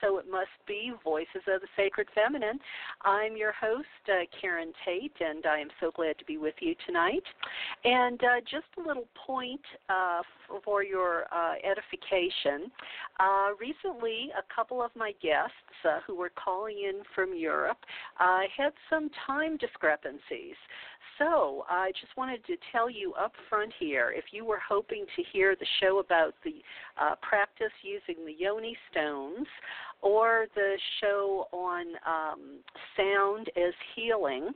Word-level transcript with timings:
so 0.00 0.18
it 0.18 0.26
must 0.30 0.50
be 0.66 0.92
Voices 1.04 1.42
of 1.48 1.60
the 1.60 1.68
Sacred 1.76 2.08
Feminine. 2.14 2.58
I'm 3.02 3.36
your 3.36 3.52
host, 3.52 3.86
uh, 4.08 4.24
Karen 4.40 4.72
Tate, 4.84 5.12
and 5.20 5.44
I 5.46 5.58
am 5.58 5.68
so 5.80 5.90
glad 5.90 6.18
to 6.18 6.24
be 6.24 6.36
with 6.38 6.54
you 6.60 6.74
tonight. 6.86 7.22
And 7.84 8.20
uh, 8.22 8.40
just 8.50 8.66
a 8.78 8.86
little 8.86 9.08
point 9.26 9.60
uh, 9.88 10.22
for 10.64 10.82
your 10.82 11.24
uh, 11.32 11.54
edification. 11.64 12.70
Uh, 13.20 13.50
recently, 13.60 14.30
a 14.38 14.54
couple 14.54 14.82
of 14.82 14.90
my 14.96 15.12
guests 15.22 15.52
who 16.06 16.14
were 16.14 16.30
calling 16.30 16.76
in 16.76 17.02
from 17.14 17.36
Europe 17.36 17.78
had 18.16 18.72
some 18.88 19.10
time 19.26 19.56
discrepancies. 19.56 20.56
So 21.22 21.64
I 21.68 21.92
just 22.00 22.16
wanted 22.16 22.44
to 22.46 22.56
tell 22.72 22.90
you 22.90 23.14
up 23.14 23.32
front 23.48 23.72
here 23.78 24.12
if 24.16 24.24
you 24.32 24.44
were 24.44 24.58
hoping 24.66 25.04
to 25.14 25.22
hear 25.32 25.54
the 25.54 25.66
show 25.80 26.00
about 26.00 26.34
the 26.44 26.54
uh, 27.00 27.14
practice 27.22 27.70
using 27.82 28.24
the 28.24 28.32
yoni 28.36 28.76
stones 28.90 29.46
or 30.00 30.46
the 30.56 30.76
show 31.00 31.46
on 31.52 31.86
um, 32.06 32.40
sound 32.96 33.48
as 33.56 33.72
healing, 33.94 34.48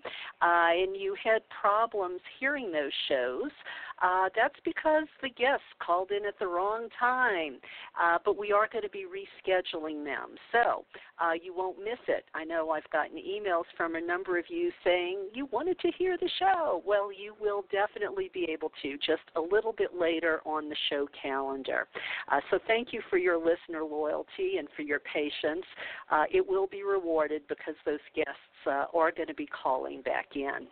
uh, 0.42 0.70
and 0.72 0.97
you 0.97 1.14
had 1.22 1.41
problems 1.48 2.20
hearing 2.41 2.72
those 2.72 2.91
shows, 3.09 3.50
uh, 4.02 4.28
that's 4.34 4.58
because 4.64 5.05
the 5.22 5.28
guests 5.30 5.64
called 5.84 6.11
in 6.11 6.27
at 6.27 6.39
the 6.39 6.47
wrong 6.47 6.89
time. 6.98 7.58
Uh, 8.00 8.19
but 8.25 8.38
we 8.38 8.53
are 8.53 8.69
going 8.70 8.83
to 8.83 8.91
be 8.91 9.05
rescheduling 9.05 10.05
them, 10.05 10.36
so 10.53 10.84
uh, 11.20 11.33
you 11.33 11.55
won't 11.55 11.78
miss 11.78 11.98
it. 12.08 12.25
I 12.34 12.44
know 12.44 12.70
I've 12.70 12.88
gotten 12.91 13.16
emails 13.16 13.64
from 13.77 13.94
a 13.94 14.00
number 14.00 14.38
of 14.38 14.44
you 14.48 14.70
saying 14.84 15.28
you 15.34 15.47
wanted 15.47 15.78
to 15.80 15.91
hear 15.98 16.16
the 16.19 16.28
show. 16.38 16.83
Well, 16.86 17.11
you 17.12 17.34
will 17.41 17.64
definitely 17.72 18.30
be 18.33 18.48
able 18.50 18.70
to 18.83 18.97
just 18.98 19.22
a 19.36 19.41
little 19.41 19.72
bit 19.72 19.91
later 19.98 20.41
on 20.44 20.69
the 20.69 20.77
show 20.91 21.08
calendar. 21.20 21.88
Uh, 22.31 22.41
so 22.50 22.58
thank 22.66 22.92
you 22.92 23.00
for 23.08 23.19
your 23.19 23.38
listener 23.38 23.83
loyalty 23.83 24.58
and 24.58 24.69
for 24.77 24.83
your 24.83 25.00
patience. 25.00 25.64
Uh, 26.10 26.25
it 26.31 26.47
will 26.47 26.66
be 26.66 26.82
rewarded 26.82 27.42
because 27.48 27.75
those 27.84 28.00
guests 28.15 28.31
uh, 28.66 28.84
are 28.94 29.10
going 29.10 29.28
to 29.28 29.34
be 29.34 29.47
calling 29.47 30.03
back 30.03 30.26
in. 30.34 30.66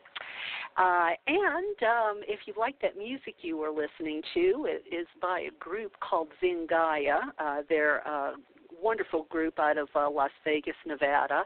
Uh, 0.76 1.10
and 1.26 1.82
um, 1.82 2.20
if 2.26 2.40
you 2.46 2.54
like 2.58 2.80
that 2.82 2.96
music 2.96 3.36
you 3.42 3.56
were 3.56 3.70
listening 3.70 4.22
to, 4.34 4.66
it 4.68 4.84
is 4.92 5.06
by 5.20 5.40
a 5.40 5.50
group 5.58 5.92
called 6.00 6.28
Zingaya. 6.42 7.20
Uh, 7.38 7.62
they're 7.68 7.98
a 7.98 8.34
wonderful 8.82 9.26
group 9.30 9.58
out 9.58 9.78
of 9.78 9.88
uh, 9.94 10.08
Las 10.10 10.30
Vegas, 10.44 10.74
Nevada. 10.86 11.42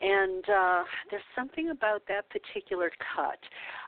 And 0.00 0.44
uh, 0.48 0.82
there's 1.10 1.22
something 1.34 1.70
about 1.70 2.02
that 2.08 2.24
particular 2.28 2.90
cut. 3.14 3.38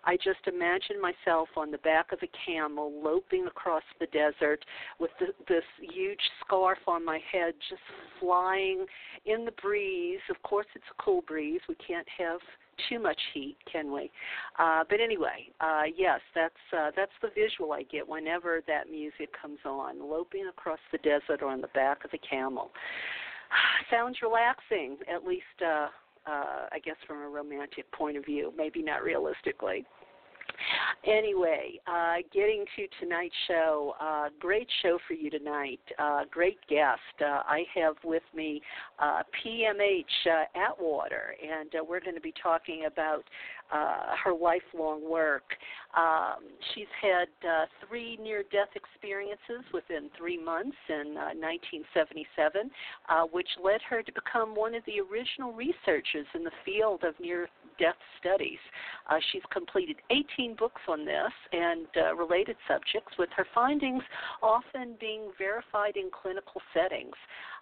I 0.05 0.17
just 0.17 0.47
imagine 0.47 0.97
myself 1.01 1.49
on 1.57 1.71
the 1.71 1.79
back 1.79 2.13
of 2.13 2.21
a 2.23 2.29
camel 2.47 2.93
loping 3.03 3.47
across 3.47 3.83
the 4.01 4.07
desert 4.07 4.65
with 4.99 5.11
the, 5.21 5.27
this 5.49 5.65
huge 5.81 6.21
scarf 6.45 6.79
on 6.87 7.05
my 7.05 7.21
head 7.31 7.55
just 7.69 7.83
flying 8.21 8.87
in 9.27 9.45
the 9.45 9.53
breeze. 9.63 10.21
Of 10.31 10.43
course, 10.43 10.67
it's 10.75 10.85
a 10.91 11.03
cool 11.03 11.23
breeze. 11.23 11.61
We 11.69 11.77
can't 11.77 12.09
have 12.19 12.41
too 12.89 12.99
much 12.99 13.21
heat, 13.33 13.57
can 13.71 13.93
we? 13.93 14.11
Uh, 14.59 14.85
but 14.89 15.01
anyway, 15.01 15.49
uh, 15.61 15.83
yes, 15.97 16.21
that's 16.35 16.55
uh, 16.77 16.91
that's 16.97 17.13
the 17.23 17.29
visual 17.35 17.73
I 17.73 17.83
get 17.85 18.09
whenever 18.09 18.63
that 18.67 18.91
music 18.91 19.31
comes 19.41 19.59
on, 19.65 20.01
loping 20.09 20.47
across 20.49 20.81
the 20.93 20.99
desert 20.99 21.43
or 21.43 21.49
on 21.49 21.61
the 21.61 21.69
back 21.69 22.05
of 22.05 22.11
a 22.13 22.19
camel. 22.19 22.71
Sounds 23.91 24.19
relaxing, 24.23 24.97
at 25.13 25.25
least 25.25 25.45
uh, 25.65 25.89
uh, 26.27 26.67
I 26.73 26.79
guess 26.85 26.97
from 27.07 27.23
a 27.23 27.29
romantic 27.29 27.91
point 27.93 28.17
of 28.17 28.25
view, 28.25 28.53
maybe 28.57 28.83
not 28.83 29.03
realistically. 29.03 29.85
Anyway, 31.07 31.79
uh, 31.87 32.17
getting 32.33 32.65
to 32.77 32.87
tonight's 32.99 33.35
show, 33.47 33.95
uh, 34.01 34.29
great 34.41 34.69
show 34.83 34.99
for 35.07 35.15
you 35.15 35.29
tonight. 35.31 35.81
Uh, 35.99 36.23
great 36.31 36.59
guest. 36.69 37.01
Uh, 37.21 37.43
I 37.47 37.65
have 37.75 37.95
with 38.05 38.23
me 38.35 38.63
uh, 38.99 39.23
PMH 39.45 40.03
uh, 40.27 40.59
Atwater, 40.59 41.35
and 41.43 41.71
we're 41.87 42.01
going 42.01 42.15
to 42.15 42.23
be 42.23 42.35
talking 42.43 42.85
about 42.87 43.25
her 44.25 44.33
lifelong 44.33 45.11
work. 45.11 45.43
Um, 45.97 46.45
she's 46.75 46.87
had 47.03 47.27
three 47.87 48.17
near 48.23 48.45
death 48.53 48.69
experiences 48.77 49.65
within 49.73 50.11
three 50.17 50.43
months 50.43 50.77
in 50.89 51.15
1977, 51.15 52.71
which 53.33 53.49
led 53.63 53.81
her 53.89 54.03
to 54.03 54.13
become 54.13 54.55
one 54.55 54.75
of 54.75 54.85
the 54.87 55.01
original 55.01 55.53
researchers 55.53 56.27
in 56.35 56.45
the 56.45 56.53
field 56.65 57.03
of 57.03 57.19
near 57.19 57.49
death 57.79 57.99
studies. 58.21 58.59
Uh, 59.09 59.19
she's 59.33 59.43
completed 59.53 59.97
18 60.11 60.57
books 60.57 60.81
on 60.89 61.05
this 61.05 61.33
and 61.53 61.87
uh, 61.97 62.15
related 62.15 62.57
subjects, 62.69 63.13
with 63.19 63.29
her 63.37 63.47
findings 63.55 64.03
often 64.43 64.97
being 65.01 65.31
verified 65.39 65.97
in 65.97 66.11
clinical 66.11 66.61
settings. 66.73 67.15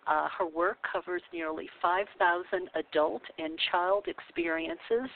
Uh, 0.07 0.29
her 0.37 0.47
work 0.47 0.79
covers 0.91 1.23
nearly 1.33 1.69
5,000 1.81 2.69
adult 2.75 3.23
and 3.39 3.59
child 3.71 4.07
experiences 4.09 5.09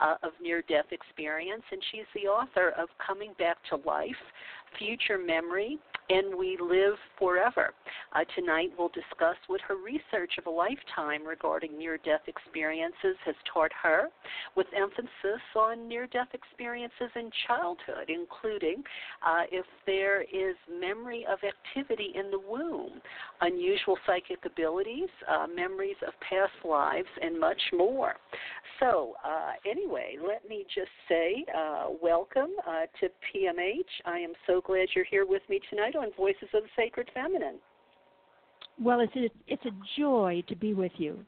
uh, 0.00 0.16
of 0.22 0.32
near 0.42 0.62
death 0.68 0.86
experience, 0.90 1.62
and 1.72 1.80
she's 1.90 2.04
the 2.14 2.28
author 2.28 2.70
of 2.78 2.88
Coming 3.04 3.32
Back 3.38 3.56
to 3.70 3.76
Life 3.88 4.10
Future 4.78 5.18
Memory 5.18 5.78
and 6.10 6.36
we 6.36 6.58
live 6.60 6.94
forever. 7.18 7.72
Uh, 8.14 8.20
tonight 8.34 8.70
we'll 8.78 8.88
discuss 8.88 9.36
what 9.46 9.60
her 9.62 9.76
research 9.76 10.32
of 10.38 10.46
a 10.46 10.50
lifetime 10.50 11.26
regarding 11.26 11.76
near 11.78 11.98
death 11.98 12.20
experiences 12.26 13.16
has 13.24 13.34
taught 13.52 13.70
her, 13.82 14.08
with 14.56 14.66
emphasis 14.76 15.42
on 15.56 15.88
near 15.88 16.06
death 16.06 16.28
experiences 16.32 17.10
in 17.16 17.30
childhood, 17.46 18.08
including 18.08 18.82
uh, 19.26 19.42
if 19.50 19.64
there 19.86 20.22
is 20.22 20.56
memory 20.70 21.24
of 21.30 21.38
activity 21.42 22.12
in 22.14 22.30
the 22.30 22.38
womb, 22.38 23.00
unusual 23.40 23.96
psychic 24.06 24.44
abilities, 24.44 25.08
uh, 25.28 25.46
memories 25.46 25.96
of 26.06 26.12
past 26.20 26.52
lives, 26.64 27.08
and 27.22 27.38
much 27.38 27.60
more. 27.72 28.14
So, 28.80 29.14
uh, 29.24 29.52
anyway, 29.68 30.16
let 30.26 30.48
me 30.48 30.64
just 30.74 30.90
say 31.08 31.44
uh, 31.56 31.86
welcome 32.02 32.50
uh, 32.66 32.86
to 33.00 33.08
PMH. 33.32 33.82
I 34.04 34.18
am 34.18 34.32
so 34.46 34.60
glad 34.60 34.88
you're 34.94 35.04
here 35.04 35.26
with 35.26 35.42
me 35.48 35.60
tonight 35.70 35.93
on 35.94 36.10
Voices 36.16 36.48
of 36.54 36.62
the 36.62 36.68
Sacred 36.76 37.10
Feminine. 37.14 37.58
Well, 38.80 39.00
it's 39.00 39.14
a, 39.16 39.30
it's 39.46 39.64
a 39.66 40.00
joy 40.00 40.42
to 40.48 40.56
be 40.56 40.74
with 40.74 40.92
you. 40.96 41.24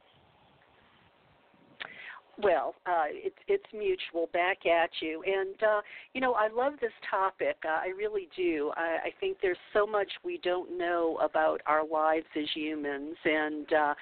Well, 2.39 2.75
uh, 2.85 3.05
it's 3.09 3.37
it's 3.49 3.65
mutual. 3.73 4.29
Back 4.35 4.67
at 4.67 4.91
you, 5.01 5.23
and 5.23 5.55
uh, 5.63 5.81
you 6.13 6.21
know 6.21 6.35
I 6.35 6.49
love 6.49 6.75
this 6.83 6.93
topic. 7.11 7.57
Uh, 7.65 7.69
I 7.69 7.93
really 7.97 8.29
do. 8.37 8.73
I, 8.77 8.99
I 9.07 9.11
think 9.21 9.39
there's 9.41 9.57
so 9.73 9.87
much 9.87 10.09
we 10.23 10.39
don't 10.45 10.77
know 10.77 11.19
about 11.23 11.63
our 11.67 11.87
lives 11.87 12.27
as 12.37 12.45
humans, 12.55 13.17
and 13.25 13.73
uh, 13.73 13.95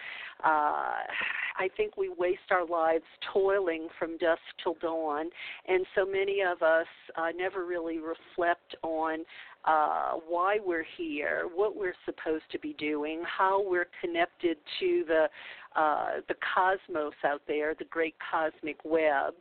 uh, 0.42 0.92
I 1.56 1.68
think 1.76 1.96
we 1.96 2.08
waste 2.08 2.50
our 2.50 2.66
lives 2.66 3.04
toiling 3.32 3.86
from 4.00 4.18
dusk 4.18 4.40
till 4.64 4.74
dawn, 4.80 5.30
and 5.68 5.86
so 5.94 6.04
many 6.04 6.40
of 6.40 6.60
us 6.62 6.86
uh, 7.16 7.28
never 7.36 7.64
really 7.64 7.98
reflect 7.98 8.74
on 8.82 9.18
uh, 9.66 10.12
why 10.28 10.58
we're 10.64 10.86
here, 10.96 11.48
what 11.54 11.76
we're 11.76 11.94
supposed 12.04 12.44
to 12.52 12.58
be 12.58 12.74
doing, 12.74 13.22
how 13.26 13.62
we're 13.66 13.88
connected 14.00 14.56
to 14.80 15.04
the 15.06 15.26
uh, 15.76 16.20
the 16.28 16.34
cosmos 16.54 17.14
out 17.24 17.42
there, 17.48 17.74
the 17.76 17.84
great 17.86 18.14
cosmic 18.30 18.76
web, 18.84 19.34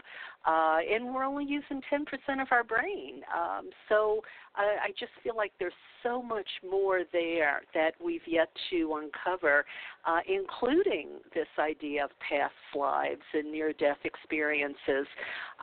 uh, 0.46 0.78
and 0.92 1.14
we're 1.14 1.24
only 1.24 1.46
using 1.46 1.80
10% 1.92 2.42
of 2.42 2.48
our 2.52 2.64
brain. 2.64 3.22
Um, 3.34 3.70
so 3.88 4.22
I, 4.56 4.76
I 4.86 4.88
just 5.00 5.12
feel 5.24 5.38
like 5.38 5.52
there's 5.60 5.74
so 6.02 6.24
much 6.24 6.48
more 6.68 7.02
there 7.12 7.62
that 7.76 7.92
we've 8.04 8.28
yet 8.28 8.50
to 8.72 8.96
uncover, 8.96 9.66
uh, 10.06 10.20
including 10.28 11.08
this 11.34 11.48
idea 11.60 12.06
of 12.06 12.12
past 12.20 12.54
lives 12.76 13.22
and 13.34 13.52
near-death 13.52 13.98
experiences. 14.04 15.08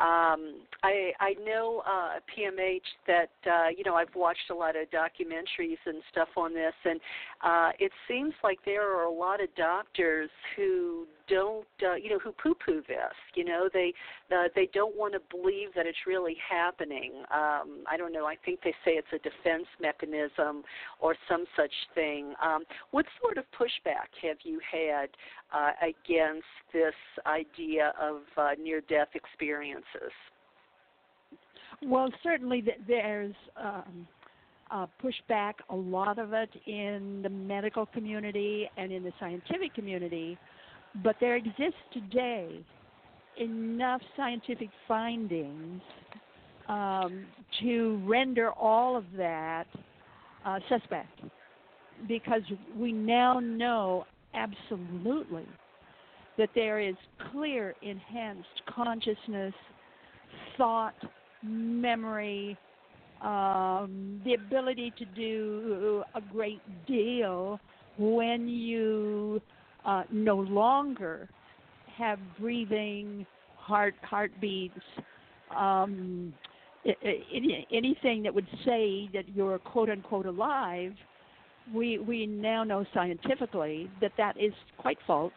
Um, 0.00 0.62
I, 0.82 1.12
I 1.20 1.34
know 1.44 1.82
uh, 1.86 2.20
PMH 2.36 2.80
that 3.06 3.30
uh, 3.46 3.68
you 3.76 3.84
know 3.84 3.94
I've 3.94 4.14
watched 4.14 4.50
a 4.50 4.54
lot 4.54 4.76
of 4.76 4.88
documentaries 4.90 5.78
and 5.86 6.02
stuff 6.10 6.28
on 6.36 6.54
this, 6.54 6.74
and 6.84 7.00
uh, 7.42 7.70
it 7.78 7.92
seems 8.08 8.34
like 8.42 8.58
there 8.64 8.96
are 8.96 9.04
a 9.04 9.12
lot 9.12 9.42
of 9.42 9.48
doctors 9.56 10.30
who 10.56 11.06
don't 11.30 11.64
uh, 11.82 11.94
you 11.94 12.10
know 12.10 12.18
who 12.18 12.32
poo 12.32 12.54
poo 12.54 12.82
this 12.88 13.14
you 13.34 13.44
know? 13.44 13.68
They 13.72 13.94
uh, 14.32 14.48
they 14.54 14.68
don't 14.74 14.96
want 14.96 15.14
to 15.14 15.20
believe 15.30 15.68
that 15.76 15.86
it's 15.86 16.06
really 16.06 16.36
happening. 16.48 17.12
Um 17.30 17.84
i 17.90 17.96
don't 17.96 18.12
know 18.12 18.26
i 18.26 18.36
think 18.44 18.60
they 18.62 18.74
say 18.84 18.92
it's 18.92 19.12
a 19.12 19.18
defense 19.18 19.66
mechanism 19.80 20.64
or 21.00 21.14
some 21.28 21.44
such 21.56 21.72
thing. 21.94 22.34
Um 22.42 22.64
what 22.90 23.06
sort 23.22 23.38
of 23.38 23.44
pushback 23.58 24.10
have 24.30 24.38
you 24.44 24.60
had 24.70 25.08
uh, 25.52 25.72
against 25.82 26.46
this 26.72 26.94
idea 27.26 27.92
of 28.00 28.22
uh, 28.36 28.50
near 28.62 28.80
death 28.82 29.08
experiences? 29.14 30.12
Well 31.82 32.10
certainly 32.22 32.64
there's 32.86 33.34
um 33.56 34.06
uh, 34.70 34.86
pushback 35.02 35.54
a 35.68 35.74
lot 35.74 36.18
of 36.20 36.32
it 36.32 36.50
in 36.66 37.20
the 37.24 37.28
medical 37.28 37.86
community 37.86 38.70
and 38.76 38.92
in 38.92 39.02
the 39.02 39.12
scientific 39.18 39.74
community 39.74 40.38
but 41.02 41.16
there 41.20 41.36
exists 41.36 41.80
today 41.92 42.64
enough 43.38 44.00
scientific 44.16 44.68
findings 44.86 45.80
um, 46.68 47.26
to 47.60 48.00
render 48.06 48.52
all 48.52 48.96
of 48.96 49.04
that 49.16 49.66
uh, 50.44 50.58
suspect. 50.68 51.20
Because 52.08 52.42
we 52.76 52.92
now 52.92 53.40
know 53.40 54.06
absolutely 54.34 55.46
that 56.38 56.50
there 56.54 56.80
is 56.80 56.94
clear 57.32 57.74
enhanced 57.82 58.62
consciousness, 58.74 59.54
thought, 60.56 60.94
memory, 61.42 62.56
um, 63.22 64.20
the 64.24 64.34
ability 64.34 64.92
to 64.98 65.04
do 65.04 66.02
a 66.14 66.20
great 66.20 66.60
deal 66.86 67.60
when 67.98 68.48
you 68.48 69.40
uh, 69.84 70.04
no 70.10 70.36
longer 70.36 71.28
have 71.98 72.18
breathing, 72.38 73.26
heart 73.58 73.94
heartbeats, 74.02 74.74
um, 75.54 76.32
anything 77.70 78.22
that 78.22 78.34
would 78.34 78.46
say 78.64 79.10
that 79.12 79.24
you're 79.34 79.58
quote 79.58 79.90
unquote 79.90 80.26
alive. 80.26 80.92
We 81.74 81.98
we 81.98 82.26
now 82.26 82.64
know 82.64 82.84
scientifically 82.92 83.90
that 84.00 84.12
that 84.16 84.36
is 84.40 84.52
quite 84.78 84.98
false. 85.06 85.32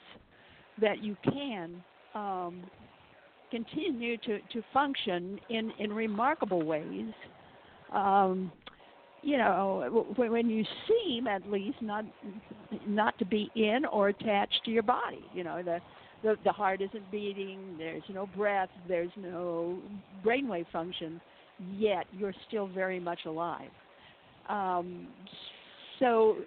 That 0.81 1.03
you 1.03 1.15
can 1.23 1.83
um, 2.15 2.63
continue 3.51 4.17
to, 4.17 4.39
to 4.39 4.63
function 4.73 5.39
in, 5.49 5.71
in 5.77 5.93
remarkable 5.93 6.63
ways 6.63 7.13
um, 7.93 8.51
you 9.21 9.37
know, 9.37 10.05
when 10.17 10.49
you 10.49 10.65
seem 10.87 11.27
at 11.27 11.49
least 11.49 11.77
not 11.81 12.03
not 12.85 13.17
to 13.19 13.25
be 13.25 13.49
in 13.55 13.85
or 13.91 14.09
attached 14.09 14.59
to 14.65 14.71
your 14.71 14.83
body. 14.83 15.23
You 15.33 15.45
know, 15.45 15.63
the 15.63 15.79
the, 16.23 16.35
the 16.43 16.51
heart 16.51 16.81
isn't 16.81 17.09
beating. 17.11 17.75
There's 17.77 18.03
no 18.09 18.27
breath. 18.35 18.69
There's 18.87 19.11
no 19.15 19.79
brainwave 20.25 20.65
function. 20.71 21.21
Yet 21.77 22.05
you're 22.17 22.33
still 22.47 22.67
very 22.67 22.99
much 22.99 23.19
alive. 23.25 23.69
Um, 24.49 25.07
so 25.99 26.37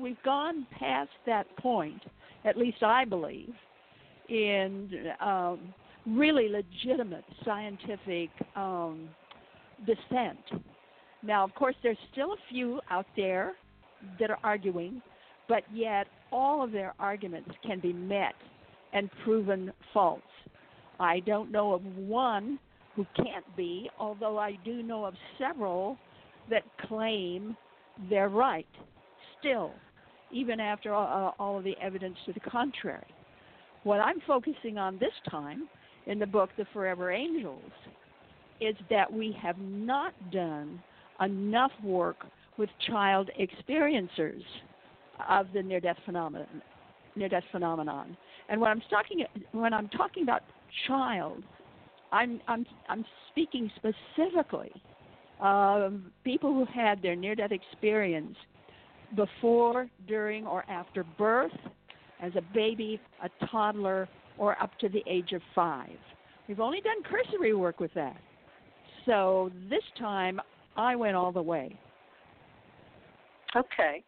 we've 0.00 0.22
gone 0.24 0.66
past 0.78 1.10
that 1.26 1.46
point, 1.56 2.02
at 2.44 2.56
least 2.56 2.82
I 2.82 3.04
believe, 3.04 3.52
in 4.28 4.90
um, 5.20 5.74
really 6.06 6.48
legitimate 6.48 7.24
scientific 7.44 8.30
um, 8.56 9.08
dissent 9.86 10.62
now, 11.22 11.44
of 11.44 11.54
course, 11.54 11.76
there's 11.82 11.98
still 12.10 12.32
a 12.32 12.36
few 12.50 12.80
out 12.90 13.06
there 13.16 13.52
that 14.18 14.30
are 14.30 14.38
arguing, 14.42 15.00
but 15.48 15.62
yet 15.72 16.08
all 16.32 16.64
of 16.64 16.72
their 16.72 16.94
arguments 16.98 17.50
can 17.64 17.78
be 17.78 17.92
met 17.92 18.34
and 18.92 19.08
proven 19.24 19.72
false. 19.94 20.20
I 20.98 21.20
don't 21.20 21.50
know 21.52 21.74
of 21.74 21.82
one 21.96 22.58
who 22.96 23.06
can't 23.16 23.44
be, 23.56 23.88
although 23.98 24.38
I 24.38 24.58
do 24.64 24.82
know 24.82 25.04
of 25.04 25.14
several 25.38 25.96
that 26.50 26.64
claim 26.88 27.56
they're 28.10 28.28
right 28.28 28.66
still, 29.42 29.72
even 30.32 30.60
after 30.60 30.94
all, 30.94 31.34
uh, 31.38 31.42
all 31.42 31.58
of 31.58 31.64
the 31.64 31.74
evidence 31.82 32.16
to 32.26 32.32
the 32.32 32.40
contrary. 32.40 33.06
What 33.84 34.00
I'm 34.00 34.20
focusing 34.26 34.78
on 34.78 34.98
this 34.98 35.12
time 35.28 35.68
in 36.06 36.18
the 36.18 36.26
book, 36.26 36.50
The 36.56 36.66
Forever 36.72 37.10
Angels, 37.10 37.72
is 38.60 38.76
that 38.90 39.12
we 39.12 39.36
have 39.42 39.58
not 39.58 40.12
done 40.30 40.80
enough 41.20 41.72
work 41.82 42.24
with 42.58 42.70
child 42.86 43.30
experiencers 43.40 44.42
of 45.28 45.46
the 45.52 45.62
near-death 45.62 45.96
phenomenon. 46.04 46.62
Near-death 47.16 47.44
phenomenon. 47.50 48.16
And 48.48 48.60
when 48.60 48.70
I'm 48.70 48.82
talking 48.88 49.24
when 49.52 49.72
I'm 49.72 49.88
talking 49.88 50.22
about 50.22 50.42
child, 50.86 51.42
I'm 52.12 52.40
I'm 52.48 52.64
I'm 52.88 53.04
speaking 53.30 53.70
specifically 53.76 54.72
of 55.40 56.00
people 56.24 56.52
who 56.52 56.64
had 56.72 57.02
their 57.02 57.16
near-death 57.16 57.50
experience 57.52 58.36
before, 59.14 59.88
during, 60.06 60.46
or 60.46 60.64
after 60.68 61.04
birth, 61.04 61.52
as 62.20 62.32
a 62.36 62.42
baby, 62.54 63.00
a 63.22 63.46
toddler, 63.46 64.08
or 64.38 64.60
up 64.62 64.70
to 64.78 64.88
the 64.88 65.02
age 65.06 65.32
of 65.32 65.42
five. 65.54 65.98
We've 66.48 66.60
only 66.60 66.80
done 66.80 67.02
cursory 67.02 67.54
work 67.54 67.80
with 67.80 67.92
that. 67.94 68.16
So 69.06 69.50
this 69.68 69.82
time 69.98 70.40
I 70.76 70.96
went 70.96 71.16
all 71.16 71.32
the 71.32 71.42
way. 71.42 71.78
Okay. 73.54 74.02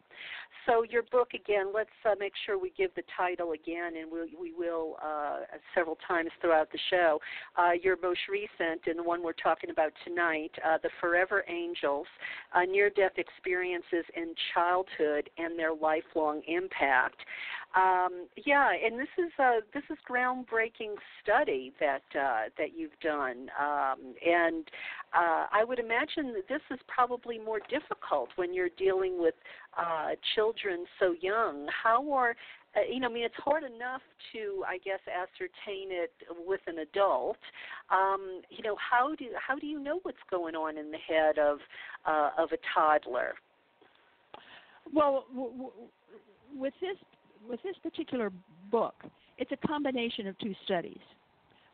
So 0.65 0.83
your 0.83 1.03
book 1.11 1.29
again. 1.33 1.71
Let's 1.73 1.89
uh, 2.05 2.15
make 2.19 2.33
sure 2.45 2.57
we 2.57 2.71
give 2.77 2.89
the 2.95 3.03
title 3.15 3.51
again, 3.51 3.97
and 4.01 4.11
we'll, 4.11 4.25
we 4.39 4.51
will 4.51 4.97
uh, 5.03 5.41
several 5.75 5.97
times 6.07 6.29
throughout 6.41 6.71
the 6.71 6.79
show. 6.89 7.19
Uh, 7.55 7.71
your 7.81 7.97
most 8.01 8.21
recent, 8.29 8.81
and 8.87 8.97
the 8.97 9.03
one 9.03 9.21
we're 9.21 9.33
talking 9.33 9.69
about 9.69 9.91
tonight, 10.03 10.51
uh, 10.65 10.77
"The 10.81 10.89
Forever 10.99 11.43
Angels: 11.47 12.07
uh, 12.53 12.61
Near-Death 12.61 13.13
Experiences 13.17 14.05
in 14.15 14.33
Childhood 14.53 15.29
and 15.37 15.57
Their 15.57 15.73
Lifelong 15.73 16.41
Impact." 16.47 17.17
Um, 17.75 18.27
yeah, 18.45 18.69
and 18.71 18.97
this 18.97 19.09
is 19.17 19.31
a 19.37 19.59
this 19.73 19.83
is 19.89 19.97
groundbreaking 20.09 20.95
study 21.21 21.73
that 21.81 22.03
uh, 22.17 22.49
that 22.57 22.69
you've 22.77 22.97
done, 23.01 23.49
um, 23.59 24.15
and 24.25 24.63
uh, 25.13 25.47
I 25.51 25.65
would 25.67 25.79
imagine 25.79 26.33
that 26.35 26.47
this 26.47 26.61
is 26.71 26.79
probably 26.87 27.37
more 27.37 27.59
difficult 27.69 28.29
when 28.37 28.53
you're 28.53 28.69
dealing 28.77 29.19
with 29.21 29.33
uh, 29.77 30.11
children 30.35 30.85
so 30.99 31.15
young. 31.19 31.67
How 31.83 32.09
are 32.13 32.35
uh, 32.75 32.81
you 32.91 32.99
know, 32.99 33.09
I 33.09 33.11
mean, 33.11 33.23
it's 33.23 33.35
hard 33.37 33.63
enough 33.63 34.01
to, 34.33 34.63
I 34.67 34.77
guess, 34.77 34.99
ascertain 35.07 35.89
it 35.91 36.11
with 36.45 36.61
an 36.67 36.79
adult. 36.79 37.37
Um, 37.89 38.41
you 38.49 38.63
know, 38.63 38.75
how 38.77 39.15
do 39.15 39.25
how 39.35 39.55
do 39.55 39.67
you 39.67 39.79
know 39.81 39.99
what's 40.03 40.17
going 40.29 40.55
on 40.55 40.77
in 40.77 40.91
the 40.91 40.97
head 40.97 41.37
of 41.37 41.59
uh, 42.05 42.31
of 42.37 42.49
a 42.51 42.57
toddler? 42.73 43.35
Well, 44.93 45.25
w- 45.33 45.51
w- 45.51 45.71
with 46.57 46.73
this 46.81 46.97
with 47.47 47.61
this 47.63 47.75
particular 47.83 48.31
book, 48.71 48.95
it's 49.37 49.51
a 49.51 49.67
combination 49.67 50.27
of 50.27 50.37
two 50.39 50.53
studies. 50.65 50.99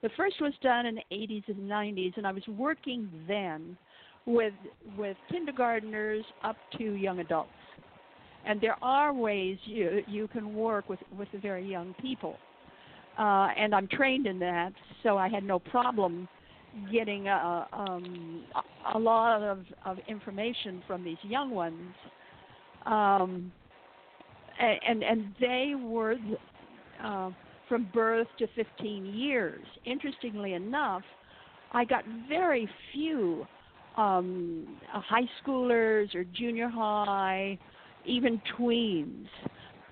The 0.02 0.10
first 0.18 0.42
was 0.42 0.54
done 0.62 0.86
in 0.86 0.96
the 0.96 1.04
80s 1.12 1.48
and 1.48 1.70
90s, 1.70 2.18
and 2.18 2.26
I 2.26 2.32
was 2.32 2.44
working 2.48 3.10
then 3.28 3.78
with 4.26 4.54
with 4.98 5.18
kindergarteners 5.32 6.22
up 6.44 6.56
to 6.78 6.84
young 6.84 7.20
adults. 7.20 7.50
And 8.46 8.60
there 8.60 8.78
are 8.82 9.14
ways 9.14 9.58
you 9.66 10.02
you 10.08 10.28
can 10.28 10.56
work 10.56 10.90
with 10.90 11.00
with 11.18 11.28
the 11.32 11.38
very 11.38 11.68
young 11.68 11.94
people, 12.02 12.36
uh, 13.18 13.50
and 13.56 13.76
I'm 13.76 13.88
trained 13.88 14.26
in 14.26 14.40
that, 14.40 14.74
so 15.04 15.18
I 15.18 15.30
had 15.30 15.44
no 15.44 15.60
problem 15.60 16.28
getting 16.92 17.28
a, 17.28 17.68
um, 17.74 18.44
a 18.94 18.98
lot 18.98 19.42
of, 19.42 19.60
of 19.86 19.98
information 20.08 20.82
from 20.88 21.04
these 21.04 21.18
young 21.24 21.52
ones. 21.52 21.94
Um, 22.86 23.52
and 24.62 25.04
and 25.04 25.36
they 25.40 25.74
were 25.76 26.16
uh, 27.04 27.32
from 27.68 27.90
birth 27.94 28.28
to 28.38 28.48
15 28.56 29.06
years. 29.06 29.66
Interestingly 29.86 30.54
enough, 30.54 31.04
I 31.72 31.86
got 31.86 32.04
very 32.28 32.70
few 32.92 33.46
um, 33.98 34.78
high 34.90 35.30
schoolers 35.42 36.14
or 36.16 36.24
junior 36.26 36.70
high, 36.70 37.58
even 38.06 38.42
tweens. 38.58 39.28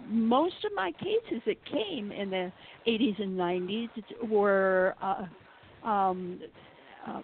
Most 0.07 0.55
of 0.65 0.71
my 0.75 0.91
cases 0.93 1.41
that 1.45 1.63
came 1.65 2.11
in 2.11 2.29
the 2.29 2.51
80s 2.87 3.21
and 3.21 3.37
90s 3.37 3.89
were 4.27 4.95
uh, 5.01 5.87
um, 5.87 6.39
uh, 7.07 7.21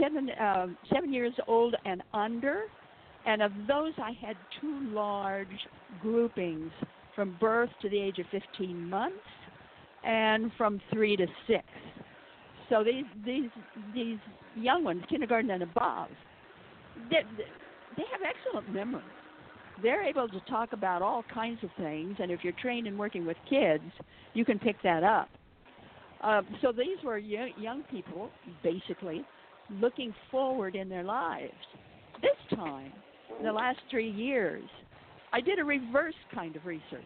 seven 0.00 0.30
uh, 0.30 0.66
seven 0.92 1.12
years 1.12 1.32
old 1.46 1.74
and 1.84 2.02
under 2.12 2.64
and 3.26 3.42
of 3.42 3.52
those, 3.66 3.92
I 3.98 4.12
had 4.20 4.36
two 4.60 4.80
large 4.92 5.48
groupings 6.00 6.70
from 7.14 7.36
birth 7.40 7.70
to 7.82 7.88
the 7.88 7.98
age 7.98 8.18
of 8.18 8.26
15 8.30 8.88
months 8.88 9.16
and 10.04 10.50
from 10.58 10.80
three 10.92 11.16
to 11.16 11.26
six. 11.46 11.64
So 12.68 12.82
these 12.84 13.04
these 13.24 13.50
these 13.94 14.18
young 14.56 14.84
ones, 14.84 15.02
kindergarten 15.08 15.50
and 15.50 15.62
above, 15.62 16.08
they, 17.10 17.22
they 17.96 18.04
have 18.10 18.20
excellent 18.22 18.72
memory. 18.72 19.02
They're 19.82 20.02
able 20.02 20.28
to 20.28 20.40
talk 20.48 20.72
about 20.72 21.02
all 21.02 21.24
kinds 21.32 21.58
of 21.62 21.70
things, 21.76 22.16
and 22.20 22.30
if 22.30 22.40
you're 22.42 22.54
trained 22.60 22.86
in 22.86 22.96
working 22.96 23.26
with 23.26 23.36
kids, 23.48 23.84
you 24.32 24.44
can 24.44 24.58
pick 24.58 24.76
that 24.82 25.02
up. 25.02 25.28
Uh, 26.22 26.42
so 26.62 26.72
these 26.72 27.02
were 27.04 27.18
young, 27.18 27.50
young 27.58 27.82
people, 27.90 28.30
basically, 28.62 29.24
looking 29.70 30.14
forward 30.30 30.74
in 30.74 30.88
their 30.88 31.02
lives. 31.02 31.52
This 32.22 32.58
time, 32.58 32.92
the 33.42 33.52
last 33.52 33.78
three 33.90 34.10
years, 34.10 34.64
I 35.32 35.40
did 35.40 35.58
a 35.58 35.64
reverse 35.64 36.14
kind 36.32 36.54
of 36.56 36.64
research. 36.64 37.02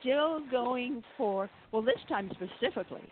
Still 0.00 0.40
going 0.50 1.02
for, 1.16 1.48
well, 1.72 1.82
this 1.82 1.98
time 2.08 2.30
specifically, 2.34 3.02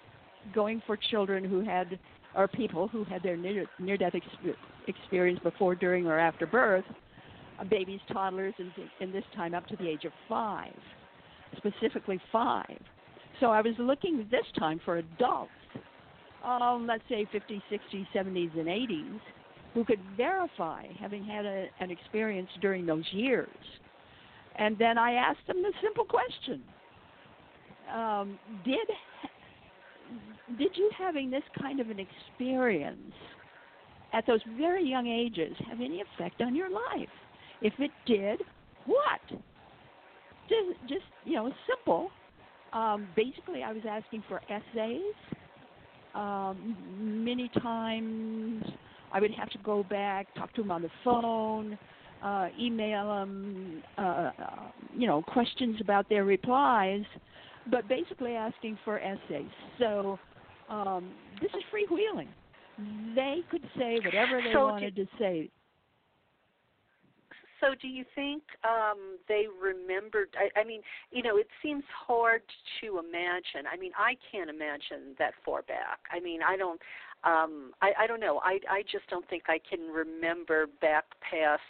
going 0.55 0.83
for 0.87 0.99
children 1.11 1.45
who 1.45 1.61
had, 1.61 1.99
or 2.35 2.49
people 2.49 2.89
who 2.89 3.05
had 3.05 3.23
their 3.23 3.37
near, 3.37 3.67
near 3.79 3.97
death 3.97 4.15
ex- 4.15 4.57
experience 4.89 5.41
before, 5.43 5.75
during, 5.75 6.07
or 6.07 6.19
after 6.19 6.47
birth, 6.47 6.85
uh, 7.59 7.65
babies, 7.65 8.01
toddlers, 8.13 8.55
and, 8.59 8.71
and 9.01 9.15
this 9.15 9.25
time 9.35 9.55
up 9.55 9.67
to 9.69 9.77
the 9.77 9.89
age 9.89 10.05
of 10.05 10.13
five, 10.29 10.75
specifically 11.57 12.21
five. 12.31 12.79
So 13.41 13.47
I 13.47 13.61
was 13.61 13.75
looking 13.79 14.27
this 14.31 14.47
time 14.59 14.81
for 14.85 14.99
adults, 14.99 15.51
um, 16.45 16.87
let's 16.89 17.05
say 17.09 17.27
50s, 17.33 17.63
60s, 17.71 18.07
70s, 18.15 18.59
and 18.59 18.67
80s 18.69 19.21
who 19.75 19.85
could 19.85 20.01
verify 20.17 20.85
having 21.01 21.25
had 21.25 21.47
a, 21.47 21.67
an 21.81 21.91
experience 21.91 22.51
during 22.61 22.87
those 22.87 23.05
years. 23.13 23.49
And 24.57 24.77
then 24.79 24.99
I 24.99 25.15
asked 25.15 25.47
them 25.47 25.63
the 25.63 25.73
simple 25.83 26.05
question 26.05 26.63
um, 27.93 28.39
Did 28.65 28.79
did 30.59 30.77
you 30.77 30.91
having 30.97 31.31
this 31.31 31.43
kind 31.61 31.81
of 31.81 31.89
an 31.89 31.99
experience 31.99 33.15
at 34.13 34.27
those 34.27 34.41
very 34.59 34.85
young 34.87 35.07
ages 35.07 35.57
have 35.69 35.81
any 35.81 36.03
effect 36.03 36.43
on 36.43 36.55
your 36.55 36.69
life? 36.69 37.09
If 37.63 37.73
it 37.79 37.91
did, 38.07 38.41
what? 38.87 39.21
Just, 40.49 40.89
just 40.89 41.05
you 41.25 41.37
know, 41.37 41.51
simple. 41.67 42.11
Um, 42.73 43.09
basically, 43.17 43.63
I 43.63 43.73
was 43.73 43.83
asking 43.89 44.25
for 44.29 44.41
essays. 44.51 45.15
Um, 46.15 46.77
many 47.25 47.49
times, 47.63 48.65
I 49.13 49.21
would 49.21 49.33
have 49.33 49.51
to 49.51 49.59
go 49.59 49.85
back, 49.85 50.33
talk 50.35 50.53
to 50.55 50.63
them 50.63 50.71
on 50.71 50.83
the 50.83 50.91
phone, 51.05 51.79
uh, 52.23 52.49
email 52.59 53.09
them, 53.09 53.83
uh, 53.99 54.01
uh, 54.01 54.31
you 54.97 55.07
know, 55.07 55.23
questions 55.23 55.77
about 55.81 56.09
their 56.09 56.25
replies, 56.25 57.05
but 57.71 57.89
basically 57.89 58.33
asking 58.33 58.79
for 58.85 58.99
essays. 59.01 59.51
So 59.79 60.19
um, 60.69 61.11
this 61.41 61.51
is 61.51 61.63
freewheeling. 61.73 62.29
They 63.15 63.41
could 63.51 63.63
say 63.77 64.01
whatever 64.05 64.41
they 64.43 64.53
so 64.53 64.67
wanted 64.67 64.95
do, 64.95 65.05
to 65.05 65.11
say. 65.19 65.51
So, 67.61 67.77
do 67.81 67.87
you 67.87 68.05
think 68.17 68.43
um, 68.65 69.19
they 69.29 69.45
remembered? 69.63 70.31
I, 70.37 70.61
I 70.61 70.65
mean, 70.65 70.81
you 71.13 71.23
know, 71.23 71.37
it 71.37 71.47
seems 71.63 71.85
hard 72.07 72.43
to 72.81 72.99
imagine. 72.99 73.71
I 73.73 73.77
mean, 73.77 73.93
I 73.97 74.17
can't 74.33 74.51
imagine 74.51 75.15
that 75.21 75.35
far 75.45 75.63
back. 75.63 76.01
I 76.11 76.19
mean, 76.19 76.41
I 76.43 76.57
don't. 76.57 76.81
Um, 77.25 77.73
I, 77.81 77.93
I 78.01 78.07
don't 78.07 78.21
know. 78.21 78.41
I, 78.45 78.59
I 78.69 78.83
just 78.91 79.09
don't 79.09 79.29
think 79.29 79.45
I 79.49 79.59
can 79.69 79.89
remember 79.89 80.67
back 80.81 81.05
past 81.31 81.61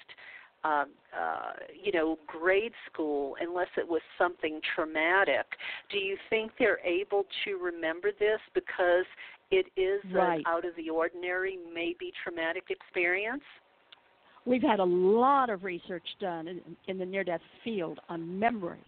uh, 0.64 0.84
uh, 1.18 1.52
you 1.82 1.90
know, 1.90 2.16
grade 2.26 2.72
school 2.90 3.34
unless 3.40 3.68
it 3.76 3.86
was 3.86 4.00
something 4.16 4.60
traumatic. 4.76 5.44
Do 5.90 5.98
you 5.98 6.16
think 6.30 6.52
they're 6.58 6.78
able 6.86 7.24
to 7.44 7.56
remember 7.56 8.10
this 8.18 8.38
because 8.54 9.04
it 9.50 9.66
is 9.76 10.00
right. 10.14 10.38
an 10.38 10.44
out 10.46 10.64
of 10.64 10.74
the 10.76 10.88
ordinary, 10.88 11.58
maybe 11.74 12.12
traumatic 12.22 12.64
experience? 12.70 13.42
We've 14.44 14.62
had 14.62 14.80
a 14.80 14.84
lot 14.84 15.50
of 15.50 15.64
research 15.64 16.06
done 16.20 16.48
in, 16.48 16.60
in 16.86 16.98
the 16.98 17.06
near 17.06 17.24
death 17.24 17.40
field 17.64 17.98
on 18.08 18.38
memory. 18.38 18.78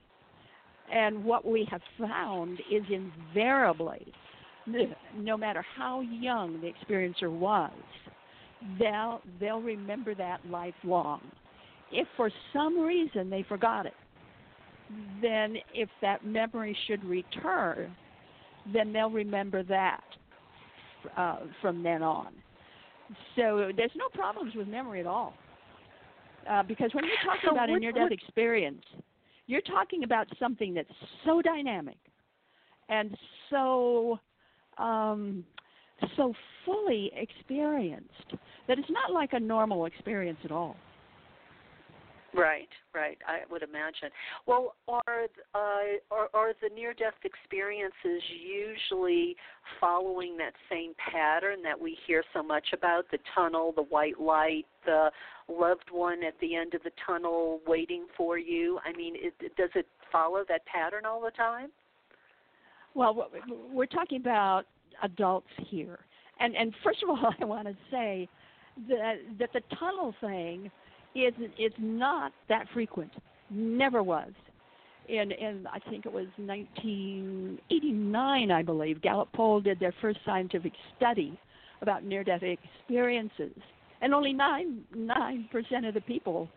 And 0.92 1.24
what 1.24 1.44
we 1.44 1.66
have 1.70 1.80
found 1.98 2.60
is 2.70 2.82
invariably, 2.90 4.12
no 5.16 5.36
matter 5.36 5.64
how 5.76 6.00
young 6.00 6.60
the 6.60 6.72
experiencer 6.72 7.30
was, 7.30 7.72
they'll, 8.78 9.20
they'll 9.40 9.60
remember 9.60 10.14
that 10.14 10.40
lifelong 10.48 11.20
if 11.94 12.08
for 12.16 12.30
some 12.52 12.78
reason 12.80 13.30
they 13.30 13.44
forgot 13.48 13.86
it, 13.86 13.94
then 15.22 15.56
if 15.72 15.88
that 16.02 16.26
memory 16.26 16.76
should 16.86 17.04
return, 17.04 17.94
then 18.72 18.92
they'll 18.92 19.10
remember 19.10 19.62
that 19.62 20.02
uh, 21.16 21.40
from 21.60 21.82
then 21.82 22.02
on. 22.02 22.32
So 23.36 23.70
there's 23.76 23.92
no 23.94 24.08
problems 24.12 24.54
with 24.54 24.66
memory 24.66 25.00
at 25.00 25.06
all. 25.06 25.34
Uh, 26.50 26.62
because 26.62 26.90
when 26.92 27.04
you're 27.04 27.14
talking 27.24 27.48
so 27.48 27.52
about 27.52 27.70
what, 27.70 27.76
a 27.76 27.80
near 27.80 27.92
death 27.92 28.10
experience, 28.10 28.82
you're 29.46 29.62
talking 29.62 30.04
about 30.04 30.26
something 30.38 30.74
that's 30.74 30.88
so 31.24 31.40
dynamic 31.40 31.96
and 32.88 33.16
so 33.50 34.18
um, 34.78 35.44
so 36.16 36.34
fully 36.64 37.12
experienced 37.16 38.34
that 38.68 38.78
it's 38.78 38.90
not 38.90 39.12
like 39.12 39.32
a 39.32 39.40
normal 39.40 39.86
experience 39.86 40.38
at 40.44 40.50
all. 40.50 40.76
Right, 42.34 42.68
right. 42.92 43.16
I 43.28 43.40
would 43.48 43.62
imagine. 43.62 44.10
Well, 44.46 44.74
are 44.88 45.26
uh, 45.54 45.58
are, 46.10 46.28
are 46.34 46.52
the 46.60 46.68
near-death 46.74 47.14
experiences 47.22 48.22
usually 48.44 49.36
following 49.80 50.36
that 50.38 50.52
same 50.68 50.94
pattern 51.12 51.62
that 51.62 51.80
we 51.80 51.96
hear 52.08 52.24
so 52.32 52.42
much 52.42 52.66
about? 52.72 53.04
The 53.12 53.18
tunnel, 53.36 53.72
the 53.76 53.84
white 53.84 54.20
light, 54.20 54.66
the 54.84 55.10
loved 55.48 55.90
one 55.92 56.24
at 56.24 56.34
the 56.40 56.56
end 56.56 56.74
of 56.74 56.82
the 56.82 56.90
tunnel 57.06 57.60
waiting 57.68 58.06
for 58.16 58.36
you. 58.36 58.80
I 58.84 58.96
mean, 58.96 59.14
it, 59.16 59.34
does 59.56 59.70
it 59.76 59.86
follow 60.10 60.44
that 60.48 60.66
pattern 60.66 61.06
all 61.06 61.20
the 61.20 61.30
time? 61.30 61.70
Well, 62.94 63.28
we're 63.72 63.86
talking 63.86 64.20
about 64.20 64.64
adults 65.02 65.48
here, 65.68 65.98
and 66.40 66.56
and 66.56 66.74
first 66.82 67.02
of 67.02 67.10
all, 67.10 67.34
I 67.40 67.44
want 67.44 67.68
to 67.68 67.76
say 67.90 68.26
that 68.88 69.16
that 69.38 69.52
the 69.52 69.60
tunnel 69.78 70.14
thing 70.20 70.70
is 71.14 71.34
is 71.58 71.72
not 71.78 72.32
that 72.48 72.66
frequent. 72.72 73.12
Never 73.50 74.02
was. 74.02 74.32
And 75.08 75.32
and 75.32 75.68
I 75.68 75.78
think 75.90 76.06
it 76.06 76.12
was 76.12 76.26
1989, 76.36 78.50
I 78.50 78.62
believe. 78.62 79.02
Gallup 79.02 79.30
poll 79.34 79.60
did 79.60 79.78
their 79.78 79.92
first 80.00 80.18
scientific 80.24 80.72
study 80.96 81.38
about 81.82 82.04
near-death 82.04 82.42
experiences, 82.42 83.52
and 84.00 84.14
only 84.14 84.32
nine 84.32 84.82
nine 84.94 85.46
percent 85.52 85.84
of 85.84 85.92
the 85.94 86.00
people 86.00 86.48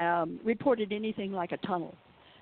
um, 0.00 0.40
reported 0.42 0.90
anything 0.92 1.32
like 1.32 1.52
a 1.52 1.58
tunnel. 1.58 1.94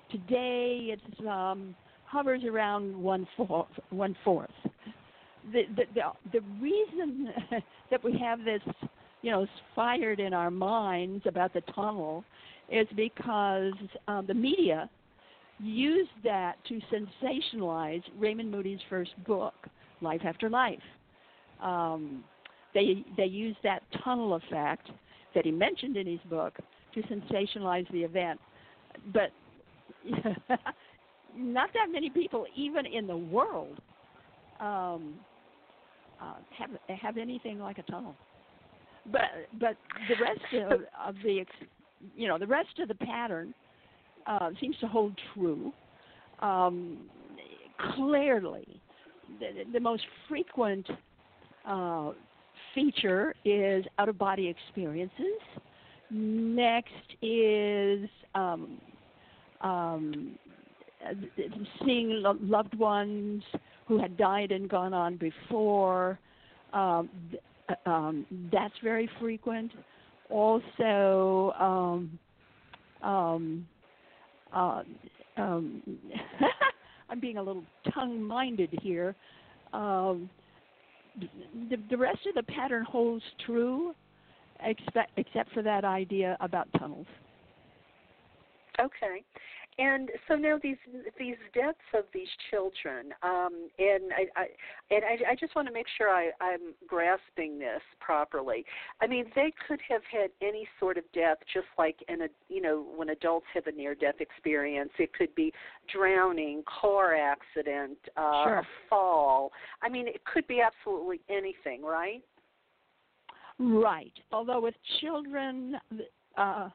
Today, 0.09 0.93
it's 0.93 1.19
um, 1.27 1.75
hovers 2.15 2.43
around 2.45 2.95
one 2.95 3.27
fourth. 3.35 3.67
One 3.89 4.15
fourth. 4.23 4.49
The, 5.51 5.63
the 5.75 5.83
the 5.93 6.01
the 6.39 6.41
reason 6.61 7.29
that 7.91 8.03
we 8.03 8.17
have 8.17 8.39
this 8.43 8.61
you 9.25 9.31
know, 9.31 9.47
fired 9.75 10.19
in 10.19 10.35
our 10.35 10.51
minds 10.51 11.23
about 11.25 11.51
the 11.51 11.61
tunnel 11.73 12.23
is 12.71 12.87
because 12.95 13.73
um, 14.07 14.27
the 14.27 14.35
media 14.35 14.87
used 15.57 16.11
that 16.23 16.57
to 16.67 16.79
sensationalize 16.93 18.03
Raymond 18.19 18.51
Moody's 18.51 18.77
first 18.87 19.11
book, 19.25 19.55
Life 20.01 20.21
After 20.23 20.47
Life. 20.47 20.77
Um, 21.59 22.23
they 22.75 23.03
they 23.17 23.25
used 23.25 23.57
that 23.63 23.81
tunnel 24.03 24.35
effect 24.35 24.91
that 25.33 25.43
he 25.43 25.51
mentioned 25.51 25.97
in 25.97 26.05
his 26.05 26.19
book 26.29 26.53
to 26.93 27.01
sensationalize 27.01 27.91
the 27.91 28.03
event, 28.03 28.39
but 29.11 29.31
not 31.37 31.69
that 31.73 31.91
many 31.91 32.09
people, 32.09 32.45
even 32.55 32.85
in 32.85 33.07
the 33.07 33.17
world, 33.17 33.79
um, 34.59 35.15
uh, 36.21 36.35
have 36.57 36.69
have 36.99 37.17
anything 37.17 37.59
like 37.59 37.77
a 37.77 37.83
tunnel 37.83 38.15
but 39.11 39.21
but 39.59 39.77
the 40.09 40.15
rest 40.21 40.71
of, 40.71 40.81
of 41.07 41.15
the 41.23 41.45
you 42.15 42.27
know 42.27 42.37
the 42.37 42.47
rest 42.47 42.79
of 42.79 42.87
the 42.87 42.95
pattern 42.95 43.53
uh, 44.27 44.49
seems 44.59 44.75
to 44.79 44.87
hold 44.87 45.13
true. 45.33 45.71
Um, 46.39 46.97
clearly, 47.95 48.81
the, 49.39 49.63
the 49.71 49.79
most 49.79 50.03
frequent 50.27 50.87
uh, 51.65 52.11
feature 52.73 53.33
is 53.45 53.85
out 53.99 54.09
of 54.09 54.17
body 54.17 54.47
experiences. 54.47 55.39
Next 56.09 56.89
is 57.21 58.09
um, 58.33 58.79
um, 59.61 60.37
seeing 61.85 62.09
lo- 62.09 62.37
loved 62.41 62.77
ones 62.77 63.43
who 63.87 63.99
had 63.99 64.17
died 64.17 64.51
and 64.51 64.69
gone 64.69 64.93
on 64.93 65.17
before. 65.17 66.19
Um, 66.73 67.09
uh, 67.69 67.89
um, 67.89 68.25
that's 68.51 68.73
very 68.83 69.09
frequent. 69.19 69.71
Also, 70.29 71.53
um, 71.59 72.19
um, 73.01 73.67
uh, 74.53 74.83
um, 75.37 75.81
I'm 77.09 77.19
being 77.19 77.37
a 77.37 77.43
little 77.43 77.63
tongue-minded 77.93 78.79
here. 78.81 79.15
Um, 79.73 80.29
the, 81.69 81.77
the 81.89 81.97
rest 81.97 82.19
of 82.27 82.35
the 82.35 82.51
pattern 82.51 82.83
holds 82.83 83.23
true, 83.45 83.93
except, 84.63 85.11
except 85.17 85.51
for 85.53 85.61
that 85.61 85.85
idea 85.85 86.37
about 86.39 86.67
tunnels. 86.79 87.07
Okay, 88.79 89.23
and 89.77 90.09
so 90.27 90.35
now 90.35 90.57
these 90.61 90.77
these 91.19 91.35
deaths 91.53 91.77
of 91.93 92.05
these 92.13 92.29
children, 92.49 93.13
um, 93.23 93.67
and 93.77 94.13
I, 94.13 94.39
I 94.39 94.45
and 94.89 95.03
I, 95.03 95.31
I 95.31 95.35
just 95.35 95.53
want 95.53 95.67
to 95.67 95.73
make 95.73 95.87
sure 95.97 96.09
I, 96.09 96.31
I'm 96.39 96.73
grasping 96.87 97.59
this 97.59 97.81
properly. 97.99 98.63
I 99.01 99.07
mean, 99.07 99.25
they 99.35 99.53
could 99.67 99.79
have 99.89 100.01
had 100.09 100.29
any 100.41 100.65
sort 100.79 100.97
of 100.97 101.03
death, 101.13 101.37
just 101.53 101.67
like 101.77 101.97
in 102.07 102.21
a 102.21 102.27
you 102.47 102.61
know 102.61 102.85
when 102.95 103.09
adults 103.09 103.47
have 103.53 103.67
a 103.67 103.71
near 103.71 103.95
death 103.95 104.21
experience. 104.21 104.91
It 104.97 105.13
could 105.13 105.35
be 105.35 105.51
drowning, 105.93 106.63
car 106.81 107.13
accident, 107.13 107.97
uh, 108.15 108.43
sure. 108.45 108.59
a 108.59 108.67
fall. 108.89 109.51
I 109.81 109.89
mean, 109.89 110.07
it 110.07 110.23
could 110.23 110.47
be 110.47 110.61
absolutely 110.61 111.19
anything, 111.29 111.83
right? 111.83 112.23
Right. 113.59 114.13
Although 114.31 114.61
with 114.61 114.75
children. 115.01 115.75
Uh, 116.37 116.69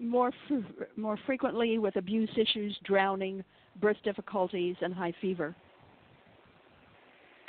more 0.00 0.30
more 0.96 1.18
frequently 1.26 1.78
with 1.78 1.96
abuse 1.96 2.30
issues, 2.36 2.76
drowning, 2.84 3.44
birth 3.80 3.96
difficulties, 4.04 4.76
and 4.80 4.92
high 4.94 5.14
fever. 5.20 5.54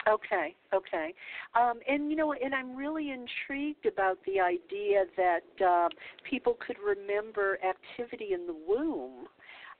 Okay, 0.07 0.53
okay. 0.73 1.13
Um, 1.55 1.79
and 1.87 2.09
you 2.09 2.17
know, 2.17 2.33
and 2.33 2.53
I'm 2.53 2.75
really 2.75 3.11
intrigued 3.11 3.85
about 3.85 4.17
the 4.25 4.39
idea 4.39 5.05
that 5.15 5.65
um, 5.65 5.89
people 6.29 6.57
could 6.65 6.77
remember 6.85 7.57
activity 7.63 8.33
in 8.33 8.45
the 8.45 8.55
womb. 8.67 9.27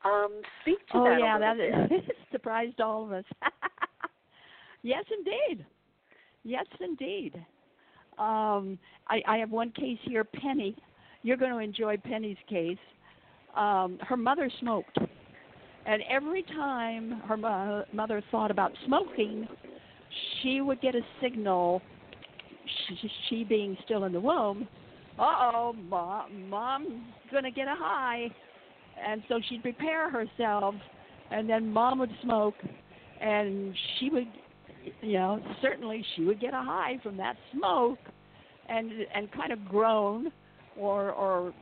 Um, 0.06 0.42
speak 0.62 0.80
to 0.92 0.98
oh, 0.98 1.04
that. 1.04 1.14
Oh 1.14 1.18
yeah, 1.18 1.40
that 1.40 1.60
is, 1.60 2.02
surprised 2.32 2.80
all 2.80 3.06
of 3.06 3.12
us. 3.12 3.26
yes, 4.84 5.04
indeed. 5.18 5.66
Yes, 6.44 6.66
indeed. 6.80 7.36
Um, 8.18 8.78
I, 9.08 9.22
I 9.28 9.38
have 9.38 9.50
one 9.50 9.72
case 9.72 9.98
here, 10.04 10.24
Penny. 10.24 10.76
You're 11.24 11.38
going 11.38 11.52
to 11.52 11.60
enjoy 11.60 11.98
Penny's 11.98 12.38
case. 12.48 12.78
Um, 13.56 13.98
her 14.02 14.18
mother 14.18 14.52
smoked, 14.60 14.98
and 15.86 16.02
every 16.10 16.44
time 16.44 17.22
her 17.28 17.38
mo- 17.38 17.86
mother 17.94 18.22
thought 18.32 18.52
about 18.52 18.72
smoking, 18.86 19.48
she 20.42 20.62
would 20.62 20.82
get 20.82 20.96
a 20.96 21.02
signal, 21.22 21.82
she, 22.88 23.12
she 23.30 23.44
being 23.44 23.78
still 23.86 24.04
in 24.06 24.12
the 24.12 24.20
womb, 24.20 24.68
uh 25.20 25.52
oh, 25.54 25.76
mom, 25.90 26.50
mom's 26.50 27.04
going 27.32 27.44
to 27.44 27.52
get 27.52 27.68
a 27.68 27.76
high. 27.76 28.30
And 29.08 29.22
so 29.28 29.40
she'd 29.50 29.62
prepare 29.62 30.10
herself, 30.10 30.76
and 31.32 31.50
then 31.50 31.72
mom 31.72 32.00
would 32.00 32.12
smoke, 32.24 32.56
and 33.22 33.74
she 34.00 34.10
would, 34.10 34.28
you 35.02 35.14
know, 35.14 35.40
certainly 35.62 36.04
she 36.16 36.24
would 36.24 36.40
get 36.40 36.54
a 36.54 36.62
high 36.62 37.00
from 37.04 37.18
that 37.18 37.36
smoke 37.56 38.00
and 38.70 38.92
and 39.14 39.32
kind 39.32 39.52
of 39.52 39.66
groan 39.66 40.32
or 40.78 41.12
or 41.12 41.54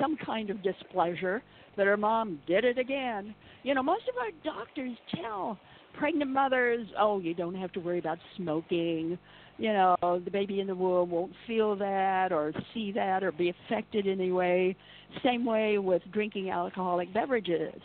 some 0.00 0.16
kind 0.24 0.50
of 0.50 0.62
displeasure 0.62 1.42
that 1.76 1.86
her 1.86 1.96
mom 1.96 2.40
did 2.46 2.64
it 2.64 2.78
again. 2.78 3.34
You 3.62 3.74
know, 3.74 3.82
most 3.82 4.02
of 4.08 4.16
our 4.18 4.30
doctors 4.44 4.96
tell 5.14 5.58
pregnant 5.98 6.30
mothers, 6.30 6.86
oh, 6.98 7.20
you 7.20 7.34
don't 7.34 7.54
have 7.54 7.72
to 7.72 7.80
worry 7.80 7.98
about 7.98 8.18
smoking. 8.36 9.18
You 9.58 9.72
know, 9.72 9.96
the 10.02 10.30
baby 10.30 10.60
in 10.60 10.66
the 10.66 10.74
womb 10.74 11.10
won't 11.10 11.32
feel 11.46 11.76
that 11.76 12.32
or 12.32 12.52
see 12.72 12.92
that 12.92 13.22
or 13.22 13.32
be 13.32 13.52
affected 13.68 14.06
in 14.06 14.20
any 14.20 14.32
way. 14.32 14.76
Same 15.22 15.44
way 15.44 15.78
with 15.78 16.02
drinking 16.12 16.50
alcoholic 16.50 17.12
beverages. 17.12 17.80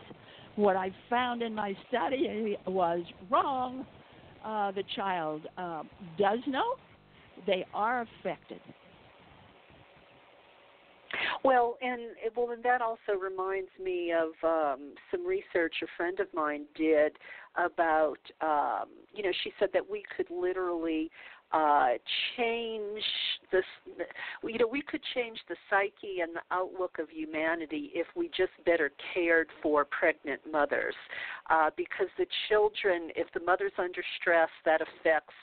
What 0.55 0.77
I 0.77 0.91
found 1.09 1.41
in 1.41 1.53
my 1.53 1.75
study 1.89 2.57
was 2.65 3.01
wrong. 3.29 3.85
Uh, 4.43 4.71
the 4.71 4.83
child 4.95 5.41
uh, 5.57 5.83
does 6.17 6.39
know 6.47 6.75
they 7.45 7.65
are 7.73 8.01
affected. 8.21 8.61
Well, 11.45 11.77
and 11.81 12.01
well, 12.35 12.51
and 12.51 12.63
that 12.63 12.81
also 12.81 13.19
reminds 13.19 13.69
me 13.81 14.11
of 14.11 14.29
um, 14.43 14.93
some 15.11 15.25
research 15.25 15.75
a 15.83 15.87
friend 15.97 16.19
of 16.19 16.27
mine 16.33 16.65
did 16.75 17.13
about. 17.55 18.17
Um, 18.41 18.89
you 19.13 19.23
know, 19.23 19.31
she 19.43 19.51
said 19.59 19.69
that 19.73 19.89
we 19.89 20.03
could 20.15 20.27
literally 20.29 21.11
uh, 21.51 21.93
change 22.35 23.03
this. 23.51 23.63
You 24.43 24.57
know, 24.57 24.67
we 24.67 24.81
could 24.81 25.01
change 25.13 25.39
the 25.47 25.55
psyche 25.69 26.21
and 26.21 26.35
the 26.35 26.41
outlook 26.51 26.97
of 26.99 27.09
humanity 27.09 27.91
if 27.93 28.07
we 28.15 28.27
just 28.29 28.51
better 28.65 28.91
cared 29.13 29.47
for 29.61 29.85
pregnant 29.85 30.41
mothers, 30.51 30.95
uh, 31.49 31.69
because 31.77 32.07
the 32.17 32.25
children, 32.49 33.09
if 33.15 33.27
the 33.33 33.39
mother's 33.39 33.71
under 33.77 34.01
stress, 34.19 34.49
that 34.65 34.81
affects 34.81 35.33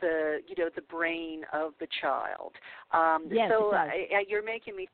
the 0.00 0.38
you 0.46 0.54
know 0.62 0.70
the 0.74 0.82
brain 0.82 1.42
of 1.52 1.72
the 1.80 1.88
child. 2.00 2.52
Um, 2.92 3.26
yes, 3.30 3.50
so 3.50 3.72
I, 3.72 4.06
I, 4.14 4.24
you're 4.28 4.44
making 4.44 4.76
me 4.76 4.88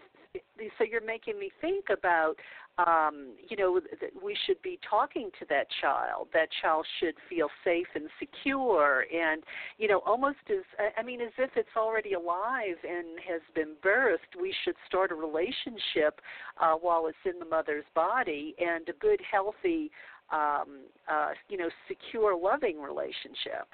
so 0.79 0.85
you're 0.85 1.05
making 1.05 1.39
me 1.39 1.51
think 1.61 1.87
about 1.91 2.37
um, 2.79 3.33
you 3.49 3.57
know 3.57 3.81
that 3.81 4.11
we 4.23 4.37
should 4.47 4.61
be 4.61 4.79
talking 4.89 5.31
to 5.39 5.47
that 5.49 5.67
child. 5.81 6.29
That 6.35 6.49
child 6.61 6.87
should 7.01 7.15
feel 7.29 7.49
safe 7.65 7.87
and 7.95 8.05
secure, 8.19 9.07
and 9.13 9.43
you 9.79 9.89
know 9.89 10.03
almost 10.05 10.39
as 10.51 10.91
I 10.97 11.03
mean 11.03 11.23
as 11.23 11.33
if 11.39 11.51
it's 11.57 11.75
already 11.77 12.13
alive 12.13 12.77
and 12.87 13.19
has 13.27 13.41
been 13.55 13.75
birthed. 13.83 14.39
We 14.41 14.55
should 14.65 14.75
start 14.87 15.11
a 15.11 15.15
relationship 15.15 16.21
uh, 16.61 16.75
while 16.75 17.07
it's 17.07 17.17
in 17.25 17.39
the 17.39 17.47
mother's 17.47 17.87
body, 17.95 18.55
and 18.59 18.87
a 18.89 18.93
good, 19.01 19.21
healthy, 19.31 19.91
um, 20.31 20.85
uh, 21.11 21.31
you 21.49 21.57
know, 21.57 21.71
secure, 21.89 22.37
loving 22.37 22.81
relationship. 22.81 23.69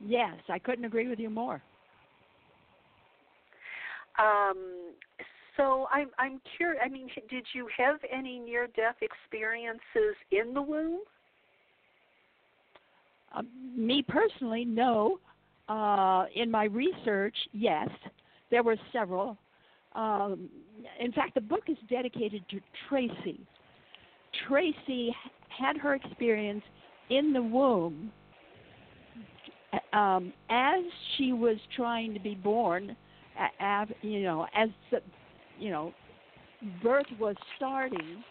Yes, 0.00 0.34
I 0.48 0.58
couldn't 0.58 0.84
agree 0.84 1.06
with 1.08 1.20
you 1.20 1.30
more. 1.30 1.62
Um, 4.18 4.92
so 5.58 5.86
I'm 5.92 6.08
I'm 6.18 6.40
curious. 6.56 6.80
I 6.84 6.88
mean, 6.88 7.08
did 7.28 7.44
you 7.52 7.68
have 7.76 7.96
any 8.10 8.38
near-death 8.38 8.96
experiences 9.02 10.16
in 10.30 10.54
the 10.54 10.62
womb? 10.62 11.00
Uh, 13.34 13.42
me 13.76 14.02
personally, 14.06 14.64
no. 14.64 15.18
Uh, 15.68 16.24
in 16.34 16.50
my 16.50 16.64
research, 16.64 17.36
yes, 17.52 17.90
there 18.50 18.62
were 18.62 18.76
several. 18.90 19.36
Um, 19.94 20.48
in 20.98 21.12
fact, 21.12 21.34
the 21.34 21.42
book 21.42 21.64
is 21.68 21.76
dedicated 21.90 22.42
to 22.50 22.60
Tracy. 22.88 23.40
Tracy 24.46 25.14
had 25.48 25.76
her 25.76 25.94
experience 25.94 26.62
in 27.10 27.32
the 27.32 27.42
womb 27.42 28.10
um, 29.92 30.32
as 30.48 30.82
she 31.16 31.32
was 31.32 31.56
trying 31.76 32.14
to 32.14 32.20
be 32.20 32.34
born, 32.34 32.96
uh, 33.60 33.84
you 34.02 34.22
know, 34.22 34.46
as 34.54 34.68
you 35.58 35.70
know, 35.70 35.92
birth 36.82 37.06
was 37.18 37.36
starting, 37.56 38.22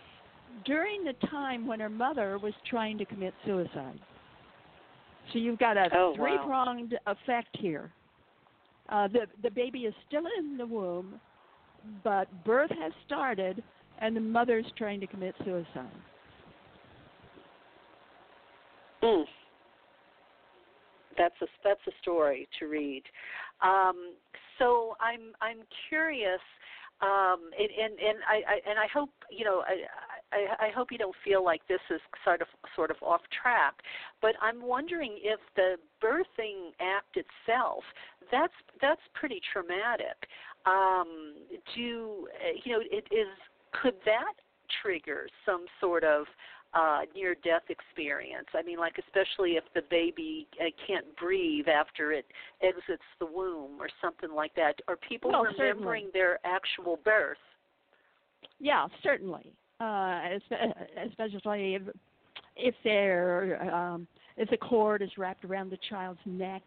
during 0.66 1.04
the 1.04 1.14
time 1.28 1.68
when 1.68 1.80
her 1.80 1.90
mother 1.90 2.38
was 2.40 2.54
trying 2.70 2.98
to 2.98 3.06
commit 3.06 3.34
suicide. 3.46 4.00
So 5.32 5.40
you've 5.40 5.60
got 5.60 5.78
a 5.78 5.90
oh, 5.94 6.14
three-pronged 6.16 6.96
wow. 7.06 7.14
effect 7.14 7.50
here. 7.60 7.92
Uh, 8.90 9.08
the 9.10 9.28
the 9.44 9.52
baby 9.52 9.80
is 9.80 9.94
still 10.08 10.24
in 10.40 10.58
the 10.58 10.66
womb, 10.66 11.20
but 12.04 12.28
birth 12.46 12.72
has 12.82 12.94
started, 13.06 13.62
and 14.00 14.16
the 14.16 14.22
mother's 14.22 14.66
trying 14.78 15.02
to 15.02 15.08
commit 15.08 15.36
suicide. 15.44 15.92
Mm 19.04 19.26
that's 21.18 21.36
a 21.42 21.48
that's 21.64 21.82
a 21.88 21.92
story 22.02 22.48
to 22.60 22.68
read. 22.68 23.04
Um, 23.62 24.14
so 24.60 24.96
I'm 25.02 25.34
I'm 25.42 25.60
curious, 25.90 26.40
um, 27.02 27.52
and, 27.58 27.70
and 27.70 27.94
and 28.00 28.18
I, 28.28 28.36
I 28.36 28.70
and 28.70 28.80
I 28.80 28.88
hope 28.94 29.12
you 29.30 29.46
know 29.46 29.64
I, 29.68 29.86
I 30.36 30.68
I 30.68 30.70
hope 30.76 30.92
you 30.92 30.98
don't 30.98 31.16
feel 31.24 31.44
like 31.44 31.62
this 31.68 31.82
is 31.90 32.02
sort 32.24 32.42
of 32.42 32.48
sort 32.76 32.92
of 32.92 32.98
off 33.02 33.22
track, 33.42 33.76
but 34.22 34.36
I'm 34.42 34.62
wondering 34.62 35.18
if 35.22 35.40
the 35.56 35.76
birthing 36.02 36.72
act 36.80 37.18
itself 37.18 37.84
that's 38.32 38.54
that's 38.82 39.02
pretty 39.14 39.42
traumatic. 39.54 40.28
Um, 40.66 41.36
do 41.76 41.82
you 41.82 42.28
know 42.74 42.82
it 42.92 43.06
is 43.12 43.28
could 43.82 43.96
that 44.06 44.34
trigger 44.82 45.28
some 45.46 45.66
sort 45.80 46.04
of 46.04 46.26
uh, 46.74 47.02
near 47.16 47.36
death 47.44 47.64
experience. 47.70 48.48
I 48.54 48.62
mean, 48.62 48.78
like 48.78 48.96
especially 48.98 49.52
if 49.52 49.64
the 49.74 49.82
baby 49.90 50.48
uh, 50.60 50.66
can't 50.86 51.06
breathe 51.18 51.68
after 51.68 52.12
it 52.12 52.26
exits 52.62 53.04
the 53.20 53.26
womb 53.26 53.80
or 53.80 53.90
something 54.02 54.32
like 54.32 54.54
that. 54.56 54.74
Are 54.88 54.98
people 54.98 55.32
well, 55.32 55.44
remembering 55.44 56.06
certainly. 56.06 56.12
their 56.14 56.40
actual 56.44 57.00
birth? 57.04 57.38
Yeah, 58.60 58.88
certainly. 59.04 59.54
Uh, 59.80 60.22
especially 61.06 61.76
if 61.76 61.82
if 62.56 62.76
there 62.84 63.62
um, 63.74 64.08
if 64.36 64.50
the 64.50 64.58
cord 64.58 65.02
is 65.02 65.10
wrapped 65.18 65.46
around 65.46 65.72
the 65.72 65.78
child's 65.90 66.20
neck, 66.26 66.64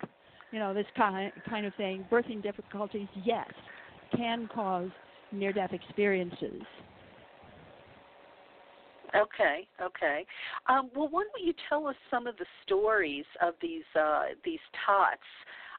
you 0.52 0.58
know 0.58 0.72
this 0.72 0.86
kind 0.96 1.32
kind 1.48 1.66
of 1.66 1.74
thing. 1.74 2.06
Birthing 2.10 2.42
difficulties, 2.42 3.08
yes, 3.24 3.48
can 4.16 4.48
cause 4.52 4.90
near 5.32 5.52
death 5.52 5.72
experiences. 5.72 6.62
Okay, 9.14 9.66
okay. 9.82 10.26
Um, 10.68 10.90
well, 10.94 11.08
why 11.10 11.22
don't 11.22 11.44
you 11.44 11.54
tell 11.68 11.86
us 11.86 11.96
some 12.10 12.26
of 12.26 12.36
the 12.36 12.46
stories 12.64 13.24
of 13.42 13.54
these 13.60 13.84
uh, 13.98 14.22
these 14.44 14.60
tots, 14.86 15.20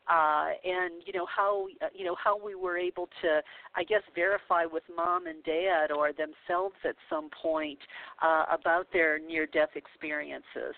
uh, 0.09 0.49
and 0.65 1.01
you 1.05 1.13
know 1.13 1.25
how 1.25 1.67
uh, 1.81 1.87
you 1.93 2.03
know 2.03 2.15
how 2.21 2.37
we 2.43 2.55
were 2.55 2.77
able 2.77 3.07
to, 3.21 3.41
I 3.75 3.83
guess, 3.83 4.01
verify 4.15 4.65
with 4.65 4.83
mom 4.93 5.27
and 5.27 5.43
dad 5.43 5.91
or 5.91 6.11
themselves 6.11 6.75
at 6.83 6.95
some 7.09 7.29
point 7.41 7.79
uh, 8.21 8.45
about 8.51 8.87
their 8.91 9.19
near-death 9.19 9.75
experiences. 9.75 10.75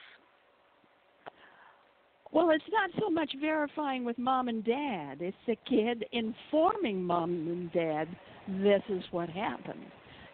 Well, 2.32 2.50
it's 2.50 2.64
not 2.72 2.90
so 3.00 3.10
much 3.10 3.32
verifying 3.40 4.06
with 4.06 4.18
mom 4.18 4.48
and 4.48 4.64
dad; 4.64 5.22
it's 5.22 5.38
the 5.48 5.58
kid 5.68 6.06
informing 6.12 7.04
mom 7.04 7.32
and 7.32 7.72
dad 7.72 8.08
this 8.62 8.82
is 8.90 9.04
what 9.12 9.30
happened 9.30 9.86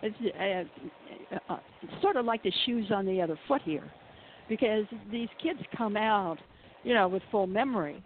it's 0.02 0.70
uh, 1.50 1.54
uh, 1.54 1.58
sort 2.02 2.16
of 2.16 2.26
like 2.26 2.44
the 2.44 2.54
shoes 2.66 2.88
on 2.92 3.06
the 3.06 3.22
other 3.22 3.38
foot 3.48 3.62
here, 3.64 3.92
because 4.48 4.86
these 5.12 5.30
kids 5.42 5.60
come 5.78 5.98
out, 5.98 6.38
you 6.84 6.94
know, 6.94 7.08
with 7.08 7.24
full 7.32 7.48
memory. 7.48 8.02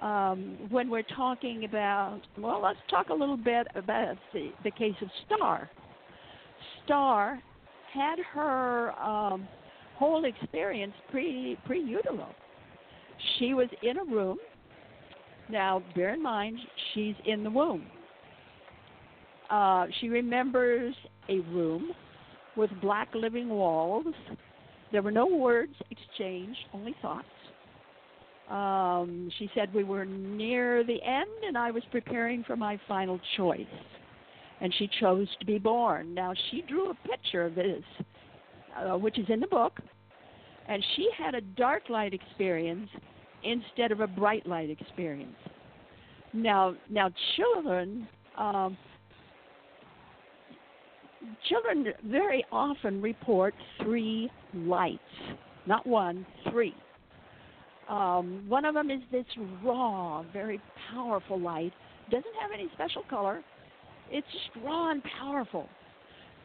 Um, 0.00 0.56
when 0.70 0.88
we're 0.90 1.02
talking 1.02 1.64
about, 1.64 2.20
well, 2.38 2.60
let's 2.62 2.78
talk 2.88 3.08
a 3.08 3.14
little 3.14 3.36
bit 3.36 3.66
about 3.74 4.16
the, 4.32 4.50
the 4.62 4.70
case 4.70 4.94
of 5.02 5.08
Star. 5.26 5.68
Star 6.84 7.40
had 7.92 8.18
her 8.32 8.92
um, 9.00 9.48
whole 9.96 10.24
experience 10.24 10.94
pre 11.10 11.58
pre 11.66 11.80
utero, 11.80 12.28
she 13.38 13.54
was 13.54 13.68
in 13.82 13.98
a 13.98 14.04
room. 14.04 14.38
Now, 15.50 15.82
bear 15.94 16.14
in 16.14 16.22
mind, 16.22 16.58
she's 16.92 17.14
in 17.24 17.42
the 17.42 17.50
womb. 17.50 17.86
Uh, 19.50 19.86
she 20.00 20.08
remembers 20.08 20.94
a 21.28 21.40
room 21.40 21.92
with 22.56 22.70
black 22.82 23.08
living 23.14 23.48
walls. 23.48 24.06
There 24.92 25.02
were 25.02 25.10
no 25.10 25.26
words 25.26 25.74
exchanged, 25.90 26.58
only 26.74 26.94
thoughts. 27.00 27.26
Um, 28.50 29.30
she 29.38 29.50
said 29.54 29.72
we 29.74 29.84
were 29.84 30.06
near 30.06 30.82
the 30.82 31.02
end 31.02 31.28
and 31.46 31.56
I 31.56 31.70
was 31.70 31.82
preparing 31.90 32.44
for 32.44 32.56
my 32.56 32.80
final 32.88 33.20
choice. 33.36 33.66
And 34.60 34.74
she 34.78 34.88
chose 35.00 35.28
to 35.38 35.46
be 35.46 35.58
born. 35.58 36.14
Now, 36.14 36.32
she 36.50 36.62
drew 36.62 36.90
a 36.90 36.94
picture 37.08 37.44
of 37.44 37.54
this, 37.54 37.84
uh, 38.76 38.98
which 38.98 39.18
is 39.18 39.26
in 39.28 39.38
the 39.38 39.46
book. 39.46 39.78
And 40.66 40.84
she 40.96 41.08
had 41.16 41.34
a 41.34 41.40
dark 41.40 41.88
light 41.88 42.12
experience 42.12 42.88
instead 43.44 43.92
of 43.92 44.00
a 44.00 44.06
bright 44.06 44.46
light 44.46 44.68
experience. 44.68 45.36
Now, 46.32 46.74
now 46.90 47.10
children 47.36 48.08
um, 48.36 48.76
children 51.48 51.92
very 52.04 52.44
often 52.52 53.00
report 53.02 53.54
three 53.82 54.30
lights, 54.54 54.98
not 55.66 55.86
one, 55.86 56.26
three. 56.50 56.74
Um, 57.88 58.44
one 58.48 58.64
of 58.64 58.74
them 58.74 58.90
is 58.90 59.00
this 59.10 59.24
raw, 59.64 60.22
very 60.32 60.60
powerful 60.90 61.40
light. 61.40 61.72
Doesn't 62.10 62.34
have 62.40 62.50
any 62.52 62.68
special 62.74 63.02
color. 63.08 63.42
It's 64.10 64.26
just 64.32 64.64
raw 64.64 64.90
and 64.90 65.02
powerful. 65.18 65.68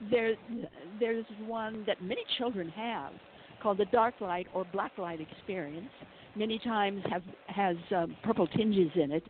There, 0.10 0.36
there's 1.00 1.26
one 1.46 1.84
that 1.86 2.02
many 2.02 2.22
children 2.38 2.70
have 2.70 3.14
called 3.62 3.78
the 3.78 3.86
dark 3.86 4.16
light 4.20 4.48
or 4.54 4.66
black 4.74 4.98
light 4.98 5.20
experience. 5.22 5.90
Many 6.36 6.60
times 6.60 7.02
have 7.10 7.22
has 7.48 7.78
um, 7.96 8.18
purple 8.24 8.48
tinges 8.48 8.92
in 8.96 9.12
it, 9.12 9.24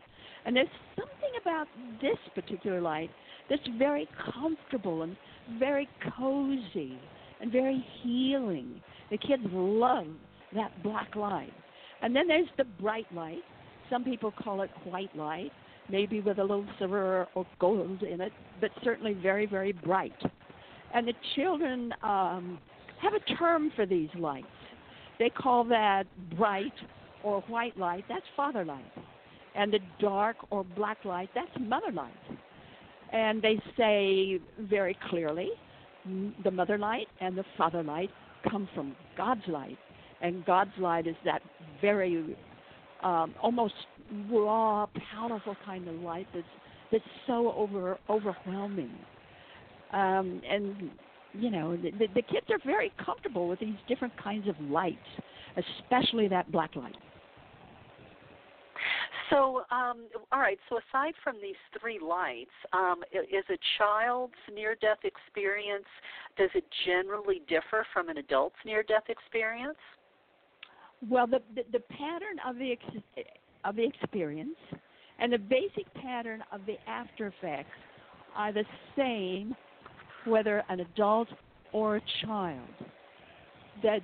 and 0.46 0.56
there's 0.56 0.66
something 0.96 1.30
about 1.40 1.66
this 2.00 2.16
particular 2.34 2.80
light 2.80 3.10
that's 3.48 3.62
very 3.78 4.08
comfortable 4.32 5.02
and 5.02 5.16
very 5.58 5.88
cozy 6.16 6.98
and 7.40 7.52
very 7.52 7.84
healing. 8.02 8.80
The 9.10 9.18
kids 9.18 9.42
love 9.52 10.06
that 10.54 10.82
black 10.82 11.14
light. 11.16 11.52
And 12.02 12.14
then 12.14 12.28
there's 12.28 12.48
the 12.56 12.64
bright 12.64 13.06
light. 13.14 13.42
Some 13.90 14.04
people 14.04 14.32
call 14.32 14.62
it 14.62 14.70
white 14.84 15.14
light, 15.16 15.52
maybe 15.88 16.20
with 16.20 16.38
a 16.38 16.42
little 16.42 16.66
silver 16.78 17.28
or 17.34 17.46
gold 17.58 18.02
in 18.02 18.20
it, 18.20 18.32
but 18.60 18.70
certainly 18.82 19.14
very, 19.14 19.46
very 19.46 19.72
bright. 19.72 20.14
And 20.94 21.06
the 21.06 21.14
children 21.34 21.92
um, 22.02 22.58
have 23.00 23.12
a 23.14 23.36
term 23.36 23.72
for 23.74 23.84
these 23.84 24.08
lights. 24.18 24.46
They 25.18 25.30
call 25.30 25.64
that 25.64 26.04
bright 26.36 26.72
or 27.22 27.40
white 27.42 27.76
light, 27.78 28.04
that's 28.08 28.24
father 28.36 28.64
light. 28.64 28.84
And 29.54 29.72
the 29.72 29.80
dark 30.00 30.36
or 30.50 30.64
black 30.64 31.04
light, 31.04 31.30
that's 31.34 31.50
mother 31.60 31.92
light. 31.92 32.12
And 33.12 33.42
they 33.42 33.60
say 33.76 34.40
very 34.58 34.96
clearly 35.08 35.50
the 36.42 36.50
mother 36.50 36.78
light 36.78 37.06
and 37.20 37.36
the 37.36 37.44
father 37.56 37.82
light 37.82 38.10
come 38.48 38.68
from 38.74 38.94
God's 39.16 39.46
light. 39.48 39.78
And 40.20 40.44
God's 40.44 40.72
light 40.78 41.06
is 41.06 41.16
that 41.24 41.42
very 41.80 42.36
um, 43.02 43.34
almost 43.42 43.74
raw, 44.30 44.86
powerful 45.14 45.56
kind 45.64 45.88
of 45.88 45.94
light 45.96 46.26
that's 46.34 46.46
that's 46.92 47.04
so 47.26 47.52
over 47.52 47.98
overwhelming. 48.08 48.92
Um, 49.92 50.40
and 50.48 50.90
you 51.34 51.50
know, 51.50 51.76
the, 51.76 51.90
the 51.90 52.22
kids 52.22 52.46
are 52.50 52.58
very 52.64 52.92
comfortable 53.04 53.48
with 53.48 53.60
these 53.60 53.74
different 53.88 54.16
kinds 54.22 54.48
of 54.48 54.54
lights, 54.60 54.98
especially 55.56 56.28
that 56.28 56.50
black 56.52 56.76
light. 56.76 56.96
So, 59.34 59.62
um, 59.72 60.06
all 60.30 60.38
right. 60.38 60.58
So, 60.68 60.78
aside 60.78 61.14
from 61.24 61.36
these 61.42 61.56
three 61.80 61.98
lights, 61.98 62.54
um, 62.72 63.02
is 63.12 63.44
a 63.50 63.58
child's 63.78 64.34
near-death 64.54 64.98
experience 65.02 65.86
does 66.36 66.50
it 66.54 66.64
generally 66.86 67.42
differ 67.48 67.84
from 67.92 68.08
an 68.08 68.18
adult's 68.18 68.54
near-death 68.64 69.04
experience? 69.08 69.78
Well, 71.08 71.26
the, 71.26 71.40
the 71.56 71.62
the, 71.72 71.80
pattern 71.80 72.38
of 72.46 72.56
the 72.58 72.72
ex- 72.72 73.26
of 73.64 73.74
the 73.74 73.84
experience 73.84 74.56
and 75.18 75.32
the 75.32 75.38
basic 75.38 75.92
pattern 75.94 76.44
of 76.52 76.60
the 76.66 76.76
after 76.88 77.26
effects 77.26 77.70
are 78.36 78.52
the 78.52 78.64
same, 78.96 79.56
whether 80.26 80.62
an 80.68 80.80
adult 80.80 81.28
or 81.72 81.96
a 81.96 82.02
child. 82.24 82.68
The 83.82 83.98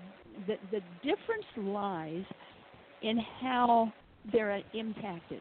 the, 0.49 0.57
the 0.73 0.81
difference 1.03 1.47
lies 1.57 2.25
in 3.03 3.19
how 3.41 3.93
they're 4.33 4.61
impacted. 4.75 5.41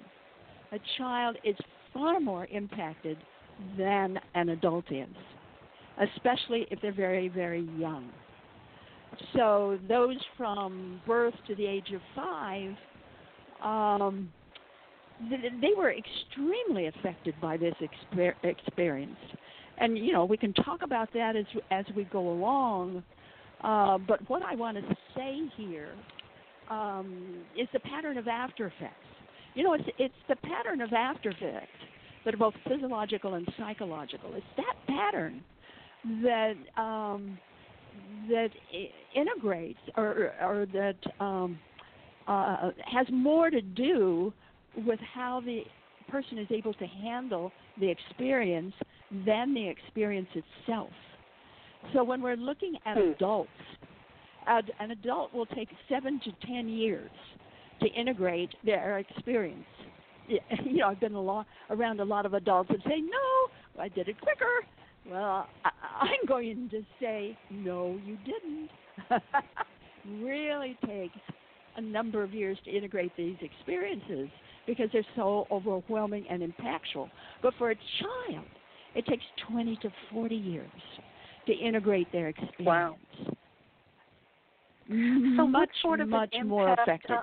A 0.72 0.80
child 0.98 1.38
is 1.44 1.56
far 1.94 2.20
more 2.20 2.48
impacted 2.52 3.18
than 3.78 4.20
an 4.36 4.50
adult 4.50 4.86
is, 4.92 5.08
especially 6.16 6.68
if 6.72 6.82
they're 6.82 6.94
very, 6.94 7.28
very 7.28 7.68
young. 7.78 8.10
So 9.36 9.80
those 9.88 10.18
from 10.38 11.02
birth 11.06 11.34
to 11.48 11.56
the 11.56 11.66
age 11.66 11.92
of 11.94 12.02
five, 12.16 12.76
um, 13.64 14.32
they 15.30 15.72
were 15.76 15.94
extremely 15.94 16.88
affected 16.88 17.34
by 17.42 17.58
this 17.58 17.74
exper- 17.82 18.36
experience. 18.44 19.18
And 19.80 19.98
you 19.98 20.14
know 20.14 20.26
we 20.26 20.38
can 20.38 20.54
talk 20.54 20.82
about 20.84 21.10
that 21.14 21.36
as 21.36 21.46
as 21.72 21.86
we 21.96 22.04
go 22.06 22.30
along. 22.32 23.04
Uh, 23.62 23.98
but 23.98 24.28
what 24.30 24.42
I 24.44 24.56
want 24.56 24.78
to 24.78 24.96
say 25.16 25.40
here 25.58 25.90
um, 26.70 27.42
is 27.58 27.68
the 27.74 27.80
pattern 27.80 28.18
of 28.18 28.28
after 28.28 28.68
effects. 28.68 28.96
You 29.56 29.64
know, 29.64 29.74
it's 29.74 29.90
it's 29.98 30.14
the 30.28 30.36
pattern 30.38 30.82
of 30.82 30.94
after 30.94 31.30
effects 31.30 31.72
that 32.26 32.34
are 32.34 32.38
both 32.38 32.54
physiological 32.68 33.36
and 33.36 33.48
psychological. 33.58 34.32
It's 34.36 34.46
that 34.58 34.76
pattern 34.88 35.44
that 36.24 36.54
um, 36.78 37.38
that 38.30 38.50
integrates 39.16 39.80
or 39.98 40.34
or 40.42 40.68
that 40.74 41.24
um, 41.24 41.60
uh, 42.28 42.72
has 42.86 43.08
more 43.12 43.50
to 43.50 43.62
do 43.62 44.32
with 44.86 45.00
how 45.14 45.42
the 45.44 45.62
person 46.10 46.38
is 46.38 46.48
able 46.52 46.74
to 46.76 46.86
handle 46.86 47.52
the 47.80 47.90
experience 47.90 48.74
than 49.26 49.54
the 49.54 49.68
experience 49.68 50.30
itself. 50.34 50.90
So 51.94 52.04
when 52.04 52.22
we're 52.22 52.36
looking 52.36 52.76
at 52.86 52.98
hmm. 52.98 53.12
adults 53.12 53.50
an 54.80 54.92
adult 54.92 55.34
will 55.34 55.46
take 55.48 55.70
seven 55.88 56.20
to 56.24 56.48
ten 56.48 56.68
years 56.68 57.12
to 57.82 57.88
integrate 57.88 58.50
their 58.64 59.00
experience. 59.00 59.66
You 60.64 60.78
know, 60.78 60.90
I've 60.90 61.00
been 61.00 61.16
along, 61.16 61.46
around 61.72 62.00
a 62.02 62.06
lot 62.06 62.28
of 62.28 62.36
adults 62.36 62.70
that 62.70 62.78
say, 62.84 63.02
"No, 63.02 63.82
I 63.82 63.88
did 63.88 64.08
it 64.08 64.22
quicker." 64.22 64.64
Well, 65.10 65.48
I, 65.66 65.72
I'm 66.02 66.28
going 66.28 66.70
to 66.70 66.84
say, 67.02 67.36
"No, 67.50 68.00
you 68.06 68.16
didn't." 68.18 68.70
really 70.22 70.78
takes 70.86 71.18
a 71.78 71.82
number 71.82 72.24
of 72.24 72.34
years 72.34 72.58
to 72.66 72.72
integrate 72.72 73.12
these 73.18 73.38
experiences 73.42 74.30
because 74.68 74.90
they're 74.94 75.06
so 75.16 75.48
overwhelming 75.52 76.26
and 76.30 76.42
impactful. 76.42 77.10
But 77.42 77.54
for 77.58 77.72
a 77.72 77.76
child, 77.76 78.46
it 78.96 79.06
takes 79.06 79.24
20 79.50 79.78
to 79.82 79.90
40 80.12 80.36
years 80.36 80.70
to 81.48 81.54
integrate 81.54 82.12
their 82.12 82.30
experience. 82.30 82.66
Wow. 82.66 82.96
So 84.90 85.46
much, 85.46 85.70
sort 85.84 86.00
of 86.00 86.10
much 86.10 86.34
more 86.44 86.70
uh, 86.70 86.76
effective. 86.82 87.18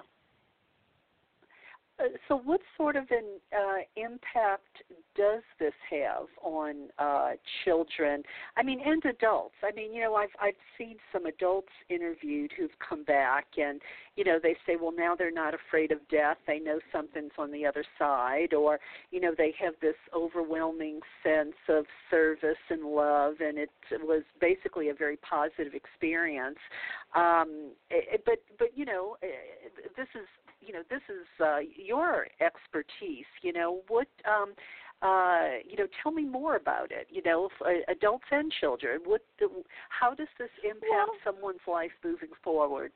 Uh, 1.99 2.05
so, 2.29 2.37
what 2.37 2.61
sort 2.77 2.97
of 2.97 3.05
an 3.11 3.25
uh, 3.57 3.79
impact 3.97 4.83
does 5.17 5.43
this 5.59 5.73
have 5.91 6.27
on 6.43 6.89
uh, 6.99 7.31
children? 7.65 8.23
I 8.57 8.63
mean, 8.63 8.81
and 8.85 9.03
adults. 9.07 9.55
I 9.63 9.73
mean, 9.73 9.95
you 9.95 10.03
know, 10.03 10.15
I've 10.15 10.35
I've 10.41 10.55
seen 10.77 10.97
some 11.11 11.25
adults 11.25 11.73
interviewed 11.89 12.53
who've 12.57 12.79
come 12.87 13.05
back, 13.05 13.47
and 13.57 13.81
you 14.15 14.25
know, 14.25 14.39
they 14.43 14.57
say, 14.67 14.77
well, 14.77 14.93
now 14.97 15.15
they're 15.15 15.31
not 15.31 15.55
afraid 15.55 15.91
of 15.91 15.99
death. 16.11 16.37
They 16.47 16.59
know 16.59 16.81
something's 16.93 17.33
on 17.39 17.51
the 17.51 17.65
other 17.65 17.85
side, 17.99 18.53
or 18.53 18.79
you 19.11 19.21
know, 19.21 19.35
they 19.37 19.55
have 19.59 19.75
this 19.81 19.97
overwhelming 20.15 21.01
sense 21.23 21.57
of 21.69 21.87
service 22.11 22.57
and 22.69 22.83
love, 22.83 23.37
and 23.41 23.57
it 23.57 23.71
was 24.03 24.23
basically 24.39 24.91
a 24.91 24.95
very 24.95 25.17
positive 25.17 25.73
experience. 25.73 26.59
Um, 27.15 27.71
it, 27.89 28.23
but 28.27 28.43
but 28.59 28.69
you 28.77 28.85
know, 28.85 29.17
this 29.23 30.09
is 30.15 30.27
you 30.67 30.73
know 30.73 30.83
this 30.91 31.03
is 31.09 31.27
uh, 31.41 31.59
your 31.77 32.27
expertise. 32.41 33.27
You 33.43 33.53
know 33.53 33.81
what. 33.89 34.09
Um, 34.27 34.55
uh, 35.03 35.59
you 35.69 35.77
know, 35.77 35.87
tell 36.03 36.11
me 36.11 36.25
more 36.25 36.57
about 36.57 36.91
it. 36.91 37.07
You 37.11 37.23
know, 37.23 37.51
uh, 37.61 37.93
adults 37.93 38.25
and 38.31 38.51
children. 38.61 39.01
What? 39.05 39.21
the, 39.39 39.49
How 39.91 40.15
does 40.15 40.29
this 40.39 40.49
impact 40.65 40.87
well, 40.91 41.09
someone's 41.23 41.61
life 41.69 41.91
moving 42.03 42.31
forward? 42.43 42.93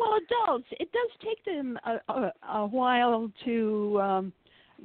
Well, 0.00 0.14
adults, 0.16 0.66
it 0.72 0.90
does 0.92 1.10
take 1.22 1.44
them 1.44 1.78
a, 1.84 2.12
a, 2.12 2.32
a 2.58 2.66
while 2.66 3.30
to, 3.44 4.00
um, 4.00 4.32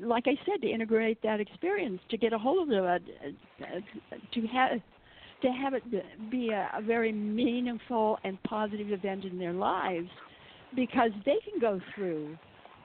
like 0.01 0.25
I 0.27 0.37
said, 0.45 0.61
to 0.61 0.69
integrate 0.69 1.21
that 1.23 1.39
experience, 1.39 2.01
to 2.09 2.17
get 2.17 2.33
a 2.33 2.37
hold 2.37 2.71
of 2.71 2.83
it, 2.83 3.03
uh, 3.61 3.65
to 4.33 4.47
have 4.47 4.71
to 5.41 5.47
have 5.47 5.73
it 5.73 5.83
be 6.29 6.49
a, 6.49 6.69
a 6.77 6.81
very 6.81 7.11
meaningful 7.11 8.19
and 8.23 8.41
positive 8.43 8.91
event 8.91 9.25
in 9.25 9.39
their 9.39 9.53
lives 9.53 10.07
because 10.75 11.11
they 11.25 11.37
can 11.49 11.59
go 11.59 11.79
through 11.95 12.37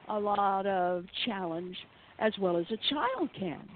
a 0.08 0.18
lot 0.18 0.66
of 0.66 1.04
challenge 1.24 1.76
as 2.18 2.32
well 2.40 2.56
as 2.56 2.64
a 2.70 2.78
child 2.92 3.30
can. 3.38 3.68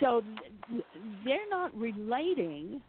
So 0.00 0.22
they're 1.24 1.48
not 1.48 1.74
relating, 1.74 2.82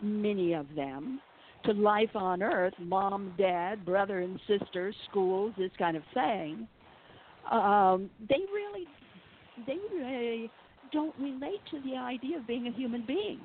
many 0.00 0.54
of 0.54 0.66
them, 0.74 1.20
to 1.64 1.72
life 1.72 2.14
on 2.14 2.42
earth, 2.42 2.72
mom, 2.78 3.34
dad, 3.36 3.84
brother 3.84 4.20
and 4.20 4.40
sister, 4.46 4.94
schools, 5.10 5.52
this 5.58 5.70
kind 5.78 5.96
of 5.96 6.02
thing. 6.14 6.66
Um, 7.50 8.08
they 8.28 8.38
really, 8.52 8.86
they 9.66 9.76
really 9.92 10.50
don't 10.92 11.14
relate 11.18 11.60
to 11.70 11.80
the 11.82 11.96
idea 11.96 12.38
of 12.38 12.46
being 12.46 12.66
a 12.66 12.72
human 12.72 13.04
being. 13.06 13.40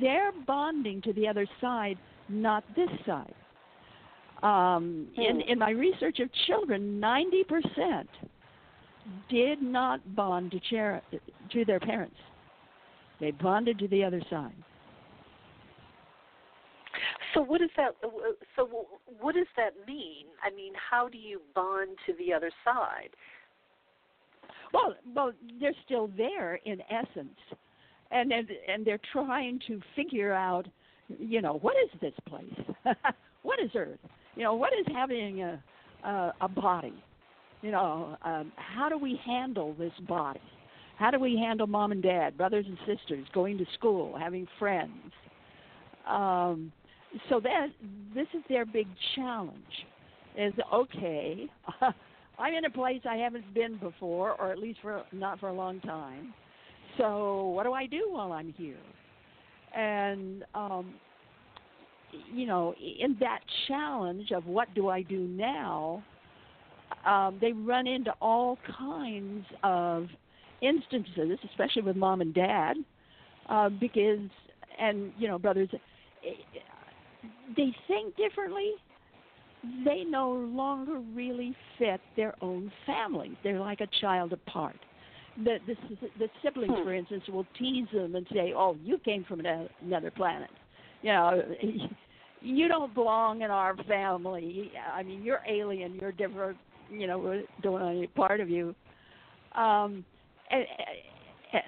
They're 0.00 0.32
bonding 0.46 1.02
to 1.02 1.12
the 1.12 1.26
other 1.26 1.46
side, 1.60 1.98
not 2.28 2.64
this 2.76 2.88
side. 3.06 3.34
Um, 4.42 5.08
in, 5.16 5.40
in 5.40 5.58
my 5.58 5.70
research 5.70 6.20
of 6.20 6.28
children, 6.46 7.00
90% 7.00 8.04
did 9.30 9.62
not 9.62 10.00
bond 10.14 10.50
to, 10.50 11.00
to 11.52 11.64
their 11.64 11.80
parents. 11.80 12.16
They 13.20 13.30
bonded 13.30 13.78
to 13.78 13.88
the 13.88 14.04
other 14.04 14.22
side. 14.30 14.54
So 17.32 17.40
what 17.40 17.60
does 17.60 17.70
that? 17.76 17.94
So 18.54 18.86
what 19.20 19.34
does 19.34 19.46
that 19.56 19.72
mean? 19.88 20.26
I 20.44 20.54
mean, 20.54 20.72
how 20.90 21.08
do 21.08 21.18
you 21.18 21.40
bond 21.54 21.96
to 22.06 22.12
the 22.18 22.32
other 22.32 22.50
side? 22.64 23.10
Well, 24.74 24.94
well, 25.14 25.32
they're 25.60 25.72
still 25.84 26.10
there 26.16 26.56
in 26.66 26.80
essence, 26.90 27.38
and 28.10 28.32
and, 28.32 28.48
and 28.68 28.84
they're 28.84 29.00
trying 29.12 29.60
to 29.68 29.80
figure 29.96 30.32
out, 30.32 30.66
you 31.18 31.40
know, 31.40 31.58
what 31.62 31.76
is 31.84 32.00
this 32.00 32.14
place? 32.26 32.66
what 33.42 33.60
is 33.60 33.70
Earth? 33.74 34.00
you 34.36 34.42
know, 34.42 34.54
what 34.54 34.72
is 34.72 34.86
having 34.94 35.42
a 35.42 35.62
a, 36.04 36.34
a 36.42 36.48
body? 36.48 36.94
You 37.62 37.70
know, 37.70 38.16
um, 38.22 38.52
how 38.56 38.88
do 38.88 38.98
we 38.98 39.18
handle 39.24 39.74
this 39.78 39.92
body? 40.06 40.40
How 40.98 41.10
do 41.10 41.18
we 41.18 41.36
handle 41.36 41.66
mom 41.66 41.92
and 41.92 42.02
dad, 42.02 42.36
brothers 42.36 42.66
and 42.68 42.76
sisters, 42.86 43.26
going 43.32 43.58
to 43.58 43.64
school, 43.74 44.16
having 44.18 44.46
friends? 44.58 45.12
Um, 46.06 46.72
so 47.30 47.40
that 47.40 47.68
this 48.14 48.26
is 48.34 48.42
their 48.48 48.66
big 48.66 48.86
challenge. 49.14 49.62
Is 50.36 50.52
okay. 50.72 51.48
I'm 52.38 52.54
in 52.54 52.64
a 52.64 52.70
place 52.70 53.00
I 53.08 53.16
haven't 53.16 53.52
been 53.54 53.76
before, 53.78 54.32
or 54.40 54.50
at 54.50 54.58
least 54.58 54.80
for 54.82 55.04
not 55.12 55.40
for 55.40 55.48
a 55.48 55.52
long 55.52 55.80
time. 55.80 56.34
So 56.98 57.48
what 57.48 57.64
do 57.64 57.72
I 57.72 57.86
do 57.86 58.08
while 58.10 58.32
I'm 58.32 58.52
here? 58.56 58.76
And 59.74 60.44
um, 60.54 60.94
you 62.32 62.46
know, 62.46 62.74
in 62.78 63.16
that 63.20 63.40
challenge 63.68 64.30
of 64.32 64.46
what 64.46 64.72
do 64.74 64.88
I 64.88 65.02
do 65.02 65.20
now, 65.20 66.02
um, 67.06 67.38
they 67.40 67.52
run 67.52 67.86
into 67.86 68.12
all 68.20 68.58
kinds 68.78 69.44
of 69.62 70.06
instances, 70.62 71.38
especially 71.50 71.82
with 71.82 71.96
mom 71.96 72.20
and 72.20 72.32
dad, 72.34 72.76
uh, 73.48 73.68
because, 73.68 74.20
and, 74.78 75.12
you 75.18 75.28
know, 75.28 75.38
brothers, 75.38 75.68
they 77.56 77.74
think 77.86 78.16
differently. 78.16 78.72
They 79.84 80.04
no 80.04 80.30
longer 80.30 81.00
really 81.14 81.54
fit 81.78 82.00
their 82.16 82.34
own 82.42 82.70
families. 82.86 83.36
They're 83.42 83.60
like 83.60 83.80
a 83.80 83.88
child 84.00 84.32
apart. 84.32 84.76
The, 85.36 85.58
the, 85.66 85.74
the 86.18 86.28
siblings, 86.42 86.72
hmm. 86.76 86.84
for 86.84 86.94
instance, 86.94 87.24
will 87.28 87.46
tease 87.58 87.88
them 87.92 88.14
and 88.14 88.26
say, 88.32 88.52
"Oh, 88.56 88.76
you 88.82 88.98
came 88.98 89.24
from 89.24 89.42
another 89.82 90.10
planet." 90.10 90.50
You 91.02 91.12
know, 91.12 91.42
you 92.40 92.68
don't 92.68 92.94
belong 92.94 93.42
in 93.42 93.50
our 93.50 93.76
family. 93.84 94.70
I 94.92 95.02
mean, 95.02 95.22
you're 95.22 95.40
alien. 95.48 95.98
You're 96.00 96.12
different. 96.12 96.58
You 96.90 97.06
know, 97.06 97.18
we 97.18 97.44
don't 97.62 97.72
want 97.72 97.96
any 97.96 98.06
part 98.06 98.40
of 98.40 98.48
you. 98.48 98.74
Um, 99.56 100.04
and, 100.50 100.64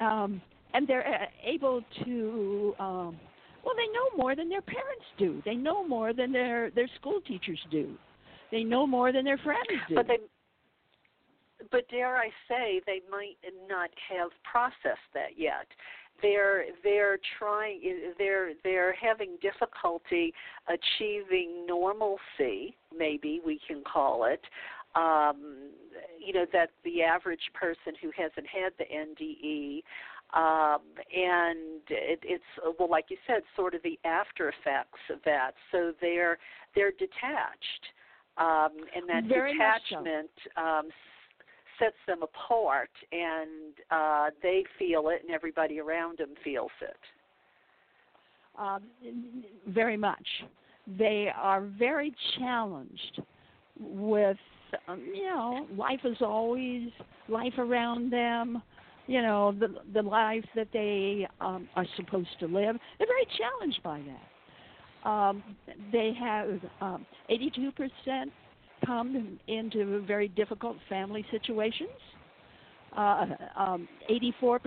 um, 0.00 0.42
and 0.74 0.87
they're 0.87 1.28
able 1.44 1.82
to. 2.04 2.74
Um, 2.78 3.18
well, 3.66 3.74
they 3.76 3.92
know 3.92 4.16
more 4.16 4.37
than 4.37 4.48
their 4.48 4.62
parents 4.62 5.05
do. 5.18 5.42
They 5.44 5.57
know 5.57 5.87
more 5.87 6.12
than 6.12 6.31
their 6.31 6.70
their 6.70 6.88
school 7.00 7.20
teachers 7.26 7.59
do. 7.70 7.94
They 8.52 8.62
know 8.62 8.87
more 8.87 9.12
than 9.12 9.24
their 9.24 9.38
friends 9.38 9.66
do. 9.88 9.96
But 9.96 10.07
they 10.07 10.18
but 11.72 11.88
dare 11.88 12.16
I 12.16 12.29
say, 12.48 12.81
they 12.87 13.00
might 13.11 13.37
not 13.68 13.90
have 14.09 14.31
processed 14.44 15.11
that 15.14 15.37
yet 15.37 15.66
they're 16.22 16.64
they're 16.83 17.18
trying 17.38 17.81
they're 18.18 18.52
they're 18.64 18.94
having 18.94 19.37
difficulty 19.42 20.33
achieving 20.68 21.66
normalcy 21.66 22.76
maybe 22.96 23.40
we 23.44 23.61
can 23.66 23.83
call 23.83 24.24
it 24.24 24.40
um 24.94 25.70
you 26.24 26.33
know 26.33 26.46
that 26.52 26.70
the 26.85 27.02
average 27.02 27.50
person 27.55 27.92
who 28.00 28.11
hasn't 28.16 28.46
had 28.46 28.72
the 28.79 28.85
NDE 28.85 29.83
um 30.34 30.80
and 31.14 31.80
it, 31.88 32.20
it's 32.22 32.44
well 32.78 32.90
like 32.90 33.06
you 33.08 33.16
said 33.26 33.42
sort 33.54 33.74
of 33.74 33.82
the 33.82 33.98
after 34.04 34.48
effects 34.48 35.00
of 35.10 35.18
that 35.24 35.52
so 35.70 35.92
they're 36.00 36.38
they're 36.74 36.92
detached 36.92 37.84
um 38.38 38.70
and 38.94 39.08
that 39.08 39.24
Very 39.24 39.52
detachment 39.52 40.30
so. 40.54 40.62
um 40.62 40.88
sets 41.78 41.96
them 42.06 42.22
apart, 42.22 42.90
and 43.12 43.74
uh, 43.90 44.30
they 44.42 44.64
feel 44.78 45.08
it, 45.08 45.22
and 45.22 45.30
everybody 45.30 45.80
around 45.80 46.18
them 46.18 46.30
feels 46.42 46.70
it. 46.80 46.96
Um, 48.58 48.82
very 49.68 49.96
much. 49.96 50.26
They 50.98 51.28
are 51.36 51.62
very 51.78 52.14
challenged 52.38 53.20
with, 53.78 54.38
um, 54.88 55.04
you 55.14 55.24
know, 55.24 55.66
life 55.76 56.00
is 56.04 56.16
always 56.20 56.88
life 57.28 57.58
around 57.58 58.10
them. 58.10 58.62
You 59.06 59.22
know, 59.22 59.52
the 59.52 59.68
the 59.94 60.02
life 60.02 60.44
that 60.54 60.68
they 60.72 61.28
um, 61.40 61.68
are 61.76 61.86
supposed 61.96 62.28
to 62.40 62.46
live. 62.46 62.76
They're 62.98 63.06
very 63.06 63.26
challenged 63.38 63.82
by 63.82 64.00
that. 64.06 65.08
Um, 65.08 65.44
they 65.92 66.12
have 66.18 66.58
um, 66.80 67.06
82% 67.30 68.24
come 68.84 69.38
into 69.46 70.04
very 70.04 70.26
difficult 70.26 70.76
family 70.88 71.24
situations. 71.30 71.90
Uh, 72.96 73.26
um, 73.56 73.88
84% 74.10 74.58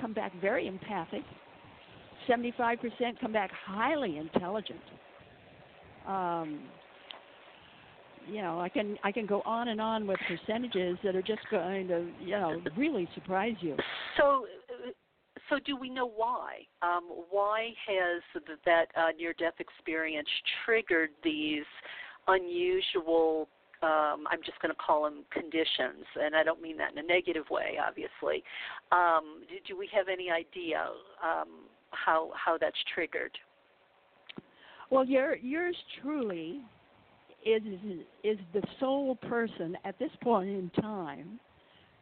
come 0.00 0.12
back 0.12 0.32
very 0.40 0.66
empathic. 0.66 1.22
75% 2.28 2.78
come 3.20 3.32
back 3.32 3.50
highly 3.52 4.18
intelligent. 4.18 4.80
Um, 6.08 6.60
you 8.28 8.42
know, 8.42 8.60
I 8.60 8.68
can 8.68 8.96
I 9.04 9.12
can 9.12 9.26
go 9.26 9.42
on 9.42 9.68
and 9.68 9.80
on 9.80 10.06
with 10.06 10.18
percentages 10.28 10.98
that 11.04 11.16
are 11.16 11.22
just 11.22 11.42
going 11.50 11.88
to 11.88 12.08
you 12.20 12.30
know 12.30 12.60
really 12.76 13.08
surprise 13.14 13.56
you. 13.60 13.76
So, 14.16 14.46
so 15.50 15.58
do 15.64 15.76
we 15.76 15.90
know 15.90 16.08
why? 16.08 16.66
Um, 16.82 17.04
why 17.30 17.70
has 17.86 18.42
that 18.64 18.86
uh, 18.96 19.08
near-death 19.18 19.54
experience 19.58 20.28
triggered 20.64 21.10
these 21.22 21.64
unusual 22.28 23.48
um, 23.82 24.24
I'm 24.30 24.40
just 24.46 24.58
going 24.62 24.72
to 24.72 24.80
call 24.80 25.04
them 25.04 25.24
conditions, 25.30 26.06
and 26.18 26.34
I 26.34 26.42
don't 26.42 26.62
mean 26.62 26.78
that 26.78 26.92
in 26.92 26.98
a 26.98 27.02
negative 27.02 27.44
way, 27.50 27.76
obviously. 27.86 28.42
Um, 28.92 29.42
do, 29.46 29.56
do 29.74 29.78
we 29.78 29.90
have 29.92 30.06
any 30.08 30.30
idea 30.30 30.88
um, 31.22 31.68
how 31.94 32.30
how 32.34 32.58
that's 32.58 32.76
triggered. 32.94 33.32
Well, 34.90 35.04
your, 35.04 35.36
yours 35.36 35.76
truly 36.00 36.60
is 37.44 37.62
is 38.22 38.38
the 38.52 38.62
sole 38.80 39.16
person 39.16 39.76
at 39.84 39.98
this 39.98 40.10
point 40.22 40.48
in 40.48 40.70
time 40.82 41.38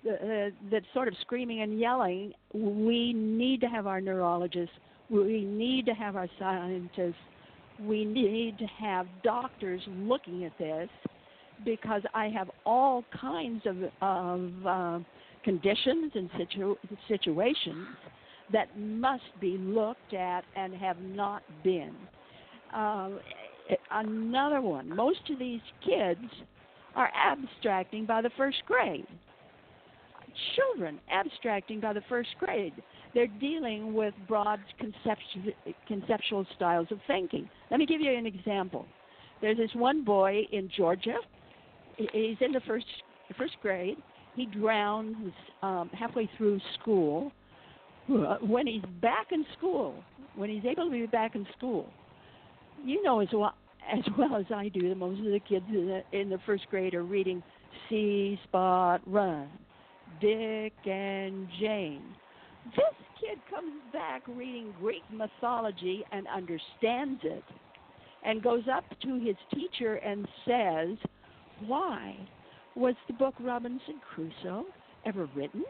uh, 0.09 0.51
that's 0.71 0.87
sort 0.95 1.09
of 1.09 1.15
screaming 1.21 1.63
and 1.63 1.79
yelling. 1.79 2.33
We 2.53 3.13
need 3.13 3.61
to 3.61 3.67
have 3.67 3.87
our 3.87 4.01
neurologists. 4.01 4.75
We 5.11 5.45
need 5.45 5.87
to 5.87 5.93
have 5.93 6.17
our 6.17 6.29
scientists. 6.39 7.15
We 7.81 8.05
need 8.05 8.59
to 8.59 8.67
have 8.67 9.07
doctors 9.23 9.81
looking 9.89 10.45
at 10.45 10.57
this 10.59 10.89
because 11.65 12.03
I 12.15 12.29
have 12.29 12.51
all 12.67 13.05
kinds 13.21 13.63
of, 13.67 13.77
of 14.01 14.67
uh, 14.67 14.99
conditions 15.45 16.13
and 16.15 16.31
situ- 16.39 16.77
situations 17.09 17.87
that 18.53 18.77
must 18.79 19.23
be 19.41 19.57
looked 19.59 20.15
at 20.15 20.45
and 20.57 20.75
have 20.75 21.01
not 21.01 21.43
been. 21.63 21.95
Uh, 22.75 23.11
another 23.91 24.61
one, 24.61 24.95
most 24.95 25.31
of 25.31 25.39
these 25.39 25.61
kids 25.85 26.21
are 26.95 27.11
abstracting 27.15 28.07
by 28.07 28.23
the 28.23 28.31
first 28.37 28.59
grade. 28.67 29.07
Children 30.57 30.99
abstracting 31.11 31.81
by 31.81 31.93
the 31.93 32.03
first 32.09 32.31
grade. 32.39 32.73
They're 33.15 33.27
dealing 33.27 33.93
with 33.93 34.15
broad 34.27 34.61
conceptual, 35.87 36.47
styles 36.57 36.89
of 36.91 36.99
thinking. 37.07 37.49
Let 37.71 37.79
me 37.79 37.87
give 37.87 38.01
you 38.01 38.13
an 38.17 38.27
example. 38.27 38.87
There's 39.41 39.59
this 39.59 39.71
one 39.75 40.05
boy 40.05 40.43
in 40.51 40.71
Georgia. 40.75 41.17
He's 41.97 42.37
in 42.41 42.53
the 42.53 42.63
first 42.67 42.87
first 43.37 43.55
grade. 43.61 43.99
He 44.35 44.47
drowns 44.47 45.33
um, 45.63 45.91
halfway 45.93 46.31
through 46.39 46.61
school. 46.81 47.33
When 48.09 48.67
he's 48.67 48.83
back 49.01 49.29
in 49.31 49.45
school, 49.57 49.95
when 50.35 50.51
he's 50.51 50.65
able 50.65 50.87
to 50.87 50.91
be 50.91 51.07
back 51.07 51.35
in 51.35 51.47
school, 51.57 51.91
you 52.85 53.03
know 53.03 53.21
as 53.21 53.29
well 53.33 53.55
as 53.93 54.05
well 54.17 54.37
as 54.37 54.47
I 54.55 54.69
do 54.69 54.89
that 54.89 54.97
most 54.97 55.19
of 55.21 55.27
the 55.27 55.41
kids 55.41 55.67
in 55.69 55.87
the, 55.87 56.19
in 56.19 56.29
the 56.29 56.39
first 56.47 56.69
grade 56.71 56.95
are 56.95 57.03
reading 57.03 57.43
See 57.89 58.39
Spot 58.45 59.01
Run, 59.07 59.49
Dick 60.21 60.73
and 60.87 61.49
Jane. 61.61 62.03
This 62.67 62.95
kid 63.21 63.39
comes 63.51 63.73
back 63.93 64.23
reading 64.29 64.73
Greek 64.81 65.03
mythology 65.13 66.05
and 66.13 66.27
understands 66.29 67.21
it, 67.25 67.43
and 68.25 68.43
goes 68.43 68.63
up 68.73 68.85
to 69.03 69.19
his 69.19 69.37
teacher 69.53 69.97
and 69.97 70.29
says, 70.47 70.97
"Why 71.67 72.17
was 72.77 72.95
the 73.09 73.15
book 73.15 73.35
Robinson 73.41 74.01
Crusoe 74.15 74.67
ever 75.05 75.29
written?" 75.35 75.65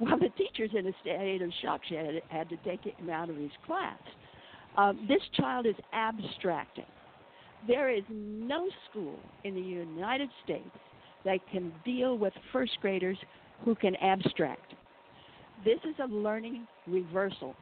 Well, 0.00 0.18
the 0.18 0.30
teacher's 0.30 0.70
in 0.76 0.86
a 0.86 0.92
state 1.02 1.42
of 1.42 1.52
shock. 1.62 1.82
She 1.86 1.94
had, 1.94 2.22
had 2.28 2.48
to 2.48 2.56
take 2.58 2.84
him 2.84 3.10
out 3.10 3.28
of 3.28 3.36
his 3.36 3.50
class. 3.66 3.98
Um, 4.76 5.06
this 5.08 5.20
child 5.34 5.66
is 5.66 5.74
abstracting. 5.92 6.84
There 7.66 7.90
is 7.90 8.04
no 8.08 8.68
school 8.90 9.18
in 9.44 9.54
the 9.54 9.60
United 9.60 10.30
States 10.44 10.70
that 11.24 11.38
can 11.50 11.72
deal 11.84 12.16
with 12.16 12.32
first 12.52 12.72
graders 12.80 13.18
who 13.64 13.74
can 13.74 13.96
abstract. 13.96 14.74
This 15.64 15.78
is 15.84 15.94
a 16.02 16.06
learning 16.06 16.66
reversal. 16.86 17.54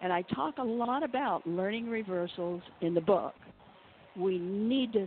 And 0.00 0.12
I 0.12 0.22
talk 0.22 0.58
a 0.58 0.62
lot 0.62 1.02
about 1.02 1.46
learning 1.46 1.88
reversals 1.88 2.62
in 2.80 2.94
the 2.94 3.00
book. 3.00 3.34
We 4.16 4.38
need 4.38 4.92
to 4.94 5.06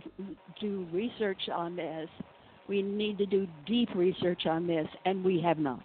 do 0.60 0.86
research 0.92 1.48
on 1.52 1.74
this. 1.76 2.08
We 2.68 2.82
need 2.82 3.18
to 3.18 3.26
do 3.26 3.48
deep 3.66 3.88
research 3.94 4.46
on 4.46 4.66
this, 4.66 4.86
and 5.04 5.24
we 5.24 5.40
have 5.40 5.58
not. 5.58 5.82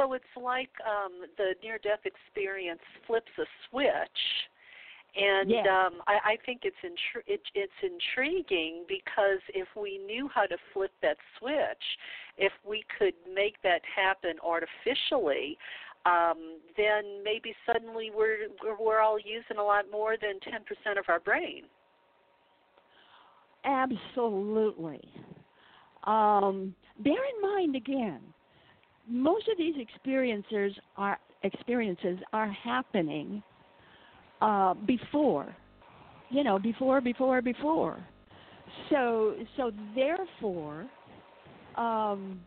So 0.00 0.14
it's 0.14 0.24
like 0.36 0.70
um, 0.86 1.12
the 1.36 1.54
near-death 1.62 2.00
experience 2.04 2.80
flips 3.06 3.30
a 3.38 3.44
switch, 3.68 4.20
and 5.14 5.50
yes. 5.50 5.66
um, 5.68 6.00
I, 6.06 6.32
I 6.32 6.36
think 6.46 6.62
it's 6.62 6.76
intri- 6.84 7.26
it, 7.26 7.40
it's 7.54 7.72
intriguing 7.82 8.84
because 8.88 9.40
if 9.52 9.68
we 9.80 9.98
knew 9.98 10.28
how 10.34 10.46
to 10.46 10.56
flip 10.72 10.92
that 11.02 11.16
switch, 11.38 11.84
if 12.38 12.52
we 12.66 12.84
could 12.98 13.14
make 13.34 13.60
that 13.62 13.82
happen 13.94 14.36
artificially, 14.42 15.58
um, 16.06 16.58
then 16.76 17.22
maybe 17.22 17.54
suddenly 17.66 18.10
we're 18.14 18.48
we're 18.80 19.00
all 19.00 19.18
using 19.18 19.58
a 19.58 19.62
lot 19.62 19.84
more 19.92 20.16
than 20.20 20.40
ten 20.40 20.62
percent 20.64 20.98
of 20.98 21.04
our 21.08 21.20
brain. 21.20 21.64
Absolutely. 23.64 25.06
Um, 26.04 26.74
bear 27.04 27.12
in 27.12 27.42
mind 27.42 27.76
again 27.76 28.20
most 29.10 29.48
of 29.48 29.58
these 29.58 29.74
experiences 29.78 30.72
are 30.96 31.18
experiences 31.42 32.18
are 32.32 32.50
happening 32.50 33.42
uh, 34.40 34.74
before, 34.86 35.54
you 36.30 36.44
know, 36.44 36.58
before, 36.58 37.00
before, 37.00 37.42
before. 37.42 37.98
So, 38.88 39.34
so 39.56 39.72
therefore, 39.94 40.86
um, 41.76 42.40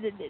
the, 0.00 0.10
the, 0.10 0.28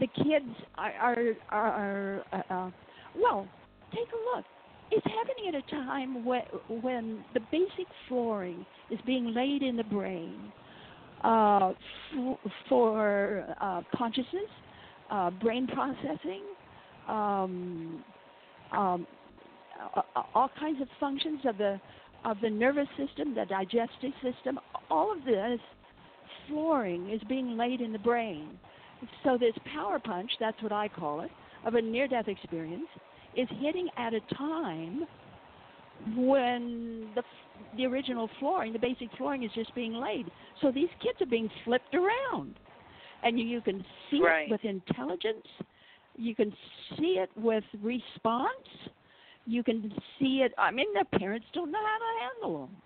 the 0.00 0.06
kids 0.06 0.46
are 0.76 0.92
are, 0.92 1.36
are 1.50 2.24
uh, 2.32 2.54
uh, 2.54 2.70
well. 3.16 3.46
Take 3.90 4.08
a 4.08 4.36
look. 4.36 4.46
It's 4.90 5.06
happening 5.06 5.48
at 5.48 5.54
a 5.54 5.70
time 5.70 6.24
when 6.24 6.42
when 6.80 7.24
the 7.34 7.40
basic 7.50 7.86
flooring 8.08 8.64
is 8.90 8.98
being 9.04 9.34
laid 9.34 9.62
in 9.62 9.76
the 9.76 9.84
brain 9.84 10.50
uh, 11.24 11.72
f- 12.16 12.52
for 12.68 13.44
uh, 13.60 13.82
consciousness, 13.94 14.50
uh, 15.10 15.30
brain 15.30 15.66
processing, 15.66 16.42
um, 17.08 18.04
um, 18.72 19.06
all 20.34 20.50
kinds 20.58 20.80
of 20.80 20.88
functions 20.98 21.40
of 21.44 21.58
the 21.58 21.80
of 22.24 22.36
the 22.40 22.50
nervous 22.50 22.86
system, 22.96 23.34
the 23.34 23.44
digestive 23.46 24.12
system. 24.22 24.58
All 24.90 25.10
of 25.10 25.24
this 25.24 25.58
flooring 26.46 27.10
is 27.10 27.20
being 27.28 27.56
laid 27.56 27.80
in 27.80 27.92
the 27.92 27.98
brain. 27.98 28.58
So 29.24 29.36
this 29.36 29.54
power 29.74 29.98
punch, 29.98 30.30
that's 30.38 30.60
what 30.62 30.70
I 30.70 30.86
call 30.86 31.22
it, 31.22 31.30
of 31.66 31.74
a 31.74 31.82
near-death 31.82 32.28
experience, 32.28 32.86
is 33.36 33.48
hitting 33.60 33.88
at 33.96 34.14
a 34.14 34.20
time 34.36 35.04
when 36.16 37.08
the 37.14 37.22
the 37.76 37.86
original 37.86 38.28
flooring, 38.38 38.72
the 38.72 38.78
basic 38.78 39.08
flooring, 39.16 39.44
is 39.44 39.50
just 39.54 39.74
being 39.74 39.94
laid. 39.94 40.30
So 40.60 40.70
these 40.70 40.88
kids 41.02 41.20
are 41.20 41.26
being 41.26 41.50
flipped 41.64 41.94
around, 41.94 42.54
and 43.22 43.38
you, 43.38 43.46
you 43.46 43.60
can 43.60 43.84
see 44.10 44.20
right. 44.22 44.46
it 44.46 44.50
with 44.50 44.64
intelligence. 44.64 45.46
You 46.16 46.34
can 46.34 46.52
see 46.98 47.18
it 47.18 47.30
with 47.36 47.64
response. 47.80 48.50
You 49.46 49.62
can 49.62 49.92
see 50.18 50.42
it. 50.44 50.52
I 50.58 50.70
mean, 50.70 50.92
their 50.92 51.04
parents 51.18 51.46
don't 51.54 51.70
know 51.70 51.80
how 51.80 51.98
to 51.98 52.50
handle 52.50 52.66
them. 52.66 52.76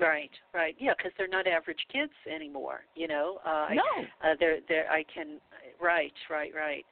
Right, 0.00 0.30
right, 0.54 0.74
yeah, 0.78 0.92
because 0.96 1.12
they're 1.18 1.28
not 1.28 1.46
average 1.46 1.80
kids 1.92 2.12
anymore. 2.32 2.80
You 2.94 3.06
know, 3.06 3.38
uh, 3.44 3.66
no, 3.74 3.82
I, 4.22 4.30
uh, 4.30 4.34
they're 4.40 4.58
they're. 4.66 4.90
I 4.90 5.04
can. 5.12 5.40
Right, 5.80 6.12
right, 6.30 6.52
right. 6.54 6.86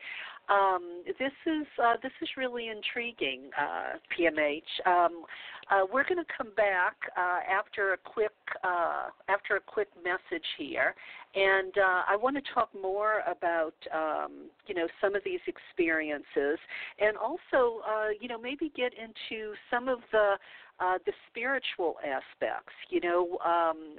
Um, 0.48 1.02
this 1.06 1.32
is 1.46 1.66
uh, 1.82 1.94
this 2.02 2.12
is 2.22 2.28
really 2.36 2.68
intriguing, 2.68 3.50
uh, 3.58 3.98
PMH. 4.16 4.86
Um, 4.86 5.24
uh, 5.70 5.84
we're 5.92 6.04
going 6.04 6.16
to 6.16 6.32
come 6.36 6.54
back 6.56 6.96
uh, 7.16 7.40
after 7.50 7.92
a 7.92 7.96
quick 7.98 8.32
uh, 8.64 9.08
after 9.28 9.56
a 9.56 9.60
quick 9.60 9.88
message 10.02 10.46
here, 10.56 10.94
and 11.34 11.76
uh, 11.76 12.02
I 12.08 12.16
want 12.16 12.36
to 12.36 12.42
talk 12.54 12.70
more 12.80 13.22
about 13.30 13.74
um, 13.94 14.48
you 14.66 14.74
know 14.74 14.86
some 15.00 15.14
of 15.14 15.22
these 15.24 15.40
experiences, 15.46 16.58
and 16.98 17.16
also 17.18 17.82
you 18.18 18.28
know 18.28 18.38
maybe 18.38 18.72
get 18.74 18.92
into 18.94 19.52
some 19.70 19.88
of 19.88 19.98
the 20.12 20.36
uh, 20.80 20.98
the 21.06 21.12
spiritual 21.30 21.96
aspects. 22.04 22.72
You 22.90 23.00
know, 23.00 23.38
um, 23.44 23.96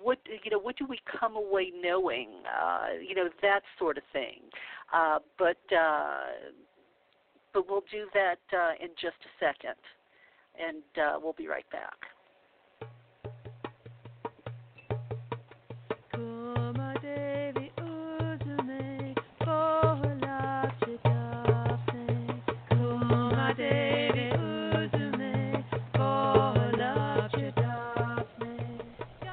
what 0.00 0.18
you 0.44 0.50
know, 0.50 0.58
what 0.58 0.76
do 0.76 0.86
we 0.86 1.00
come 1.20 1.36
away 1.36 1.72
knowing? 1.82 2.28
Uh, 2.46 3.00
you 3.06 3.14
know, 3.14 3.28
that 3.42 3.60
sort 3.78 3.98
of 3.98 4.04
thing. 4.12 4.40
Uh, 4.92 5.18
but 5.38 5.58
uh, 5.76 6.50
but 7.52 7.68
we'll 7.68 7.84
do 7.90 8.06
that 8.14 8.38
uh, 8.56 8.72
in 8.82 8.90
just 9.00 9.16
a 9.24 9.44
second, 9.44 9.78
and 10.58 10.82
uh, 10.98 11.18
we'll 11.22 11.32
be 11.32 11.48
right 11.48 11.68
back. 11.70 11.96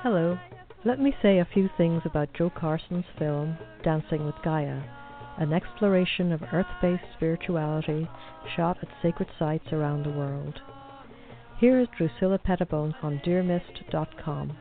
Hello. 0.09 0.39
Let 0.85 1.01
me 1.01 1.13
say 1.21 1.39
a 1.39 1.49
few 1.53 1.69
things 1.75 2.01
about 2.05 2.33
Joe 2.33 2.49
Carson's 2.49 3.03
film, 3.19 3.57
Dancing 3.83 4.25
with 4.25 4.41
Gaia, 4.41 4.81
an 5.37 5.51
exploration 5.51 6.31
of 6.31 6.43
earth 6.53 6.73
based 6.81 7.03
spirituality 7.17 8.07
shot 8.55 8.77
at 8.81 8.87
sacred 9.01 9.27
sites 9.37 9.73
around 9.73 10.05
the 10.05 10.17
world. 10.17 10.61
Here 11.59 11.77
is 11.77 11.89
Drusilla 11.97 12.39
Pettibone 12.39 12.95
on 13.03 13.19
DearMist.com. 13.19 14.57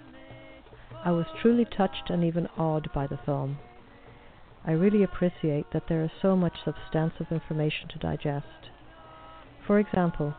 I 1.04 1.12
was 1.12 1.26
truly 1.40 1.64
touched 1.64 2.10
and 2.10 2.24
even 2.24 2.48
awed 2.58 2.92
by 2.92 3.06
the 3.06 3.20
film. 3.24 3.58
I 4.64 4.72
really 4.72 5.04
appreciate 5.04 5.66
that 5.72 5.84
there 5.88 6.02
is 6.02 6.10
so 6.20 6.34
much 6.34 6.64
substantive 6.64 7.30
information 7.30 7.86
to 7.90 8.00
digest. 8.00 8.70
For 9.64 9.78
example, 9.78 10.34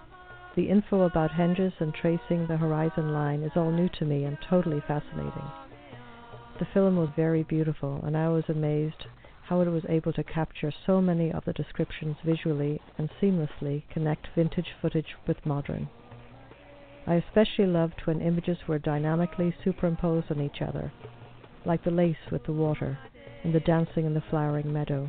the 0.58 0.70
info 0.70 1.04
about 1.04 1.30
henges 1.30 1.72
and 1.80 1.94
tracing 1.94 2.48
the 2.48 2.58
horizon 2.58 3.14
line 3.14 3.44
is 3.44 3.52
all 3.56 3.70
new 3.70 3.88
to 3.88 4.04
me 4.04 4.24
and 4.24 4.40
totally 4.50 4.82
fascinating. 4.88 5.46
The 6.58 6.68
film 6.74 6.98
was 6.98 7.10
very 7.16 7.44
beautiful, 7.44 8.02
and 8.04 8.18
I 8.18 8.28
was 8.30 8.44
amazed 8.50 9.06
how 9.44 9.62
it 9.62 9.68
was 9.68 9.84
able 9.88 10.12
to 10.14 10.24
capture 10.24 10.74
so 10.88 11.00
many 11.00 11.32
of 11.32 11.46
the 11.46 11.54
descriptions 11.54 12.18
visually 12.26 12.82
and 12.98 13.08
seamlessly 13.22 13.84
connect 13.94 14.30
vintage 14.36 14.74
footage 14.82 15.16
with 15.28 15.46
modern. 15.46 15.88
I 17.06 17.16
especially 17.16 17.68
loved 17.68 18.02
when 18.06 18.20
images 18.20 18.58
were 18.68 18.80
dynamically 18.80 19.56
superimposed 19.64 20.32
on 20.32 20.42
each 20.42 20.64
other, 20.68 20.92
like 21.66 21.84
the 21.84 21.92
lace 21.92 22.32
with 22.32 22.44
the 22.46 22.52
water 22.52 22.98
and 23.44 23.54
the 23.54 23.60
dancing 23.60 24.08
in 24.08 24.16
the 24.16 24.24
flowering 24.32 24.74
meadow. 24.74 25.08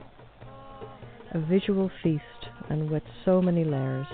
A 1.32 1.38
visual 1.38 1.90
feast 2.02 2.50
and 2.68 2.90
with 2.90 3.02
so 3.24 3.40
many 3.40 3.64
layers. 3.64 4.06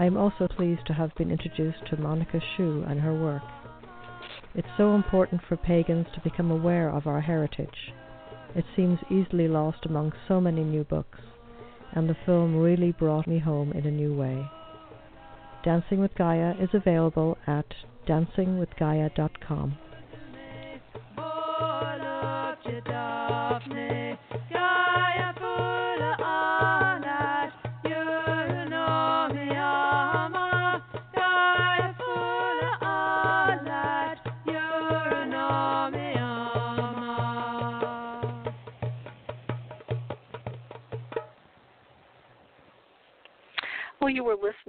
I 0.00 0.06
am 0.06 0.16
also 0.16 0.48
pleased 0.48 0.86
to 0.86 0.94
have 0.94 1.14
been 1.16 1.30
introduced 1.30 1.84
to 1.90 2.00
Monica 2.00 2.40
Sjöö 2.40 2.90
and 2.90 3.02
her 3.02 3.12
work. 3.12 3.42
It's 4.54 4.76
so 4.78 4.94
important 4.94 5.42
for 5.46 5.58
pagans 5.58 6.06
to 6.14 6.22
become 6.22 6.50
aware 6.50 6.88
of 6.88 7.06
our 7.06 7.20
heritage. 7.20 7.92
It 8.56 8.64
seems 8.74 8.98
easily 9.10 9.46
lost 9.46 9.84
among 9.84 10.14
so 10.26 10.40
many 10.40 10.64
new 10.64 10.84
books, 10.84 11.18
and 11.92 12.08
the 12.08 12.16
film 12.24 12.56
really 12.56 12.92
brought 12.92 13.26
me 13.26 13.40
home 13.40 13.72
in 13.72 13.84
a 13.84 13.90
new 13.90 14.16
way. 14.16 14.50
Dancing 15.62 16.00
with 16.00 16.14
Gaia 16.14 16.54
is 16.58 16.70
available 16.72 17.36
at 17.46 17.66
dancingwithgaia.com. 18.08 19.76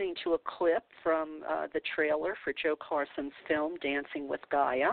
listening 0.01 0.15
to 0.23 0.33
a 0.33 0.39
clip 0.39 0.83
from 1.03 1.41
uh, 1.47 1.67
the 1.73 1.81
trailer 1.95 2.35
for 2.43 2.51
Joe 2.53 2.75
Carson's 2.75 3.33
film 3.47 3.75
Dancing 3.81 4.27
with 4.27 4.41
Gaia. 4.51 4.89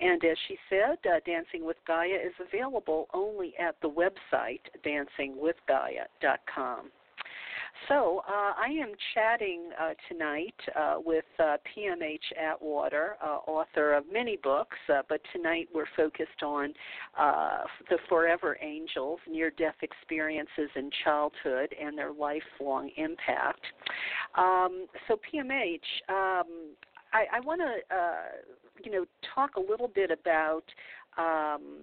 And 0.00 0.24
as 0.24 0.38
she 0.46 0.56
said, 0.70 0.98
uh, 1.10 1.18
Dancing 1.26 1.64
with 1.64 1.76
Gaia 1.86 2.14
is 2.14 2.32
available 2.40 3.08
only 3.12 3.52
at 3.58 3.74
the 3.82 3.90
website 3.90 4.60
dancingwithgaia.com. 4.84 6.92
So 7.88 8.22
uh, 8.28 8.52
I 8.56 8.68
am 8.68 8.92
chatting 9.12 9.70
uh, 9.80 9.90
tonight 10.08 10.54
uh, 10.74 10.94
with 11.04 11.24
uh, 11.38 11.56
PMH 11.76 12.32
Atwater, 12.40 13.16
uh, 13.22 13.38
author 13.46 13.94
of 13.94 14.04
many 14.12 14.38
books, 14.42 14.76
uh, 14.88 15.02
but 15.08 15.20
tonight 15.32 15.68
we're 15.74 15.84
focused 15.96 16.42
on 16.42 16.72
the 17.90 17.98
Forever 18.08 18.56
Angels, 18.62 19.20
near-death 19.30 19.76
experiences 19.82 20.70
in 20.76 20.90
childhood 21.04 21.74
and 21.80 21.96
their 21.98 22.12
lifelong 22.12 22.90
impact. 22.96 23.64
Um, 24.36 24.86
so 25.06 25.16
PMH, 25.16 25.74
um, 26.08 26.74
I, 27.12 27.26
I 27.34 27.40
want 27.44 27.60
to, 27.60 28.84
you 28.84 28.92
know, 28.92 29.04
talk 29.34 29.56
a 29.56 29.60
little 29.60 29.88
bit 29.88 30.10
about. 30.10 30.64
Um, 31.18 31.80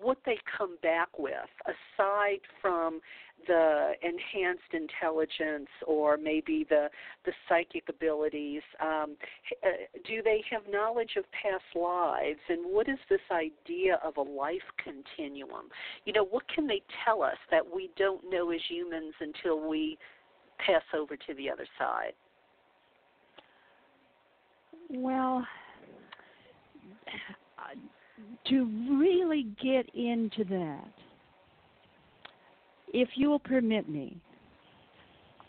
what 0.00 0.18
they 0.24 0.38
come 0.56 0.78
back 0.82 1.18
with 1.18 1.34
aside 1.66 2.40
from 2.62 3.00
the 3.46 3.92
enhanced 4.02 4.72
intelligence 4.72 5.68
or 5.86 6.16
maybe 6.16 6.66
the 6.68 6.88
the 7.24 7.32
psychic 7.48 7.84
abilities 7.88 8.62
um, 8.80 9.16
uh, 9.64 9.68
do 10.06 10.22
they 10.22 10.42
have 10.50 10.62
knowledge 10.70 11.12
of 11.16 11.24
past 11.32 11.64
lives? 11.74 12.40
And 12.48 12.72
what 12.72 12.88
is 12.88 12.98
this 13.08 13.20
idea 13.30 13.98
of 14.04 14.16
a 14.16 14.22
life 14.22 14.58
continuum? 14.82 15.66
You 16.04 16.12
know 16.12 16.24
what 16.24 16.44
can 16.48 16.66
they 16.66 16.82
tell 17.04 17.22
us 17.22 17.38
that 17.50 17.62
we 17.64 17.90
don't 17.96 18.22
know 18.30 18.50
as 18.50 18.60
humans 18.68 19.14
until 19.20 19.68
we 19.68 19.98
pass 20.64 20.82
over 20.94 21.16
to 21.16 21.34
the 21.34 21.50
other 21.50 21.66
side? 21.78 22.12
Well 24.90 25.46
to 28.46 28.64
really 29.00 29.46
get 29.62 29.88
into 29.94 30.44
that 30.44 30.92
if 32.92 33.08
you 33.14 33.30
will 33.30 33.38
permit 33.38 33.88
me, 33.88 34.16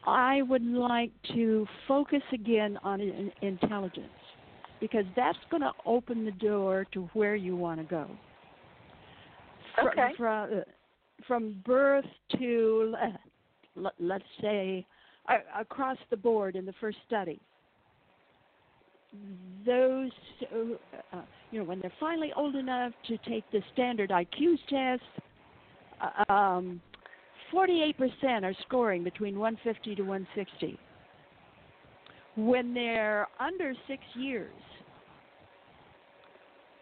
I 0.06 0.42
would 0.44 0.66
like 0.66 1.12
to 1.34 1.68
focus 1.88 2.24
again 2.34 2.78
on 2.84 3.32
intelligence 3.42 4.10
because 4.80 5.06
that's 5.16 5.38
going 5.52 5.62
to 5.62 5.72
open 5.86 6.26
the 6.26 6.32
door 6.32 6.88
to 6.94 7.02
where 7.14 7.36
you 7.36 7.56
want 7.56 7.80
to 7.80 7.86
go. 7.86 8.08
Okay. 9.84 10.10
From, 10.18 10.50
uh, 10.52 10.62
from 11.28 11.62
birth 11.66 12.06
to, 12.38 12.96
let's 14.00 14.24
say, 14.42 14.86
across 15.58 15.98
the 16.10 16.18
board 16.18 16.56
in 16.56 16.66
the 16.66 16.74
first 16.82 16.98
study. 17.08 17.40
Those, 19.66 20.12
uh, 20.54 21.18
uh, 21.18 21.22
you 21.52 21.60
know, 21.60 21.66
when 21.66 21.80
they're 21.80 21.94
finally 22.00 22.32
old 22.36 22.56
enough 22.56 22.94
to 23.08 23.18
take 23.30 23.44
the 23.52 23.62
standard 23.74 24.10
IQ 24.10 24.58
test, 24.68 25.04
uh, 26.02 26.32
um, 26.32 26.82
48% 27.54 28.44
are 28.44 28.54
scoring 28.68 29.04
between 29.04 29.38
150 29.38 29.96
to 29.96 30.02
160. 30.04 30.80
When 32.38 32.74
they're 32.74 33.28
under 33.40 33.74
six 33.88 34.02
years, 34.16 34.54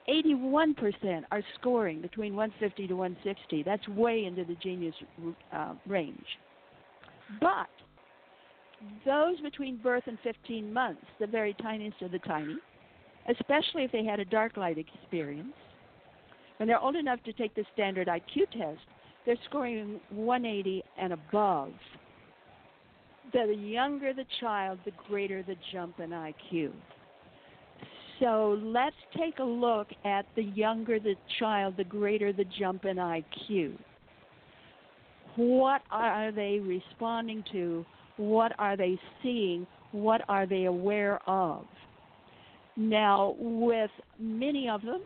81% 0.07 1.23
are 1.31 1.41
scoring 1.59 2.01
between 2.01 2.35
150 2.35 2.87
to 2.87 2.93
160. 2.95 3.63
That's 3.63 3.87
way 3.89 4.25
into 4.25 4.43
the 4.43 4.55
genius 4.55 4.95
uh, 5.53 5.73
range. 5.87 6.25
But 7.39 7.67
those 9.05 9.39
between 9.41 9.77
birth 9.77 10.03
and 10.07 10.17
15 10.23 10.71
months, 10.71 11.05
the 11.19 11.27
very 11.27 11.53
tiniest 11.61 12.01
of 12.01 12.11
the 12.11 12.19
tiny, 12.19 12.57
especially 13.27 13.83
if 13.83 13.91
they 13.91 14.03
had 14.03 14.19
a 14.19 14.25
dark 14.25 14.57
light 14.57 14.77
experience, 14.77 15.53
when 16.57 16.67
they're 16.67 16.79
old 16.79 16.95
enough 16.95 17.21
to 17.23 17.33
take 17.33 17.53
the 17.55 17.65
standard 17.73 18.07
IQ 18.07 18.49
test, 18.51 18.81
they're 19.25 19.37
scoring 19.49 19.99
180 20.11 20.83
and 20.99 21.13
above. 21.13 21.71
The 23.31 23.53
younger 23.55 24.13
the 24.13 24.25
child, 24.39 24.79
the 24.85 24.91
greater 25.07 25.43
the 25.43 25.55
jump 25.71 25.99
in 25.99 26.09
IQ. 26.09 26.71
So 28.19 28.59
let's 28.61 28.95
take 29.17 29.39
a 29.39 29.43
look 29.43 29.87
at 30.03 30.25
the 30.35 30.43
younger 30.43 30.99
the 30.99 31.15
child, 31.39 31.75
the 31.77 31.83
greater 31.83 32.33
the 32.33 32.45
jump 32.59 32.85
in 32.85 32.97
IQ. 32.97 33.77
What 35.35 35.81
are 35.89 36.31
they 36.31 36.59
responding 36.59 37.43
to? 37.53 37.85
What 38.17 38.51
are 38.59 38.75
they 38.75 38.99
seeing? 39.23 39.65
What 39.91 40.21
are 40.27 40.45
they 40.45 40.65
aware 40.65 41.19
of? 41.29 41.65
Now, 42.75 43.35
with 43.39 43.91
many 44.19 44.67
of 44.67 44.81
them, 44.81 45.01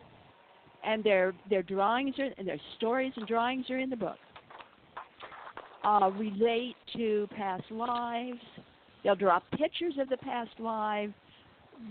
and 0.84 1.04
their 1.04 1.34
their 1.50 1.64
drawings 1.64 2.16
are, 2.20 2.30
and 2.38 2.48
their 2.48 2.60
stories 2.78 3.14
and 3.16 3.28
drawings 3.28 3.70
are 3.70 3.80
in 3.80 3.90
the 3.90 3.96
book. 3.96 4.18
Uh, 5.84 6.12
relate 6.18 6.76
to 6.96 7.28
past 7.36 7.64
lives. 7.72 8.40
They'll 9.04 9.16
draw 9.16 9.40
pictures 9.58 9.96
of 10.00 10.10
the 10.10 10.18
past 10.18 10.52
lives. 10.60 11.14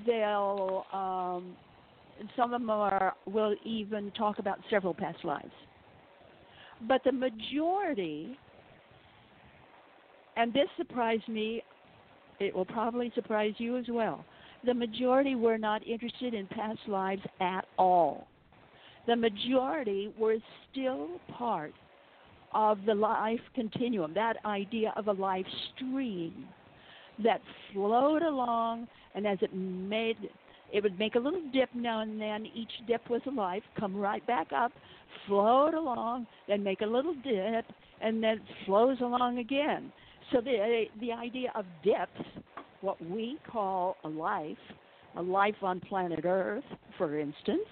They'll 0.07 0.85
um, 0.93 1.57
some 2.37 2.53
of 2.53 2.61
them 2.61 2.71
are 2.71 3.15
will 3.27 3.55
even 3.65 4.11
talk 4.13 4.39
about 4.39 4.59
several 4.71 4.95
past 4.95 5.25
lives. 5.25 5.53
But 6.89 7.03
the 7.05 7.13
majority, 7.13 8.37
and 10.37 10.53
this 10.53 10.69
surprised 10.77 11.29
me, 11.29 11.63
it 12.41 12.55
will 12.55 12.65
probably 12.65 13.13
surprise 13.15 13.53
you 13.59 13.77
as 13.77 13.85
well. 13.89 14.25
The 14.65 14.75
majority 14.75 15.35
were 15.35 15.59
not 15.59 15.87
interested 15.87 16.35
in 16.35 16.47
past 16.49 16.81
lives 16.87 17.23
at 17.41 17.67
all 17.79 18.27
the 19.07 19.17
majority 19.17 20.13
were 20.19 20.37
still 20.71 21.09
part 21.37 21.73
of 22.55 22.79
the 22.87 22.95
life 22.95 23.41
continuum, 23.55 24.13
that 24.15 24.37
idea 24.45 24.93
of 24.97 25.09
a 25.09 25.13
life 25.13 25.47
stream 25.75 26.47
that 27.23 27.41
flowed 27.73 28.23
along, 28.23 28.87
and 29.15 29.27
as 29.27 29.39
it 29.43 29.55
made, 29.55 30.17
it 30.73 30.83
would 30.83 30.99
make 30.99 31.15
a 31.15 31.19
little 31.19 31.43
dip 31.53 31.71
now 31.75 32.01
and 32.01 32.21
then. 32.21 32.47
Each 32.55 32.71
dip 32.87 33.09
was 33.11 33.23
a 33.27 33.31
life, 33.31 33.63
come 33.79 33.97
right 33.97 34.27
back 34.27 34.49
up, 34.53 34.73
float 35.27 35.75
along, 35.75 36.27
then 36.49 36.63
make 36.63 36.81
a 36.81 36.87
little 36.87 37.15
dip, 37.23 37.65
and 38.01 38.23
then 38.23 38.41
flows 38.67 39.01
along 39.01 39.39
again. 39.39 39.93
So 40.31 40.41
the 40.41 40.85
the 41.01 41.13
idea 41.13 41.53
of 41.55 41.65
dips, 41.85 42.27
what 42.81 43.03
we 43.05 43.39
call 43.47 43.97
a 44.05 44.09
life, 44.09 44.57
a 45.17 45.23
life 45.23 45.57
on 45.63 45.81
planet 45.81 46.25
Earth, 46.25 46.65
for 46.97 47.19
instance, 47.19 47.69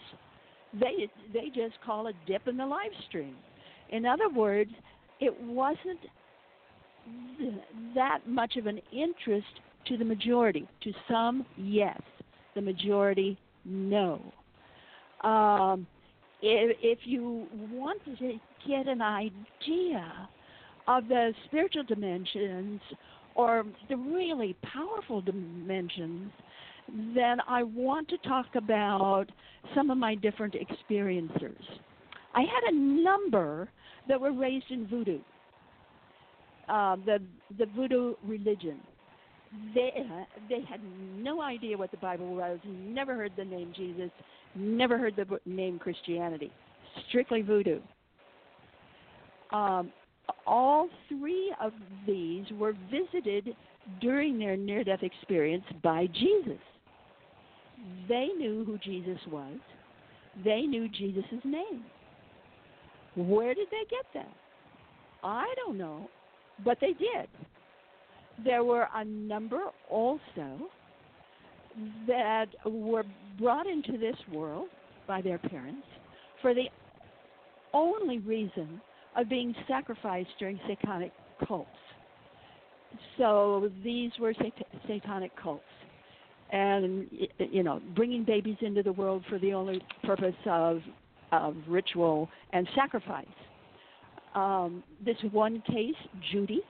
they 0.74 1.10
they 1.32 1.48
just 1.48 1.80
call 1.84 2.06
a 2.08 2.12
dip 2.26 2.46
in 2.48 2.56
the 2.56 2.66
live 2.66 2.92
stream. 3.08 3.36
In 3.90 4.06
other 4.06 4.28
words, 4.28 4.70
it 5.20 5.34
wasn't 5.42 6.00
that 7.94 8.20
much 8.26 8.56
of 8.56 8.66
an 8.66 8.80
interest 8.92 9.46
to 9.86 9.96
the 9.96 10.04
majority. 10.04 10.68
To 10.82 10.92
some, 11.08 11.44
yes. 11.56 12.00
The 12.54 12.60
majority, 12.60 13.38
no. 13.64 14.20
Um, 15.22 15.86
if, 16.42 16.76
if 16.82 16.98
you 17.04 17.46
want 17.72 18.00
to 18.04 18.38
get 18.66 18.86
an 18.86 19.02
idea 19.02 20.28
of 20.86 21.08
the 21.08 21.32
spiritual 21.46 21.84
dimensions 21.84 22.80
or 23.34 23.64
the 23.88 23.96
really 23.96 24.56
powerful 24.62 25.20
dimensions, 25.20 26.32
then 27.14 27.38
I 27.48 27.62
want 27.62 28.08
to 28.08 28.18
talk 28.18 28.46
about 28.54 29.26
some 29.74 29.90
of 29.90 29.98
my 29.98 30.14
different 30.14 30.54
experiences. 30.54 31.56
I 32.34 32.40
had 32.40 32.72
a 32.72 32.74
number 32.74 33.68
that 34.08 34.20
were 34.20 34.32
raised 34.32 34.70
in 34.70 34.86
voodoo, 34.86 35.18
uh, 36.68 36.96
the 37.04 37.18
the 37.58 37.66
voodoo 37.66 38.14
religion. 38.24 38.80
They 39.74 39.90
they 40.48 40.60
had 40.68 40.80
no 41.16 41.42
idea 41.42 41.76
what 41.76 41.90
the 41.90 41.96
Bible 41.96 42.34
was, 42.34 42.58
never 42.64 43.14
heard 43.14 43.32
the 43.36 43.44
name 43.44 43.72
Jesus, 43.76 44.10
never 44.54 44.96
heard 44.96 45.16
the 45.16 45.40
name 45.44 45.78
Christianity, 45.78 46.52
strictly 47.08 47.42
voodoo. 47.42 47.80
Um, 49.52 49.92
all 50.46 50.88
three 51.08 51.52
of 51.60 51.72
these 52.06 52.46
were 52.52 52.74
visited 52.90 53.56
during 54.00 54.38
their 54.38 54.56
near 54.56 54.84
death 54.84 55.02
experience 55.02 55.64
by 55.82 56.06
Jesus. 56.06 56.60
They 58.08 58.28
knew 58.36 58.64
who 58.64 58.78
Jesus 58.78 59.18
was, 59.30 59.56
they 60.44 60.62
knew 60.62 60.88
Jesus' 60.88 61.24
name. 61.44 61.84
Where 63.16 63.54
did 63.54 63.68
they 63.70 63.84
get 63.90 64.04
that? 64.14 64.32
I 65.22 65.52
don't 65.56 65.76
know, 65.76 66.08
but 66.64 66.78
they 66.80 66.92
did. 66.92 67.28
There 68.44 68.64
were 68.64 68.88
a 68.94 69.04
number 69.04 69.60
also 69.88 70.70
that 72.06 72.46
were 72.64 73.04
brought 73.38 73.66
into 73.66 73.98
this 73.98 74.16
world 74.32 74.68
by 75.06 75.20
their 75.20 75.38
parents 75.38 75.86
for 76.40 76.54
the 76.54 76.68
only 77.72 78.18
reason 78.18 78.80
of 79.16 79.28
being 79.28 79.54
sacrificed 79.68 80.30
during 80.38 80.58
satanic 80.68 81.12
cults. 81.46 81.68
So 83.18 83.70
these 83.84 84.10
were 84.18 84.34
sat- 84.34 84.66
satanic 84.86 85.32
cults. 85.36 85.64
And, 86.52 87.08
you 87.38 87.62
know, 87.62 87.80
bringing 87.94 88.24
babies 88.24 88.56
into 88.60 88.82
the 88.82 88.92
world 88.92 89.24
for 89.28 89.38
the 89.38 89.52
only 89.52 89.80
purpose 90.02 90.34
of, 90.46 90.80
of 91.30 91.54
ritual 91.68 92.28
and 92.52 92.68
sacrifice. 92.74 93.26
Um, 94.34 94.82
this 95.04 95.16
one 95.30 95.62
case, 95.66 95.94
Judy, 96.32 96.62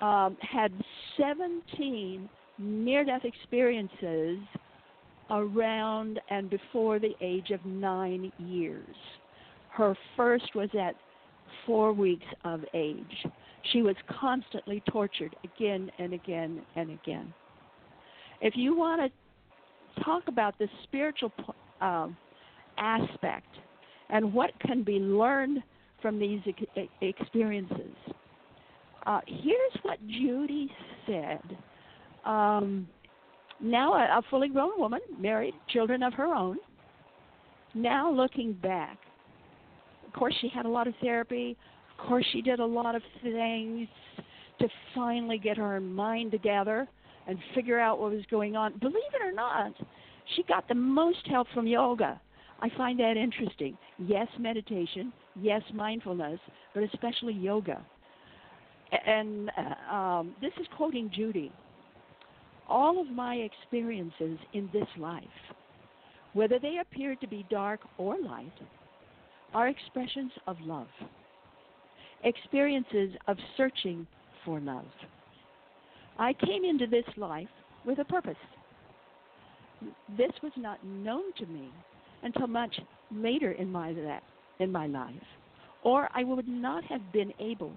um, 0.00 0.36
had 0.40 0.72
17 1.18 2.28
near 2.58 3.04
death 3.04 3.24
experiences 3.24 4.38
around 5.30 6.20
and 6.30 6.50
before 6.50 6.98
the 6.98 7.14
age 7.20 7.50
of 7.50 7.64
nine 7.64 8.32
years. 8.38 8.94
Her 9.70 9.96
first 10.16 10.54
was 10.54 10.68
at 10.78 10.94
four 11.66 11.92
weeks 11.92 12.26
of 12.44 12.62
age. 12.74 13.26
She 13.72 13.82
was 13.82 13.96
constantly 14.20 14.82
tortured 14.90 15.34
again 15.44 15.90
and 15.98 16.12
again 16.12 16.62
and 16.76 16.90
again. 16.90 17.32
If 18.42 18.56
you 18.56 18.76
want 18.76 19.00
to 19.00 20.02
talk 20.02 20.24
about 20.26 20.58
the 20.58 20.66
spiritual 20.82 21.32
um, 21.80 22.16
aspect 22.76 23.46
and 24.10 24.34
what 24.34 24.50
can 24.60 24.82
be 24.82 24.94
learned 24.98 25.62
from 26.02 26.18
these 26.18 26.40
experiences, 27.00 27.94
uh, 29.06 29.20
here's 29.26 29.72
what 29.82 29.98
Judy 30.08 30.68
said. 31.06 31.40
Um, 32.24 32.88
now, 33.60 33.94
a, 33.94 34.18
a 34.18 34.22
fully 34.28 34.48
grown 34.48 34.72
woman, 34.76 35.00
married, 35.20 35.54
children 35.68 36.02
of 36.02 36.12
her 36.14 36.34
own. 36.34 36.56
Now, 37.74 38.10
looking 38.10 38.54
back, 38.54 38.98
of 40.04 40.12
course, 40.14 40.34
she 40.40 40.48
had 40.48 40.66
a 40.66 40.68
lot 40.68 40.88
of 40.88 40.94
therapy. 41.00 41.56
Of 41.92 42.06
course, 42.08 42.26
she 42.32 42.42
did 42.42 42.58
a 42.58 42.66
lot 42.66 42.96
of 42.96 43.02
things 43.22 43.86
to 44.58 44.68
finally 44.96 45.38
get 45.38 45.56
her 45.56 45.80
mind 45.80 46.32
together 46.32 46.88
and 47.26 47.38
figure 47.54 47.78
out 47.78 48.00
what 48.00 48.10
was 48.10 48.24
going 48.30 48.56
on. 48.56 48.78
Believe 48.78 48.96
it 49.14 49.24
or 49.24 49.32
not, 49.32 49.72
she 50.36 50.42
got 50.44 50.66
the 50.68 50.74
most 50.74 51.26
help 51.26 51.46
from 51.54 51.66
yoga. 51.66 52.20
I 52.60 52.68
find 52.76 52.98
that 53.00 53.16
interesting. 53.16 53.76
Yes, 53.98 54.28
meditation. 54.38 55.12
Yes, 55.40 55.62
mindfulness, 55.74 56.38
but 56.74 56.84
especially 56.84 57.34
yoga. 57.34 57.84
And 59.06 59.50
uh, 59.56 59.94
um, 59.94 60.34
this 60.40 60.52
is 60.60 60.66
quoting 60.76 61.10
Judy. 61.14 61.50
All 62.68 63.00
of 63.00 63.08
my 63.08 63.34
experiences 63.34 64.38
in 64.52 64.68
this 64.72 64.86
life, 64.96 65.24
whether 66.34 66.58
they 66.58 66.78
appear 66.80 67.16
to 67.16 67.26
be 67.26 67.44
dark 67.50 67.80
or 67.98 68.16
light, 68.20 68.52
are 69.54 69.68
expressions 69.68 70.32
of 70.46 70.56
love, 70.60 70.86
experiences 72.24 73.10
of 73.28 73.36
searching 73.56 74.06
for 74.44 74.60
love. 74.60 74.86
I 76.18 76.32
came 76.32 76.64
into 76.64 76.86
this 76.86 77.04
life 77.16 77.48
with 77.86 77.98
a 77.98 78.04
purpose. 78.04 78.36
This 80.16 80.30
was 80.42 80.52
not 80.56 80.84
known 80.84 81.32
to 81.38 81.46
me 81.46 81.70
until 82.22 82.46
much 82.46 82.78
later 83.10 83.52
in 83.52 83.70
my 83.70 83.94
in 84.60 84.70
my 84.70 84.86
life, 84.86 85.14
or 85.82 86.08
I 86.14 86.22
would 86.22 86.46
not 86.46 86.84
have 86.84 87.12
been 87.12 87.32
able 87.40 87.72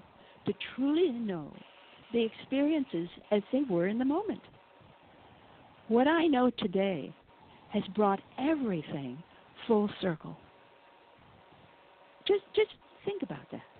to 0.45 0.53
truly 0.75 1.09
know 1.09 1.51
the 2.13 2.23
experiences 2.23 3.09
as 3.31 3.41
they 3.51 3.63
were 3.69 3.87
in 3.87 3.97
the 3.97 4.05
moment. 4.05 4.41
What 5.87 6.07
I 6.07 6.27
know 6.27 6.51
today 6.59 7.13
has 7.69 7.83
brought 7.95 8.19
everything 8.39 9.17
full 9.67 9.89
circle. 10.01 10.37
Just 12.27 12.43
just 12.55 12.71
think 13.05 13.23
about 13.23 13.49
that. 13.51 13.74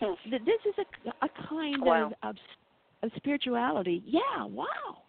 Hmm. 0.00 0.30
This 0.30 0.60
is 0.66 0.74
a, 0.78 1.24
a 1.24 1.28
kind 1.48 1.82
wow. 1.82 2.12
of, 2.22 2.30
of 2.30 2.36
of 3.02 3.10
spirituality. 3.16 4.02
Yeah, 4.04 4.44
wow. 4.44 5.02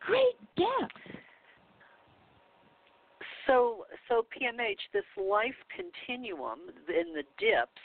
Great 0.00 0.38
depth. 0.56 1.20
So, 3.46 3.86
so 4.08 4.26
PMH, 4.36 4.78
this 4.92 5.04
life 5.16 5.54
continuum 5.74 6.60
in 6.88 7.14
the 7.14 7.22
dips. 7.38 7.80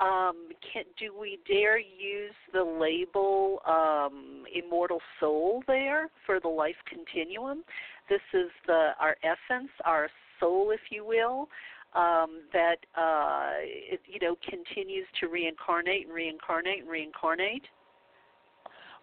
Um, 0.00 0.48
can, 0.72 0.84
do 0.98 1.16
we 1.18 1.38
dare 1.46 1.78
use 1.78 2.34
the 2.52 2.62
label 2.62 3.60
um, 3.66 4.44
immortal 4.52 5.00
soul 5.20 5.62
there 5.66 6.08
for 6.26 6.40
the 6.40 6.48
life 6.48 6.74
continuum? 6.88 7.62
This 8.08 8.20
is 8.32 8.50
the 8.66 8.90
our 8.98 9.16
essence, 9.22 9.70
our 9.84 10.08
soul, 10.40 10.72
if 10.72 10.80
you 10.90 11.04
will, 11.04 11.48
um, 11.94 12.42
that 12.52 12.76
uh, 12.96 13.52
it, 13.60 14.00
you 14.06 14.18
know 14.20 14.36
continues 14.48 15.06
to 15.20 15.28
reincarnate 15.28 16.06
and 16.06 16.14
reincarnate 16.14 16.80
and 16.80 16.88
reincarnate. 16.88 17.62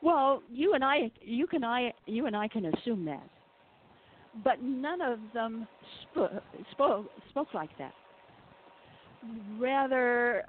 Well, 0.01 0.41
you 0.51 0.73
and 0.73 0.83
I, 0.83 1.11
you 1.21 1.45
can 1.47 1.63
I, 1.63 1.93
you 2.05 2.25
and 2.25 2.35
I 2.35 2.47
can 2.47 2.65
assume 2.65 3.05
that, 3.05 3.27
but 4.43 4.61
none 4.61 5.01
of 5.01 5.19
them 5.33 5.67
spoke 6.11 6.31
spoke, 6.71 7.11
spoke 7.29 7.53
like 7.53 7.75
that. 7.77 7.93
Rather, 9.59 10.43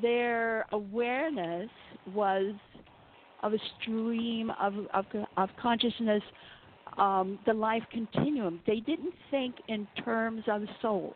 their 0.00 0.66
awareness 0.72 1.68
was 2.14 2.54
of 3.42 3.52
a 3.52 3.58
stream 3.80 4.50
of 4.60 4.74
of, 4.94 5.04
of 5.36 5.50
consciousness 5.60 6.22
um, 6.98 7.38
the 7.46 7.52
life 7.52 7.82
continuum. 7.90 8.60
They 8.66 8.80
didn't 8.80 9.14
think 9.30 9.56
in 9.68 9.86
terms 10.04 10.42
of 10.48 10.62
soul. 10.80 11.14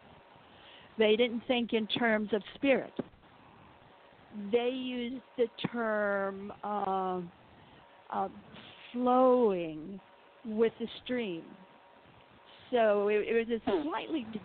They 1.00 1.16
didn't 1.16 1.42
think 1.48 1.72
in 1.72 1.86
terms 1.86 2.28
of 2.34 2.42
spirit. 2.56 2.92
They 4.52 4.68
used 4.68 5.22
the 5.38 5.46
term 5.72 6.52
uh, 6.62 7.20
uh, 8.10 8.28
flowing 8.92 9.98
with 10.44 10.74
the 10.78 10.86
stream. 11.02 11.42
So 12.70 13.08
it, 13.08 13.24
it 13.26 13.48
was 13.48 13.60
a 13.66 13.82
slightly 13.82 14.26
d- 14.30 14.40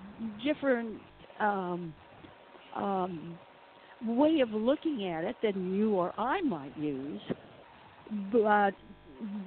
different 0.45 0.97
um, 1.41 1.93
um, 2.73 3.37
way 4.05 4.39
of 4.39 4.49
looking 4.51 5.09
at 5.09 5.25
it 5.25 5.35
than 5.43 5.75
you 5.75 5.91
or 5.95 6.13
I 6.17 6.41
might 6.41 6.75
use, 6.77 7.21
but 8.31 8.71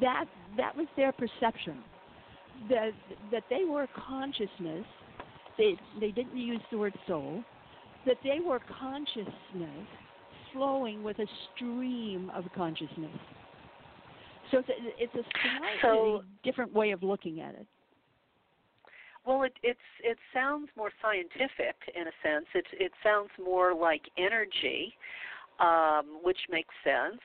that 0.03 0.27
that 0.59 0.77
was 0.77 0.87
their 0.95 1.13
perception 1.13 1.83
that 2.69 2.91
that 3.33 3.45
they 3.49 3.65
were 3.65 3.89
consciousness. 4.09 4.85
They 5.59 5.77
they 6.01 6.11
didn't 6.13 6.37
use 6.37 6.61
the 6.71 6.79
word 6.79 6.95
soul. 7.07 7.43
That 8.07 8.17
they 8.25 8.39
were 8.41 8.61
consciousness 8.81 9.87
flowing 10.53 11.03
with 11.03 11.19
a 11.19 11.27
stream 11.55 12.31
of 12.35 12.45
consciousness. 12.55 13.11
So 14.51 14.59
it's 14.61 14.69
a, 14.71 14.73
it's 15.03 15.15
a 15.15 15.25
slightly 15.43 15.79
So- 15.83 16.23
different 16.43 16.73
way 16.73 16.93
of 16.93 17.03
looking 17.03 17.41
at 17.41 17.55
it. 17.55 17.67
well, 19.27 19.43
it 19.43 19.53
it's 19.63 19.79
it 20.03 20.17
sounds 20.33 20.69
more 20.77 20.91
scientific 21.03 21.77
in 21.95 22.03
a 22.09 22.13
sense. 22.23 22.47
It 22.55 22.67
it 22.73 22.93
sounds 23.03 23.31
more 23.43 23.75
like 23.75 24.03
energy, 24.17 24.95
um, 25.61 26.21
which 26.23 26.39
makes 26.51 26.75
sense. 26.83 27.21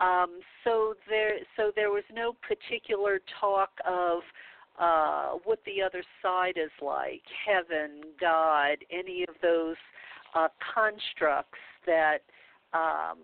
Um, 0.00 0.40
so 0.64 0.94
there 1.08 1.34
so 1.56 1.70
there 1.76 1.90
was 1.90 2.04
no 2.12 2.34
particular 2.46 3.20
talk 3.40 3.70
of 3.86 4.22
uh, 4.78 5.32
what 5.44 5.58
the 5.64 5.82
other 5.82 6.02
side 6.22 6.54
is 6.56 6.70
like, 6.82 7.22
heaven, 7.46 8.02
God, 8.20 8.78
any 8.90 9.22
of 9.22 9.34
those 9.42 9.76
uh, 10.34 10.48
constructs 10.74 11.58
that 11.86 12.18
um, 12.72 13.18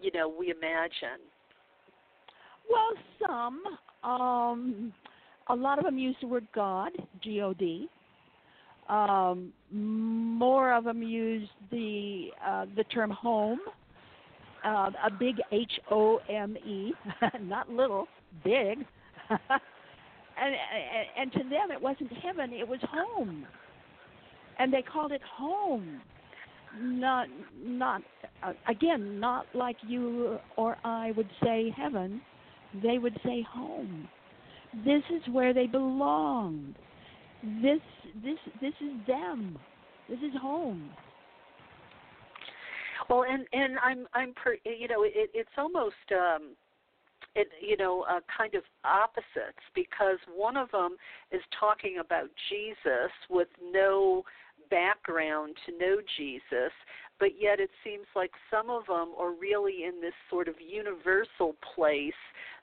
you 0.00 0.10
know 0.12 0.28
we 0.28 0.50
imagine. 0.50 1.20
Well, 2.68 2.94
some. 3.20 3.62
Um, 4.02 4.92
a 5.48 5.54
lot 5.54 5.78
of 5.78 5.84
them 5.84 5.98
use 5.98 6.16
the 6.20 6.26
word 6.26 6.46
God, 6.54 6.90
G-O-D. 7.22 7.88
Um, 8.88 9.52
more 9.70 10.72
of 10.72 10.84
them 10.84 11.02
use 11.02 11.48
the 11.70 12.28
uh, 12.44 12.66
the 12.76 12.84
term 12.84 13.10
home, 13.10 13.60
uh, 14.64 14.90
a 15.04 15.10
big 15.10 15.36
H 15.52 15.72
O 15.90 16.18
M 16.28 16.56
E, 16.56 16.92
not 17.40 17.70
little, 17.70 18.08
big. 18.42 18.84
and, 20.40 20.54
and 20.54 21.06
and 21.18 21.32
to 21.32 21.48
them 21.48 21.70
it 21.70 21.80
wasn't 21.80 22.12
heaven, 22.22 22.52
it 22.52 22.66
was 22.66 22.80
home, 22.90 23.46
and 24.58 24.72
they 24.72 24.82
called 24.82 25.12
it 25.12 25.22
home. 25.22 26.00
Not 26.80 27.28
not 27.62 28.02
uh, 28.42 28.52
again, 28.68 29.20
not 29.20 29.46
like 29.54 29.76
you 29.86 30.38
or 30.56 30.76
I 30.84 31.12
would 31.16 31.28
say 31.42 31.72
heaven. 31.76 32.22
They 32.82 32.98
would 32.98 33.18
say 33.24 33.44
home. 33.50 34.08
This 34.84 35.02
is 35.10 35.22
where 35.30 35.52
they 35.52 35.66
belong. 35.66 36.74
This 37.60 37.80
this 38.24 38.38
this 38.60 38.72
is 38.80 39.06
them. 39.06 39.58
This 40.08 40.18
is 40.18 40.32
home. 40.40 40.90
Well, 43.10 43.24
and 43.28 43.46
and 43.52 43.78
I'm 43.84 44.06
I'm 44.14 44.32
per, 44.32 44.56
you 44.64 44.88
know 44.88 45.02
it, 45.02 45.30
it's 45.34 45.50
almost 45.58 45.94
um, 46.12 46.56
it 47.34 47.48
you 47.60 47.76
know 47.76 48.04
uh, 48.08 48.20
kind 48.36 48.54
of 48.54 48.62
opposites 48.84 49.62
because 49.74 50.18
one 50.34 50.56
of 50.56 50.70
them 50.70 50.96
is 51.30 51.40
talking 51.58 51.98
about 51.98 52.28
Jesus 52.48 53.10
with 53.30 53.48
no 53.72 54.24
background 54.70 55.54
to 55.66 55.78
know 55.78 55.96
Jesus, 56.16 56.72
but 57.20 57.30
yet 57.38 57.60
it 57.60 57.70
seems 57.84 58.06
like 58.16 58.30
some 58.50 58.70
of 58.70 58.86
them 58.86 59.12
are 59.18 59.32
really 59.32 59.84
in 59.84 60.00
this 60.00 60.14
sort 60.30 60.48
of 60.48 60.54
universal 60.60 61.54
place 61.74 62.12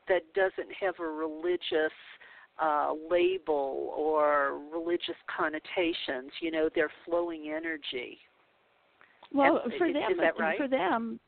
that 0.08 0.22
doesn't 0.34 0.74
have 0.80 0.96
a 1.00 1.08
religious 1.08 1.94
uh, 2.62 2.92
label 3.10 3.94
or 3.96 4.60
religious 4.74 5.16
connotations. 5.36 6.32
You 6.42 6.52
know, 6.52 6.70
they're 6.74 6.92
flowing 7.06 7.54
energy. 7.56 8.18
Well, 9.32 9.62
Am- 9.64 9.72
for 9.78 9.88
them, 9.88 10.20
right? 10.40 10.58
for 10.58 10.68
them, 10.68 11.20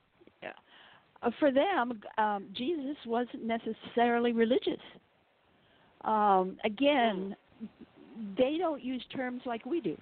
for 1.39 1.51
them, 1.51 2.01
um, 2.17 2.47
Jesus 2.53 2.95
wasn't 3.05 3.43
necessarily 3.45 4.33
religious. 4.33 4.81
Um, 6.03 6.57
again, 6.65 7.35
they 8.37 8.57
don't 8.57 8.83
use 8.83 9.03
terms 9.15 9.41
like 9.45 9.65
we 9.65 9.81
do. 9.81 9.95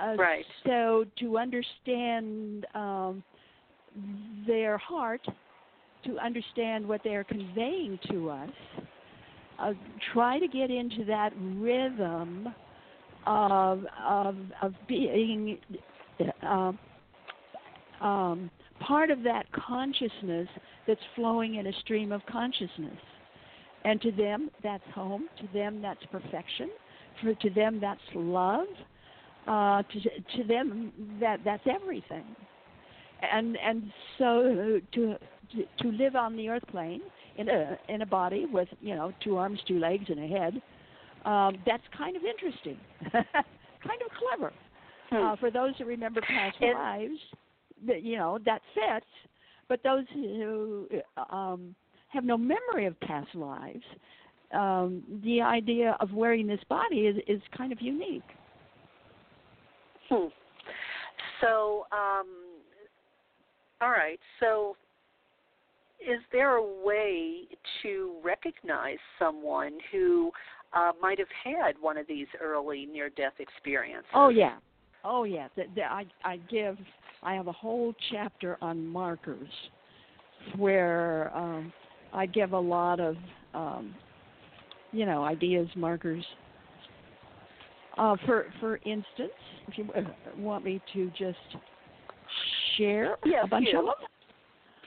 Uh, 0.00 0.14
Right. 0.16 0.44
So 0.64 1.04
to 1.18 1.36
understand 1.36 2.66
um, 2.74 3.22
their 4.46 4.78
heart, 4.78 5.20
to 6.04 6.18
understand 6.18 6.86
what 6.86 7.02
they 7.04 7.14
are 7.16 7.24
conveying 7.24 7.98
to 8.10 8.30
us, 8.30 8.50
uh, 9.58 9.72
try 10.14 10.38
to 10.38 10.48
get 10.48 10.70
into 10.70 11.04
that 11.04 11.32
rhythm 11.36 12.48
of 13.26 13.84
of 14.02 14.36
of 14.62 14.74
being 14.88 15.58
uh, 16.42 16.72
um, 18.00 18.50
part 18.80 19.10
of 19.10 19.22
that 19.22 19.46
consciousness 19.52 20.48
that's 20.86 21.00
flowing 21.14 21.56
in 21.56 21.66
a 21.66 21.72
stream 21.80 22.12
of 22.12 22.20
consciousness. 22.26 22.98
And 23.84 24.00
to 24.02 24.12
them, 24.12 24.50
that's 24.62 24.84
home. 24.94 25.28
To 25.40 25.48
them, 25.54 25.80
that's 25.80 26.04
perfection. 26.10 26.70
For 27.22 27.34
to 27.34 27.50
them, 27.50 27.78
that's 27.80 28.00
love. 28.14 28.66
Uh, 29.46 29.82
to 29.82 30.00
to 30.36 30.44
them, 30.46 30.92
that 31.18 31.40
that's 31.44 31.62
everything. 31.66 32.24
And 33.22 33.56
and 33.56 33.90
so 34.18 34.80
to 34.94 35.16
to, 35.80 35.88
live 35.88 36.14
on 36.14 36.36
the 36.36 36.48
earth 36.48 36.62
plane 36.70 37.00
in 37.36 37.48
a 37.48 37.78
in 37.88 38.02
a 38.02 38.06
body 38.06 38.46
with 38.50 38.68
you 38.80 38.94
know 38.94 39.12
two 39.24 39.36
arms, 39.36 39.58
two 39.66 39.78
legs, 39.78 40.04
and 40.08 40.18
a 40.20 40.26
head, 40.26 40.62
um, 41.24 41.56
that's 41.66 41.82
kind 41.96 42.16
of 42.16 42.22
interesting, 42.24 42.78
kind 43.12 43.24
of 43.24 44.10
clever. 44.38 44.52
Uh, 45.12 45.34
for 45.36 45.50
those 45.50 45.72
who 45.78 45.84
remember 45.84 46.20
past 46.20 46.56
lives, 46.60 47.18
you 47.86 48.16
know 48.16 48.38
that 48.44 48.62
fits. 48.74 49.06
But 49.68 49.82
those 49.84 50.04
who 50.12 50.88
um, 51.30 51.74
have 52.08 52.24
no 52.24 52.36
memory 52.36 52.86
of 52.86 52.98
past 53.00 53.32
lives, 53.34 53.84
um, 54.52 55.02
the 55.22 55.40
idea 55.40 55.96
of 56.00 56.12
wearing 56.12 56.46
this 56.46 56.60
body 56.68 57.00
is 57.02 57.16
is 57.28 57.40
kind 57.56 57.72
of 57.72 57.80
unique. 57.80 58.22
Hmm. 60.08 60.26
So, 61.40 61.86
um, 61.92 62.26
all 63.80 63.90
right. 63.90 64.18
So, 64.40 64.76
is 66.00 66.20
there 66.32 66.56
a 66.56 66.84
way 66.84 67.42
to 67.82 68.16
recognize 68.22 68.98
someone 69.18 69.78
who 69.92 70.32
uh, 70.72 70.92
might 71.00 71.18
have 71.18 71.28
had 71.44 71.74
one 71.80 71.96
of 71.96 72.06
these 72.06 72.26
early 72.40 72.86
near-death 72.86 73.34
experiences? 73.38 74.10
Oh 74.14 74.28
yeah, 74.28 74.56
oh 75.04 75.24
yeah. 75.24 75.48
The, 75.56 75.64
the, 75.74 75.82
I 75.82 76.06
I 76.24 76.36
give 76.50 76.76
I 77.22 77.34
have 77.34 77.46
a 77.46 77.52
whole 77.52 77.94
chapter 78.10 78.56
on 78.62 78.86
markers 78.86 79.48
where 80.56 81.34
um, 81.36 81.72
I 82.12 82.26
give 82.26 82.52
a 82.52 82.60
lot 82.60 83.00
of 83.00 83.16
um, 83.54 83.94
you 84.92 85.06
know 85.06 85.24
ideas 85.24 85.68
markers. 85.76 86.24
Uh, 87.98 88.16
for 88.24 88.46
for 88.60 88.76
instance, 88.78 89.32
if 89.68 89.78
you 89.78 89.88
uh, 89.94 90.02
want 90.38 90.64
me 90.64 90.80
to 90.92 91.10
just 91.18 91.38
share 92.76 93.16
Yes, 93.24 93.44
a 93.44 93.48
bunch 93.48 93.68
of 93.76 93.84
them. 93.84 93.94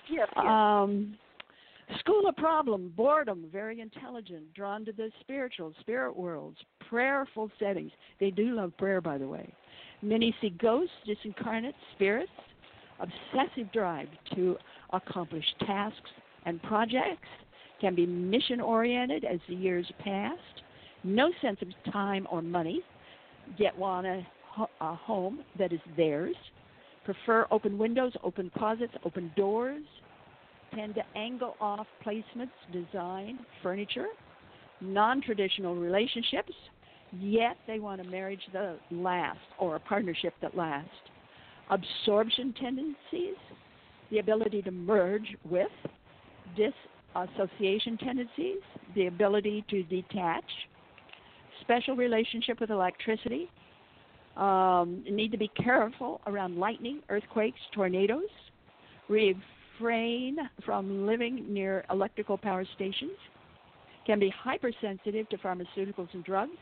Yes. 0.09 0.28
yes. 0.36 0.45
Um, 0.45 1.18
school 1.99 2.28
of 2.28 2.36
problem, 2.36 2.93
boredom, 2.95 3.45
very 3.51 3.82
intelligent, 3.82 4.53
drawn 4.53 4.86
to 4.86 4.91
the 4.91 5.11
spiritual, 5.22 5.74
spirit 5.82 6.16
worlds, 6.16 6.57
prayerful 6.89 7.51
settings. 7.59 7.91
They 8.20 8.32
do 8.32 8.55
love 8.55 8.76
prayer, 8.78 9.01
by 9.01 9.18
the 9.18 9.28
way. 9.28 9.53
Many 10.04 10.36
see 10.41 10.49
ghosts, 10.49 10.93
disincarnate 11.08 11.74
spirits, 11.95 12.30
obsessive 12.99 13.72
drive 13.72 14.10
to 14.36 14.58
accomplish 14.91 15.45
tasks 15.66 16.10
and 16.45 16.62
projects, 16.64 17.28
can 17.80 17.95
be 17.95 18.06
mission 18.06 18.60
oriented 18.60 19.24
as 19.24 19.39
the 19.47 19.56
years 19.56 19.89
passed, 20.04 20.62
no 21.06 21.32
sense 21.41 21.58
of 21.62 21.93
time 21.93 22.28
or 22.30 22.41
money, 22.41 22.82
yet 23.58 23.78
want 23.78 24.06
a, 24.06 24.26
a 24.82 24.93
home 24.95 25.39
that 25.58 25.72
is 25.72 25.80
theirs, 25.95 26.36
prefer 27.06 27.47
open 27.49 27.78
windows, 27.78 28.12
open 28.24 28.51
closets, 28.58 28.93
open 29.06 29.32
doors, 29.38 29.84
tend 30.76 30.95
to 30.95 31.04
angle 31.16 31.56
off 31.62 31.88
placements, 32.06 32.51
design, 32.74 33.39
furniture, 33.62 34.08
non 34.82 35.22
traditional 35.22 35.76
relationships, 35.76 36.51
yet 37.20 37.57
they 37.68 37.80
want 37.80 38.01
a 38.01 38.03
marriage 38.05 38.41
that 38.53 38.78
lasts 38.91 39.41
or 39.59 39.76
a 39.76 39.80
partnership 39.80 40.34
that 40.41 40.55
lasts. 40.55 40.89
Absorption 41.70 42.53
tendencies, 42.59 43.36
the 44.11 44.20
ability 44.20 44.61
to 44.61 44.72
merge 44.72 45.36
with, 45.49 45.72
disassociation 46.55 47.97
tendencies, 47.97 48.59
the 48.95 49.07
ability 49.07 49.66
to 49.70 49.84
detach, 49.84 50.43
special 51.61 51.95
relationship 51.95 52.59
with 52.59 52.70
electricity, 52.70 53.49
um, 54.36 55.03
need 55.09 55.32
to 55.32 55.38
be 55.38 55.49
careful 55.64 56.20
around 56.28 56.57
lightning, 56.57 57.01
earthquakes, 57.09 57.59
tornadoes, 57.74 58.24
refrain 59.07 60.38
from 60.66 61.05
living 61.05 61.45
near 61.47 61.86
electrical 61.91 62.38
power 62.38 62.66
stations, 62.76 63.11
can 64.05 64.20
be 64.20 64.34
hypersensitive 64.43 65.30
to 65.30 65.38
pharmaceuticals 65.38 66.09
and 66.14 66.24
drugs, 66.24 66.57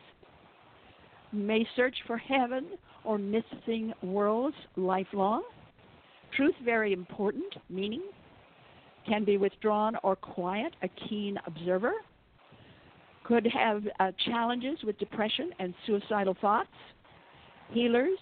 may 1.32 1.68
search 1.76 1.96
for 2.08 2.18
heaven 2.18 2.68
or 3.04 3.18
missing 3.18 3.94
worlds 4.02 4.56
lifelong. 4.76 5.44
Truth 6.36 6.56
very 6.64 6.94
important, 6.94 7.54
meaning 7.70 8.04
can 9.08 9.24
be 9.24 9.38
withdrawn 9.38 9.96
or 10.04 10.16
quiet, 10.16 10.74
a 10.84 10.90
keen 11.10 11.38
observer. 11.46 11.94
Could 13.24 13.48
have 13.48 13.84
uh, 14.00 14.12
challenges 14.26 14.78
with 14.84 14.98
depression 15.00 15.52
and 15.60 15.74
suicidal 15.86 16.36
thoughts. 16.42 16.70
Healers, 17.72 18.18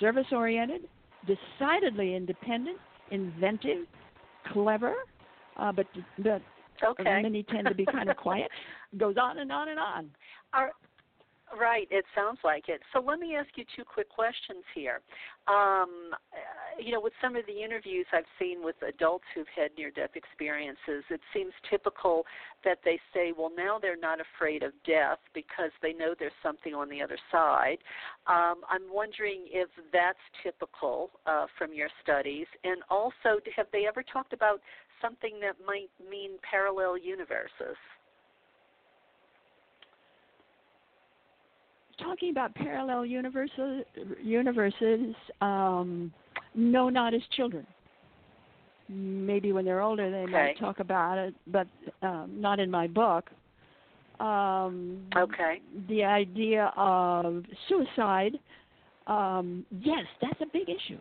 service 0.00 0.26
oriented, 0.32 0.82
decidedly 1.26 2.14
independent, 2.14 2.78
inventive, 3.10 3.86
clever, 4.52 4.94
uh, 5.56 5.72
but 5.72 5.86
but 6.18 6.42
okay. 6.82 7.22
many 7.22 7.42
tend 7.44 7.66
to 7.66 7.74
be 7.74 7.84
kind 7.86 8.08
of 8.08 8.16
quiet. 8.16 8.50
Goes 8.96 9.16
on 9.20 9.38
and 9.38 9.50
on 9.50 9.68
and 9.68 9.78
on. 9.78 10.10
Are 10.52 10.72
Right, 11.58 11.86
it 11.90 12.04
sounds 12.16 12.38
like 12.42 12.68
it. 12.68 12.80
So 12.92 13.00
let 13.00 13.20
me 13.20 13.36
ask 13.36 13.48
you 13.54 13.64
two 13.76 13.84
quick 13.84 14.08
questions 14.08 14.64
here. 14.74 15.00
Um, 15.46 16.10
uh, 16.12 16.80
you 16.80 16.90
know, 16.90 17.00
with 17.00 17.12
some 17.22 17.36
of 17.36 17.46
the 17.46 17.62
interviews 17.62 18.06
I've 18.12 18.26
seen 18.40 18.64
with 18.64 18.74
adults 18.82 19.24
who've 19.34 19.46
had 19.54 19.70
near 19.78 19.92
death 19.92 20.16
experiences, 20.16 21.04
it 21.10 21.20
seems 21.32 21.52
typical 21.70 22.24
that 22.64 22.78
they 22.84 22.98
say, 23.12 23.32
well, 23.36 23.52
now 23.56 23.78
they're 23.80 23.96
not 23.96 24.18
afraid 24.20 24.64
of 24.64 24.72
death 24.84 25.18
because 25.32 25.70
they 25.80 25.92
know 25.92 26.14
there's 26.18 26.32
something 26.42 26.74
on 26.74 26.88
the 26.88 27.00
other 27.00 27.18
side. 27.30 27.78
Um, 28.26 28.62
I'm 28.68 28.92
wondering 28.92 29.42
if 29.46 29.68
that's 29.92 30.18
typical 30.42 31.10
uh, 31.26 31.46
from 31.56 31.72
your 31.72 31.88
studies. 32.02 32.46
And 32.64 32.82
also, 32.90 33.38
have 33.54 33.66
they 33.72 33.86
ever 33.86 34.02
talked 34.02 34.32
about 34.32 34.60
something 35.00 35.38
that 35.40 35.54
might 35.64 35.90
mean 36.10 36.32
parallel 36.48 36.98
universes? 36.98 37.76
Talking 41.98 42.30
about 42.30 42.54
parallel 42.54 43.04
universes, 43.04 43.84
universes 44.22 45.14
um, 45.40 46.12
no, 46.54 46.88
not 46.88 47.14
as 47.14 47.22
children. 47.36 47.66
Maybe 48.88 49.52
when 49.52 49.64
they're 49.64 49.80
older 49.80 50.10
they 50.10 50.24
okay. 50.24 50.32
might 50.32 50.58
talk 50.58 50.80
about 50.80 51.18
it, 51.18 51.34
but 51.46 51.66
um, 52.02 52.32
not 52.36 52.60
in 52.60 52.70
my 52.70 52.86
book. 52.86 53.30
Um, 54.20 55.02
okay. 55.16 55.60
The 55.88 56.04
idea 56.04 56.72
of 56.76 57.44
suicide, 57.68 58.38
um, 59.06 59.64
yes, 59.80 60.04
that's 60.20 60.40
a 60.40 60.46
big 60.52 60.68
issue. 60.68 60.98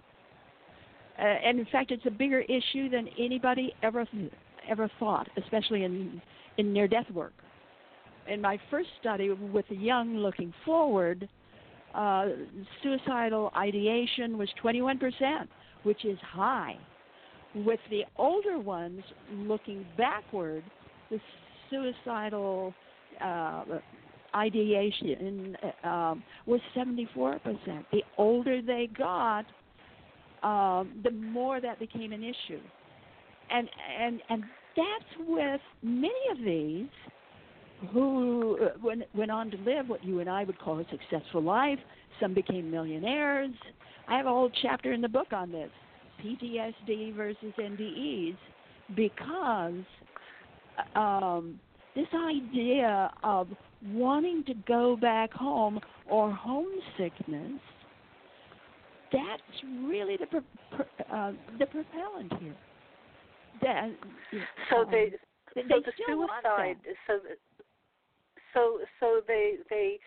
Uh, 1.20 1.22
and 1.22 1.60
in 1.60 1.66
fact, 1.66 1.92
it's 1.92 2.06
a 2.08 2.12
bigger 2.12 2.42
issue 2.42 2.90
than 2.90 3.08
anybody 3.20 3.74
ever 3.84 4.08
ever 4.68 4.90
thought, 5.00 5.28
especially 5.38 5.84
in 5.84 6.22
in 6.58 6.72
near 6.72 6.88
death 6.88 7.10
work 7.14 7.34
in 8.28 8.42
my 8.42 8.60
first 8.70 8.90
study 9.00 9.32
with 9.32 9.66
the 9.70 9.76
young 9.76 10.18
looking 10.18 10.54
forward, 10.66 11.28
uh, 11.94 12.26
suicidal 12.82 13.52
ideation 13.56 14.38
was 14.38 14.50
21%, 14.64 15.48
which 15.84 16.06
is 16.06 16.18
high. 16.22 16.76
With 17.54 17.80
the 17.90 18.04
older 18.18 18.58
ones 18.58 19.04
looking 19.32 19.86
backward, 19.98 20.64
the 21.12 21.20
suicidal 21.70 22.74
uh, 23.24 23.64
ideation 24.36 25.56
uh, 25.84 26.16
was 26.46 26.60
74%. 26.76 27.40
The 27.92 28.02
older 28.18 28.62
they 28.62 28.90
got, 28.98 29.46
um, 30.42 31.00
the 31.04 31.12
more 31.12 31.62
that 31.62 31.80
became 31.80 32.12
an 32.12 32.24
issue. 32.24 32.62
And, 33.52 33.70
and, 34.00 34.22
and 34.30 34.44
that's 34.76 35.28
with 35.28 35.62
many 35.84 36.12
of 36.32 36.38
these 36.44 36.90
who 37.92 38.58
went, 38.84 39.04
went 39.16 39.32
on 39.32 39.52
to 39.52 39.58
live 39.58 39.90
what 39.90 40.04
you 40.04 40.20
and 40.20 40.30
I 40.30 40.44
would 40.44 40.60
call 40.60 40.80
a 40.80 40.86
successful 40.90 41.42
life. 41.42 41.80
Some 42.20 42.34
became 42.34 42.70
millionaires. 42.70 43.54
I 44.08 44.18
have 44.18 44.26
a 44.26 44.30
whole 44.30 44.52
chapter 44.62 44.94
in 44.94 45.02
the 45.02 45.10
book 45.10 45.34
on 45.34 45.52
this 45.52 45.70
PTSD 46.24 47.16
versus 47.16 47.54
NDEs 47.60 48.36
because 48.96 49.84
um, 50.96 51.60
this 51.96 52.08
idea 52.14 53.12
of 53.24 53.48
wanting 53.88 54.44
to 54.46 54.54
go 54.68 54.96
back 54.96 55.34
home 55.34 55.80
or 56.10 56.32
homesickness 56.32 57.60
that's 59.14 59.64
really 59.86 60.18
the 60.18 60.26
uh, 61.14 61.32
the 61.60 61.66
propellant 61.68 62.34
here. 62.42 62.56
That, 63.62 63.92
so 64.72 64.78
um, 64.78 64.88
they, 64.90 65.12
they 65.56 65.62
so 65.70 65.80
the 65.86 65.92
suicide 66.08 66.78
so 67.08 67.20
so 68.54 68.80
so 69.00 69.22
they 69.28 69.56
they 69.70 70.00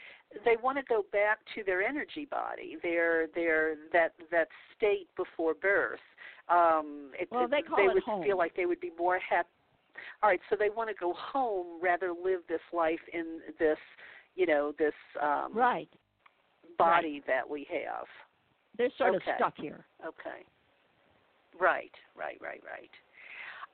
they 0.44 0.56
want 0.62 0.78
to 0.78 0.84
go 0.88 1.04
back 1.12 1.38
to 1.54 1.62
their 1.64 1.82
energy 1.82 2.26
body, 2.30 2.76
their 2.82 3.28
their 3.34 3.76
that 3.92 4.12
that 4.30 4.48
state 4.76 5.08
before 5.16 5.54
birth. 5.54 6.00
Um, 6.48 7.10
it, 7.18 7.28
well, 7.30 7.48
they 7.48 7.62
call 7.62 7.78
they 7.78 7.84
it 7.84 7.94
would 7.94 8.02
home. 8.02 8.22
feel 8.22 8.38
like 8.38 8.54
they 8.54 8.66
would 8.66 8.80
be 8.80 8.92
more 8.98 9.18
happy. 9.18 9.48
All 10.22 10.30
right, 10.30 10.40
so 10.50 10.56
they 10.58 10.70
want 10.70 10.88
to 10.90 10.94
go 10.98 11.14
home 11.16 11.80
rather 11.82 12.12
live 12.12 12.40
this 12.48 12.60
life 12.72 13.00
in 13.12 13.40
this, 13.58 13.78
you 14.34 14.46
know, 14.46 14.72
this 14.78 14.94
um, 15.22 15.52
right 15.54 15.88
body 16.78 17.14
right. 17.14 17.26
that 17.26 17.48
we 17.48 17.66
have. 17.70 18.06
They're 18.76 18.90
sort 18.98 19.14
okay. 19.16 19.30
of 19.30 19.36
stuck 19.36 19.54
here. 19.56 19.86
Okay. 20.04 20.44
Right, 21.58 21.92
right, 22.16 22.38
right, 22.40 22.62
right. 22.64 22.90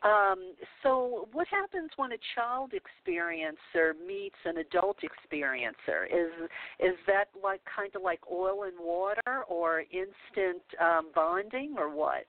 Um, 0.04 0.54
so, 0.82 1.28
what 1.32 1.46
happens 1.48 1.90
when 1.96 2.10
a 2.12 2.16
child 2.34 2.72
experiencer 2.72 3.92
meets 4.04 4.36
an 4.44 4.58
adult 4.58 4.98
experiencer? 4.98 6.06
Is 6.06 6.48
is 6.80 6.96
that 7.06 7.26
like 7.40 7.60
kind 7.64 7.94
of 7.94 8.02
like 8.02 8.20
oil 8.30 8.64
and 8.64 8.74
water, 8.80 9.44
or 9.48 9.80
instant 9.80 10.62
um, 10.80 11.10
bonding, 11.14 11.76
or 11.78 11.88
what? 11.94 12.24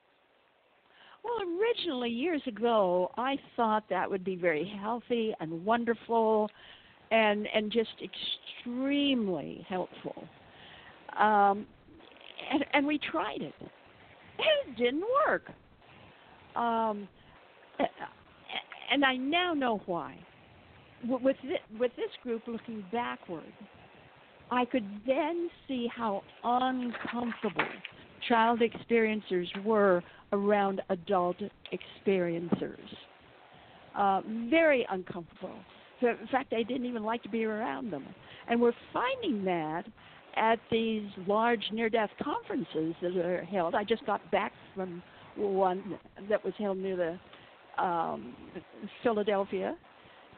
Well, 1.24 1.34
originally 1.58 2.10
years 2.10 2.42
ago, 2.46 3.10
I 3.16 3.36
thought 3.56 3.84
that 3.90 4.08
would 4.08 4.24
be 4.24 4.36
very 4.36 4.72
healthy 4.80 5.34
and 5.40 5.64
wonderful, 5.64 6.48
and 7.10 7.48
and 7.52 7.72
just 7.72 7.90
extremely 8.02 9.66
helpful. 9.68 10.22
Um, 11.18 11.66
and, 12.52 12.64
and 12.72 12.86
we 12.86 12.98
tried 12.98 13.40
it. 13.40 13.54
It 14.38 14.76
didn't 14.76 15.04
work. 15.26 15.50
Um, 16.54 17.08
and 18.90 19.04
I 19.04 19.16
now 19.16 19.54
know 19.54 19.80
why. 19.86 20.16
With 21.06 21.36
this, 21.42 21.58
with 21.78 21.92
this 21.96 22.10
group 22.22 22.42
looking 22.46 22.84
backward, 22.90 23.52
I 24.50 24.64
could 24.64 24.86
then 25.06 25.50
see 25.68 25.88
how 25.94 26.22
uncomfortable 26.42 27.66
child 28.28 28.60
experiencers 28.60 29.46
were 29.64 30.02
around 30.32 30.80
adult 30.88 31.36
experiencers. 31.72 32.78
Uh, 33.94 34.22
very 34.48 34.86
uncomfortable. 34.90 35.54
In 36.00 36.16
fact, 36.30 36.52
I 36.52 36.62
didn't 36.62 36.86
even 36.86 37.04
like 37.04 37.22
to 37.22 37.28
be 37.28 37.44
around 37.44 37.92
them. 37.92 38.04
And 38.48 38.60
we're 38.60 38.72
finding 38.92 39.44
that 39.44 39.84
at 40.36 40.58
these 40.70 41.08
large 41.26 41.62
near 41.72 41.88
death 41.88 42.10
conferences 42.22 42.94
that 43.00 43.16
are 43.16 43.44
held. 43.44 43.74
I 43.74 43.84
just 43.84 44.04
got 44.04 44.28
back 44.30 44.52
from 44.74 45.02
one 45.36 45.98
that 46.28 46.44
was 46.44 46.54
held 46.58 46.78
near 46.78 46.96
the 46.96 47.18
um, 47.78 48.34
Philadelphia, 49.02 49.76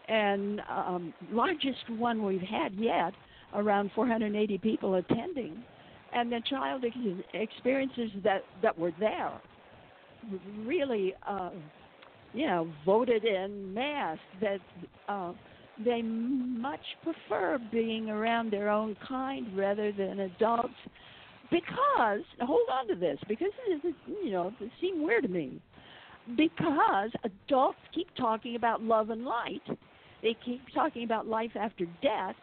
and 0.08 0.60
um, 0.70 1.14
largest 1.30 1.88
one 1.90 2.24
we've 2.24 2.40
had 2.40 2.74
yet, 2.74 3.12
around 3.54 3.90
480 3.94 4.58
people 4.58 4.94
attending, 4.94 5.62
and 6.12 6.30
the 6.30 6.40
child 6.48 6.84
ex- 6.84 7.24
experiences 7.34 8.10
that 8.22 8.42
that 8.62 8.78
were 8.78 8.92
there 8.98 9.32
really, 10.64 11.14
uh, 11.26 11.50
you 12.32 12.46
know, 12.46 12.70
voted 12.84 13.24
in 13.24 13.72
mass 13.74 14.18
that. 14.40 14.60
Uh, 15.08 15.32
they 15.84 16.02
much 16.02 16.80
prefer 17.02 17.58
being 17.70 18.08
around 18.08 18.50
their 18.50 18.70
own 18.70 18.96
kind 19.06 19.56
rather 19.56 19.92
than 19.92 20.20
adults. 20.20 20.74
Because 21.50 22.22
hold 22.40 22.68
on 22.72 22.88
to 22.88 22.96
this 22.96 23.18
because 23.28 23.50
it, 23.68 23.94
you 24.24 24.32
know 24.32 24.52
it 24.58 24.70
seemed 24.80 25.00
weird 25.00 25.22
to 25.22 25.28
me 25.28 25.60
because 26.36 27.10
adults 27.24 27.78
keep 27.94 28.08
talking 28.16 28.56
about 28.56 28.82
love 28.82 29.10
and 29.10 29.24
light. 29.24 29.62
They 30.22 30.36
keep 30.44 30.60
talking 30.74 31.04
about 31.04 31.26
life 31.26 31.52
after 31.58 31.86
death, 32.02 32.34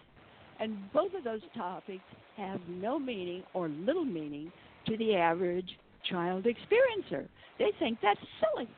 and 0.60 0.78
both 0.94 1.14
of 1.14 1.24
those 1.24 1.42
topics 1.56 2.04
have 2.38 2.62
no 2.70 2.98
meaning 2.98 3.44
or 3.54 3.68
little 3.68 4.06
meaning 4.06 4.52
to 4.88 4.98
the 4.98 5.16
average 5.16 5.70
child 6.10 6.46
experiencer. 6.46 7.28
They 7.60 7.72
think 7.80 7.98
that's 8.02 8.20
silly. 8.40 8.70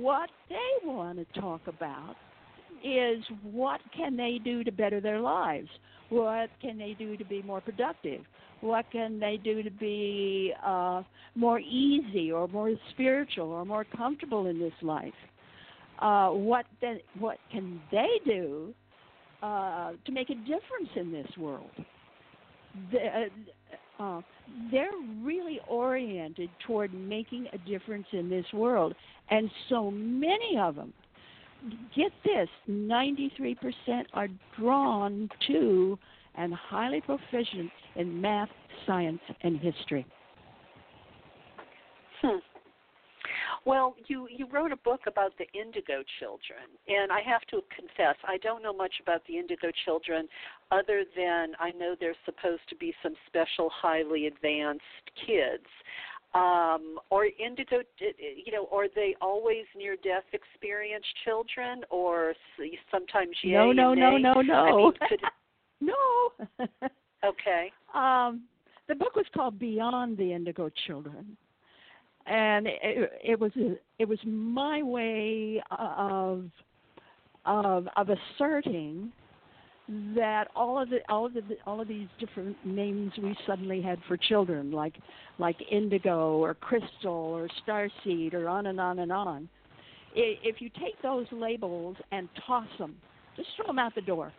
What 0.00 0.30
they 0.48 0.86
want 0.86 1.18
to 1.18 1.40
talk 1.40 1.62
about 1.66 2.16
is 2.84 3.24
what 3.42 3.80
can 3.96 4.16
they 4.16 4.38
do 4.42 4.62
to 4.62 4.70
better 4.70 5.00
their 5.00 5.20
lives? 5.20 5.68
What 6.10 6.50
can 6.60 6.78
they 6.78 6.94
do 6.98 7.16
to 7.16 7.24
be 7.24 7.42
more 7.42 7.60
productive? 7.60 8.20
What 8.64 8.90
can 8.90 9.20
they 9.20 9.36
do 9.36 9.62
to 9.62 9.70
be 9.70 10.54
uh, 10.64 11.02
more 11.34 11.60
easy 11.60 12.32
or 12.32 12.48
more 12.48 12.72
spiritual 12.92 13.50
or 13.50 13.66
more 13.66 13.84
comfortable 13.84 14.46
in 14.46 14.58
this 14.58 14.72
life? 14.80 15.12
Uh, 15.98 16.30
what 16.30 16.64
then, 16.80 16.98
what 17.18 17.36
can 17.52 17.78
they 17.92 18.08
do 18.24 18.72
uh, 19.42 19.92
to 20.06 20.12
make 20.12 20.30
a 20.30 20.34
difference 20.34 20.88
in 20.96 21.12
this 21.12 21.28
world? 21.36 21.68
The, 22.90 23.26
uh, 23.98 24.22
they're 24.72 24.88
really 25.20 25.60
oriented 25.68 26.48
toward 26.66 26.94
making 26.94 27.48
a 27.52 27.58
difference 27.58 28.06
in 28.12 28.30
this 28.30 28.46
world, 28.54 28.94
and 29.28 29.50
so 29.68 29.90
many 29.90 30.56
of 30.58 30.74
them 30.76 30.94
get 31.94 32.12
this 32.24 32.48
93% 32.66 33.58
are 34.14 34.28
drawn 34.58 35.28
to 35.48 35.98
and 36.34 36.54
highly 36.54 37.02
proficient 37.02 37.70
in 37.96 38.20
math, 38.20 38.48
science, 38.86 39.20
and 39.42 39.58
history. 39.58 40.06
Hmm. 42.22 42.38
Well, 43.64 43.94
you 44.08 44.28
you 44.30 44.46
wrote 44.52 44.72
a 44.72 44.76
book 44.76 45.02
about 45.06 45.32
the 45.38 45.46
Indigo 45.58 46.02
Children, 46.20 46.68
and 46.88 47.10
I 47.10 47.20
have 47.22 47.42
to 47.50 47.62
confess 47.74 48.16
I 48.26 48.36
don't 48.38 48.62
know 48.62 48.74
much 48.74 48.94
about 49.00 49.22
the 49.26 49.38
Indigo 49.38 49.70
Children, 49.84 50.28
other 50.70 51.04
than 51.16 51.52
I 51.58 51.70
know 51.70 51.94
they're 51.98 52.16
supposed 52.26 52.62
to 52.68 52.76
be 52.76 52.94
some 53.02 53.14
special, 53.26 53.70
highly 53.70 54.26
advanced 54.26 54.82
kids. 55.26 55.66
Um, 56.34 56.98
or 57.10 57.26
indigo, 57.26 57.82
you 58.00 58.52
know, 58.52 58.68
are 58.72 58.88
they 58.92 59.14
always 59.20 59.66
near-death 59.76 60.24
experienced 60.32 61.06
children, 61.24 61.84
or 61.90 62.34
sometimes 62.90 63.36
yay 63.44 63.52
no, 63.52 63.70
no, 63.70 63.94
no, 63.94 64.18
no, 64.18 64.40
no, 64.42 64.54
I 64.54 64.76
mean, 64.76 64.92
could, 65.08 65.20
no. 65.80 66.88
okay. 67.24 67.72
Um, 67.94 68.42
the 68.88 68.94
book 68.94 69.16
was 69.16 69.26
called 69.34 69.58
Beyond 69.58 70.18
the 70.18 70.32
Indigo 70.32 70.70
Children, 70.86 71.36
and 72.26 72.66
it, 72.66 73.12
it 73.22 73.40
was 73.40 73.52
it 73.98 74.08
was 74.08 74.18
my 74.24 74.82
way 74.82 75.62
of 75.70 76.50
of 77.46 77.88
of 77.96 78.08
asserting 78.08 79.12
that 80.14 80.48
all 80.56 80.80
of 80.80 80.88
the 80.88 81.00
all 81.08 81.26
of 81.26 81.34
the 81.34 81.42
all 81.66 81.80
of 81.80 81.88
these 81.88 82.08
different 82.18 82.56
names 82.64 83.12
we 83.22 83.36
suddenly 83.46 83.82
had 83.82 83.98
for 84.08 84.16
children 84.16 84.70
like 84.70 84.94
like 85.38 85.56
indigo 85.70 86.38
or 86.38 86.54
crystal 86.54 87.12
or 87.12 87.48
starseed 87.66 88.32
or 88.32 88.48
on 88.48 88.66
and 88.66 88.80
on 88.80 89.00
and 89.00 89.12
on. 89.12 89.48
If 90.16 90.60
you 90.60 90.70
take 90.80 91.00
those 91.02 91.26
labels 91.32 91.96
and 92.12 92.28
toss 92.46 92.68
them 92.78 92.94
just 93.36 93.48
throw 93.56 93.66
them 93.66 93.78
out 93.78 93.94
the 93.94 94.00
door 94.00 94.32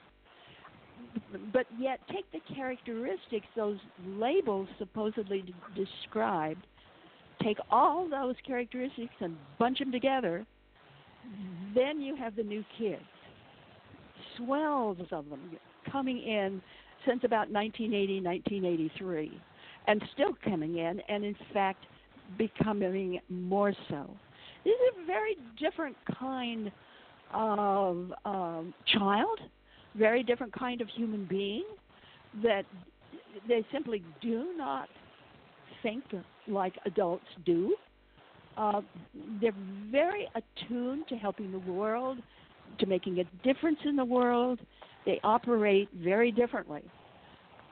but 1.53 1.66
yet 1.80 1.99
take 2.11 2.30
the 2.32 2.41
characteristics 2.53 3.47
those 3.55 3.80
labels 4.05 4.68
supposedly 4.78 5.43
described 5.76 6.66
take 7.45 7.57
all 7.70 8.07
those 8.09 8.36
characteristics 8.45 9.13
and 9.20 9.36
bunch 9.59 9.80
them 9.80 9.91
together, 9.91 10.45
then 11.74 11.99
you 12.01 12.16
have 12.16 12.36
the 12.36 12.43
new 12.43 12.63
kids. 12.78 13.01
Swells 14.38 14.97
of 15.11 15.30
them 15.30 15.57
coming 15.91 16.18
in 16.18 16.61
since 17.05 17.22
about 17.24 17.51
1980, 17.51 18.22
1983, 18.22 19.41
and 19.88 20.01
still 20.13 20.36
coming 20.43 20.78
in, 20.78 20.99
and 21.07 21.24
in 21.24 21.36
fact, 21.53 21.86
becoming 22.38 23.20
more 23.30 23.74
so. 23.89 24.09
This 24.63 24.74
is 24.74 25.03
a 25.03 25.05
very 25.05 25.38
different 25.59 25.95
kind 26.20 26.72
of 27.34 28.11
um, 28.26 28.74
child, 28.97 29.39
very 29.98 30.24
different 30.24 30.54
kind 30.54 30.82
of 30.82 30.88
human 30.89 31.26
being 31.26 31.64
that 32.43 32.64
they 33.48 33.66
simply 33.72 34.04
do 34.22 34.54
not 34.58 34.89
think 35.84 36.04
like 36.48 36.74
adults 36.86 37.26
do. 37.46 37.76
Uh, 38.58 38.82
they're 39.41 39.52
very 39.91 40.28
attuned 40.36 41.08
to 41.08 41.16
helping 41.16 41.52
the 41.52 41.60
world, 41.60 42.18
to 42.80 42.86
making 42.86 43.20
a 43.20 43.24
difference 43.43 43.80
in 43.86 43.96
the 43.96 44.06
world. 44.06 44.60
They 45.06 45.20
operate 45.24 45.89
very 45.93 46.32
differently. 46.32 46.84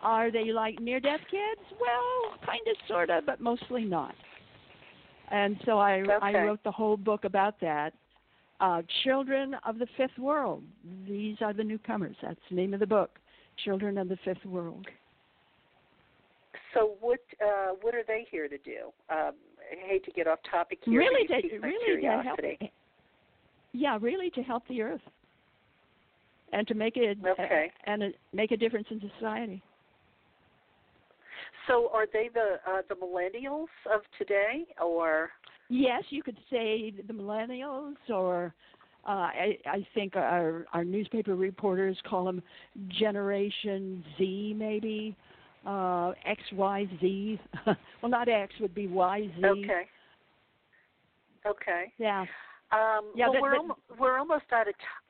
Are 0.01 0.32
they 0.32 0.51
like 0.51 0.80
near 0.80 0.99
death 0.99 1.21
kids? 1.32 1.61
Well, 1.80 2.38
kind 2.45 2.61
of, 2.67 2.76
sort 2.88 3.09
of, 3.09 3.26
but 3.26 3.39
mostly 3.39 3.86
not. 3.86 4.13
And 5.32 5.55
so 5.65 5.80
I, 5.80 6.01
okay. 6.01 6.17
I 6.21 6.34
wrote 6.34 6.63
the 6.63 6.71
whole 6.71 6.97
book 6.97 7.24
about 7.24 7.59
that. 7.61 7.93
Uh, 8.64 8.82
Children 9.03 9.57
of 9.66 9.78
the 9.78 9.88
Fifth 9.97 10.18
World. 10.18 10.64
These 11.05 11.36
are 11.41 11.51
the 11.51 11.66
newcomers. 11.66 12.16
That's 12.22 12.39
the 12.49 12.55
name 12.55 12.74
of 12.74 12.80
the 12.80 12.88
book. 12.88 13.20
Children 13.66 13.97
of 13.97 14.07
the 14.07 14.18
Fifth 14.24 14.45
World. 14.45 14.88
So 16.74 16.93
what 17.01 17.20
uh, 17.45 17.74
what 17.82 17.93
are 17.93 18.05
they 18.07 18.26
here 18.32 18.47
to 18.47 18.57
do? 18.59 18.93
Um, 19.09 19.34
I 19.70 19.86
hate 19.86 20.05
to 20.05 20.11
get 20.11 20.28
off 20.28 20.39
topic 20.49 20.80
here. 20.86 20.97
Really, 20.97 21.28
to, 21.28 21.59
really 21.59 22.01
to 22.03 22.22
help. 22.24 22.39
Yeah, 23.74 23.97
really 23.99 24.30
to 24.30 24.41
help 24.41 24.66
the 24.70 24.82
earth 24.82 25.01
and 26.53 26.66
to 26.68 26.74
make 26.74 26.95
it 26.95 27.18
okay. 27.28 27.70
uh, 27.86 27.91
and 27.91 28.03
a, 28.03 28.09
make 28.32 28.51
a 28.51 28.57
difference 28.57 28.88
in 28.91 29.01
society. 29.20 29.61
So, 31.68 31.89
are 31.93 32.05
they 32.11 32.30
the 32.34 32.59
uh, 32.66 32.82
the 32.88 32.95
millennials 32.95 33.68
of 33.93 34.01
today, 34.18 34.68
or? 34.82 35.32
Yes, 35.70 36.03
you 36.09 36.24
could 36.24 36.38
say 36.49 36.93
the 37.07 37.14
millennials, 37.14 37.95
or 38.09 38.53
uh, 39.07 39.11
I, 39.11 39.57
I 39.66 39.88
think 39.93 40.16
our 40.16 40.66
our 40.74 40.84
newspaper 40.84 41.36
reporters 41.36 41.97
call 42.07 42.26
them 42.26 42.41
Generation 42.88 44.03
Z, 44.18 44.55
maybe 44.57 45.16
uh, 45.66 46.11
X, 46.26 46.41
Y, 46.53 46.88
Z. 46.99 47.39
well, 47.66 47.76
not 48.09 48.28
X 48.30 48.53
would 48.59 48.76
be 48.76 48.88
Y, 48.88 49.30
Z. 49.36 49.45
Okay. 49.45 49.84
Okay. 51.45 51.91
Yeah. 51.97 52.26
Um, 52.72 53.11
yeah, 53.16 53.28
well, 53.30 53.41
we're 53.41 53.97
we're 53.99 54.18
almost 54.18 54.45
out 54.51 54.68
of 54.68 54.74
time. 54.76 55.03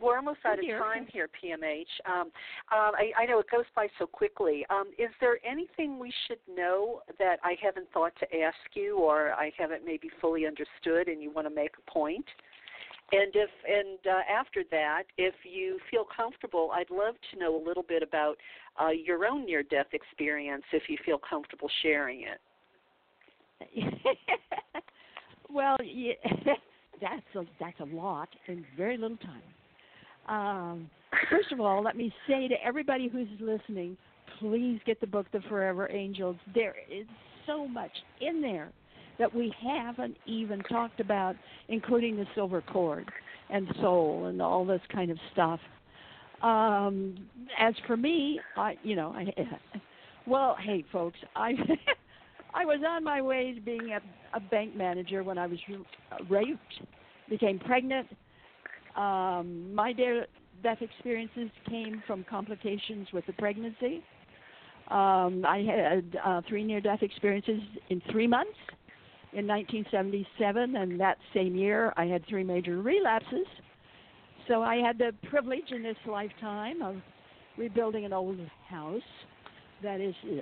We're 0.00 0.16
almost 0.16 0.38
out 0.44 0.58
of 0.58 0.64
time 0.64 1.06
here, 1.12 1.28
PMH. 1.42 1.84
Um, 2.06 2.20
um, 2.22 2.30
I, 2.70 3.12
I 3.18 3.26
know 3.26 3.38
it 3.38 3.46
goes 3.50 3.64
by 3.74 3.88
so 3.98 4.06
quickly. 4.06 4.64
Um, 4.70 4.90
is 4.98 5.10
there 5.20 5.38
anything 5.48 5.98
we 5.98 6.12
should 6.26 6.38
know 6.48 7.02
that 7.18 7.36
I 7.42 7.54
haven't 7.62 7.88
thought 7.92 8.12
to 8.20 8.26
ask 8.40 8.56
you, 8.74 8.98
or 8.98 9.32
I 9.32 9.52
haven't 9.56 9.84
maybe 9.84 10.10
fully 10.20 10.46
understood, 10.46 11.08
and 11.08 11.22
you 11.22 11.30
want 11.30 11.46
to 11.48 11.54
make 11.54 11.72
a 11.76 11.90
point? 11.90 12.26
And 13.12 13.30
if 13.34 13.50
and 13.68 13.98
uh, 14.06 14.20
after 14.32 14.64
that, 14.70 15.02
if 15.18 15.34
you 15.44 15.78
feel 15.90 16.04
comfortable, 16.16 16.70
I'd 16.72 16.90
love 16.90 17.14
to 17.32 17.38
know 17.38 17.54
a 17.54 17.62
little 17.62 17.82
bit 17.82 18.02
about 18.02 18.36
uh, 18.80 18.88
your 18.88 19.26
own 19.26 19.44
near-death 19.44 19.88
experience, 19.92 20.64
if 20.72 20.84
you 20.88 20.96
feel 21.04 21.18
comfortable 21.18 21.68
sharing 21.82 22.22
it. 22.22 22.40
well, 25.50 25.76
yeah, 25.84 26.14
that's 27.00 27.22
a 27.36 27.44
that's 27.60 27.80
a 27.80 27.94
lot 27.94 28.28
in 28.48 28.64
very 28.76 28.96
little 28.96 29.18
time. 29.18 29.42
Um, 30.28 30.88
first 31.30 31.52
of 31.52 31.60
all, 31.60 31.82
let 31.82 31.96
me 31.96 32.12
say 32.28 32.48
to 32.48 32.54
everybody 32.64 33.08
who's 33.08 33.28
listening, 33.40 33.96
please 34.38 34.80
get 34.86 35.00
the 35.00 35.06
book, 35.06 35.26
The 35.32 35.40
Forever 35.48 35.90
Angels. 35.90 36.36
There 36.54 36.74
is 36.90 37.06
so 37.46 37.66
much 37.66 37.90
in 38.20 38.40
there 38.40 38.70
that 39.18 39.34
we 39.34 39.52
haven't 39.62 40.16
even 40.26 40.60
talked 40.64 41.00
about, 41.00 41.36
including 41.68 42.16
the 42.16 42.26
silver 42.34 42.62
cord 42.62 43.10
and 43.50 43.66
soul 43.80 44.26
and 44.26 44.40
all 44.40 44.64
this 44.64 44.80
kind 44.92 45.10
of 45.10 45.18
stuff. 45.32 45.60
Um, 46.42 47.28
as 47.58 47.74
for 47.86 47.96
me, 47.96 48.40
I, 48.56 48.76
you 48.82 48.96
know, 48.96 49.10
I, 49.14 49.26
well, 50.26 50.56
hey, 50.60 50.84
folks, 50.90 51.18
I, 51.36 51.52
I 52.54 52.64
was 52.64 52.80
on 52.88 53.04
my 53.04 53.22
way 53.22 53.52
to 53.54 53.60
being 53.60 53.92
a, 53.92 54.00
a 54.36 54.40
bank 54.40 54.74
manager 54.74 55.22
when 55.22 55.38
I 55.38 55.46
was 55.46 55.58
raped, 56.28 56.60
became 57.28 57.58
pregnant. 57.58 58.08
Um, 58.96 59.74
my 59.74 59.92
near 59.92 60.26
death 60.62 60.78
experiences 60.80 61.50
came 61.68 62.02
from 62.06 62.24
complications 62.24 63.08
with 63.12 63.26
the 63.26 63.32
pregnancy. 63.34 64.02
Um, 64.88 65.44
I 65.46 65.64
had 65.66 66.18
uh, 66.24 66.42
three 66.48 66.64
near-death 66.64 67.02
experiences 67.02 67.60
in 67.88 68.02
three 68.10 68.26
months 68.26 68.58
in 69.32 69.46
1977, 69.46 70.76
and 70.76 71.00
that 71.00 71.16
same 71.32 71.56
year 71.56 71.92
I 71.96 72.04
had 72.04 72.26
three 72.26 72.44
major 72.44 72.82
relapses. 72.82 73.46
So 74.48 74.62
I 74.62 74.76
had 74.76 74.98
the 74.98 75.12
privilege 75.28 75.70
in 75.70 75.82
this 75.82 75.96
lifetime 76.06 76.82
of 76.82 76.96
rebuilding 77.56 78.04
an 78.04 78.12
old 78.12 78.38
house. 78.68 79.00
That 79.82 80.00
is 80.00 80.14
uh, 80.24 80.40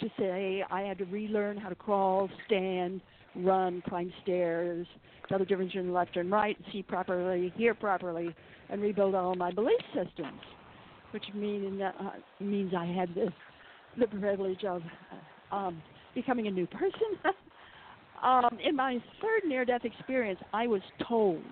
to 0.00 0.10
say, 0.18 0.64
I 0.70 0.82
had 0.82 0.98
to 0.98 1.04
relearn 1.04 1.56
how 1.56 1.68
to 1.68 1.74
crawl, 1.74 2.28
stand, 2.46 3.00
run, 3.36 3.82
climb 3.88 4.12
stairs, 4.22 4.86
tell 5.28 5.38
the 5.38 5.44
difference 5.44 5.72
between 5.72 5.92
left 5.92 6.16
and 6.16 6.30
right, 6.30 6.56
see 6.72 6.82
properly, 6.82 7.52
hear 7.56 7.74
properly, 7.74 8.34
and 8.70 8.80
rebuild 8.80 9.14
all 9.14 9.34
my 9.34 9.50
belief 9.50 9.80
systems, 9.94 10.40
which 11.12 11.24
mean, 11.34 11.80
uh, 11.82 11.92
means 12.40 12.72
I 12.76 12.86
had 12.86 13.14
the, 13.14 13.28
the 13.98 14.06
privilege 14.06 14.64
of 14.64 14.82
uh, 15.52 15.54
um, 15.54 15.82
becoming 16.14 16.46
a 16.46 16.50
new 16.50 16.66
person. 16.66 17.18
um, 18.22 18.58
in 18.64 18.76
my 18.76 18.98
third 19.20 19.48
near-death 19.48 19.84
experience, 19.84 20.40
I 20.52 20.66
was 20.66 20.82
told 21.08 21.42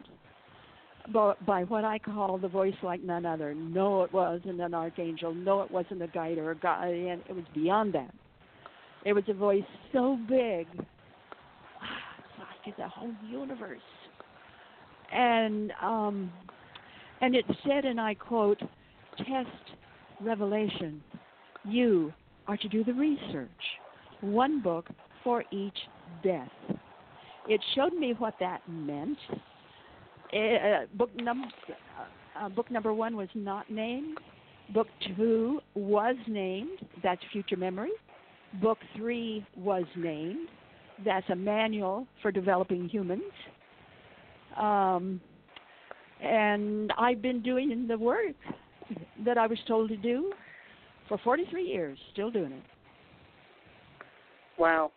by, 1.13 1.35
by 1.47 1.65
what 1.65 1.85
I 1.85 1.99
call 1.99 2.39
the 2.39 2.49
voice 2.49 2.75
like 2.83 3.03
none 3.03 3.27
other. 3.27 3.55
No, 3.55 4.03
it 4.03 4.13
wasn't 4.13 4.61
an 4.61 4.75
archangel. 4.75 5.35
No, 5.35 5.63
it 5.63 5.71
wasn't 5.71 6.03
a 6.03 6.09
guide 6.09 6.39
or 6.39 6.51
a 6.51 6.57
guardian. 6.57 7.23
It 7.29 7.35
was 7.35 7.45
beyond 7.55 7.95
that. 7.95 8.13
It 9.05 9.13
was 9.13 9.25
a 9.29 9.35
voice 9.35 9.65
so 9.93 10.19
big, 10.29 10.67
like 12.67 12.77
the 12.77 12.89
whole 12.89 13.13
universe. 13.29 13.81
And 15.13 15.73
um, 15.83 16.33
and 17.21 17.35
it 17.35 17.45
said, 17.67 17.85
and 17.85 18.01
I 18.01 18.15
quote, 18.15 18.61
"Test 19.19 19.77
revelation. 20.21 21.03
You 21.65 22.13
are 22.47 22.57
to 22.57 22.69
do 22.69 22.85
the 22.85 22.95
research. 22.95 23.51
One 24.21 24.63
book 24.63 24.89
for 25.25 25.45
each 25.51 25.77
death." 26.23 26.49
It 27.49 27.61
showed 27.75 27.95
me 27.95 28.15
what 28.19 28.35
that 28.39 28.61
meant 28.69 29.19
uh, 30.33 30.87
book 30.95 31.11
number 31.17 31.47
uh, 32.39 32.49
book 32.51 32.71
number 32.71 32.95
one 32.95 33.17
was 33.17 33.29
not 33.35 33.71
named. 33.71 34.19
Book 34.73 34.87
two 35.17 35.61
was 35.75 36.17
named. 36.29 36.79
That's 37.03 37.21
Future 37.33 37.57
Memory. 37.57 37.91
Book 38.63 38.79
three 38.97 39.45
was 39.57 39.85
named. 39.97 40.49
That's 41.05 41.29
a 41.31 41.37
manual 41.37 42.07
for 42.23 42.31
developing 42.31 42.89
humans. 42.89 43.23
Um, 44.59 45.21
and 46.23 46.93
I've 46.99 47.23
been 47.23 47.43
doing 47.43 47.87
the 47.87 47.97
work 47.97 48.37
that 49.25 49.39
I 49.39 49.47
was 49.47 49.59
told 49.67 49.89
to 49.89 49.97
do 49.97 50.33
for 51.09 51.19
43 51.19 51.63
years, 51.65 51.99
still 52.13 52.31
doing 52.31 52.53
it. 52.53 52.63
Wow. 54.59 54.93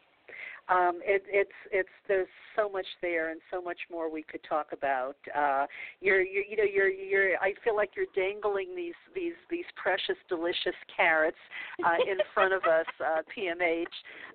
Um, 0.69 1.01
it, 1.03 1.23
it's 1.27 1.51
it's 1.71 1.89
there's 2.07 2.27
so 2.55 2.69
much 2.69 2.85
there 3.01 3.31
and 3.31 3.41
so 3.51 3.61
much 3.61 3.79
more 3.91 4.09
we 4.09 4.23
could 4.23 4.41
talk 4.47 4.67
about. 4.71 5.17
Uh, 5.35 5.65
you're, 5.99 6.21
you're 6.21 6.43
you 6.43 6.55
know 6.55 6.63
you're 6.63 6.89
you're 6.89 7.37
I 7.37 7.53
feel 7.63 7.75
like 7.75 7.91
you're 7.97 8.11
dangling 8.15 8.75
these 8.75 8.93
these 9.13 9.33
these 9.49 9.65
precious 9.75 10.15
delicious 10.29 10.75
carrots 10.95 11.37
uh, 11.85 11.95
in 12.09 12.17
front 12.33 12.53
of 12.53 12.63
us, 12.63 12.85
uh, 13.01 13.21
PMH. 13.35 13.85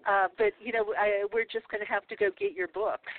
Uh, 0.07 0.29
but 0.37 0.53
you 0.61 0.73
know 0.73 0.93
I, 0.99 1.25
we're 1.33 1.49
just 1.51 1.69
going 1.69 1.81
to 1.81 1.91
have 1.91 2.07
to 2.09 2.17
go 2.17 2.29
get 2.39 2.53
your 2.53 2.69
books. 2.69 3.13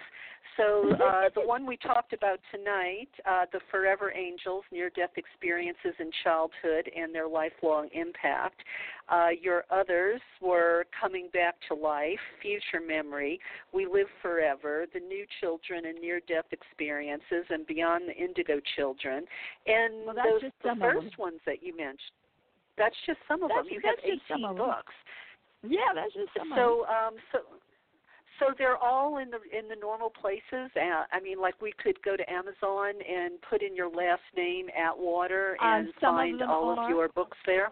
So 0.57 0.91
uh, 0.91 1.29
the 1.35 1.41
one 1.41 1.65
we 1.65 1.77
talked 1.77 2.11
about 2.11 2.39
tonight, 2.51 3.07
uh, 3.25 3.45
the 3.53 3.61
Forever 3.71 4.11
Angels: 4.11 4.65
Near-Death 4.71 5.11
Experiences 5.15 5.93
in 5.99 6.11
Childhood 6.23 6.89
and 6.93 7.15
Their 7.15 7.29
Lifelong 7.29 7.87
Impact. 7.93 8.61
Uh, 9.07 9.29
your 9.41 9.63
others 9.71 10.19
were 10.41 10.85
Coming 10.99 11.29
Back 11.31 11.55
to 11.69 11.75
Life, 11.75 12.19
Future 12.41 12.85
Memory, 12.85 13.39
We 13.73 13.87
Live 13.87 14.07
Forever, 14.21 14.85
The 14.93 14.99
New 14.99 15.25
Children 15.39 15.85
and 15.85 15.99
Near-Death 16.01 16.51
Experiences, 16.51 17.45
and 17.49 17.65
Beyond 17.65 18.09
the 18.09 18.15
Indigo 18.15 18.59
Children. 18.75 19.23
And 19.65 20.05
well, 20.05 20.15
those 20.15 20.51
the 20.63 20.75
first 20.79 21.17
ones 21.17 21.39
that 21.45 21.63
you 21.63 21.75
mentioned. 21.75 22.19
That's 22.77 22.95
just 23.05 23.19
some 23.27 23.43
of 23.43 23.49
that's, 23.49 23.67
them. 23.67 23.73
You 23.73 23.81
have 23.83 23.99
18 24.03 24.57
books. 24.57 24.93
Yeah, 25.63 25.91
that's 25.93 26.13
just 26.13 26.31
some 26.37 26.51
so, 26.55 26.85
um, 26.87 27.15
so 27.31 27.39
so 28.39 28.47
they're 28.57 28.77
all 28.77 29.17
in 29.17 29.29
the 29.29 29.37
in 29.57 29.67
the 29.67 29.75
normal 29.75 30.09
places. 30.09 30.71
Uh, 30.75 31.03
I 31.11 31.19
mean, 31.21 31.39
like 31.39 31.61
we 31.61 31.73
could 31.83 32.01
go 32.03 32.15
to 32.15 32.23
Amazon 32.31 32.93
and 33.07 33.33
put 33.49 33.61
in 33.61 33.75
your 33.75 33.89
last 33.89 34.21
name 34.35 34.67
Atwater 34.77 35.57
and 35.61 35.87
um, 35.87 35.93
find 36.01 36.41
of 36.41 36.49
all 36.49 36.69
are. 36.77 36.85
of 36.85 36.89
your 36.89 37.09
books 37.09 37.37
there. 37.45 37.69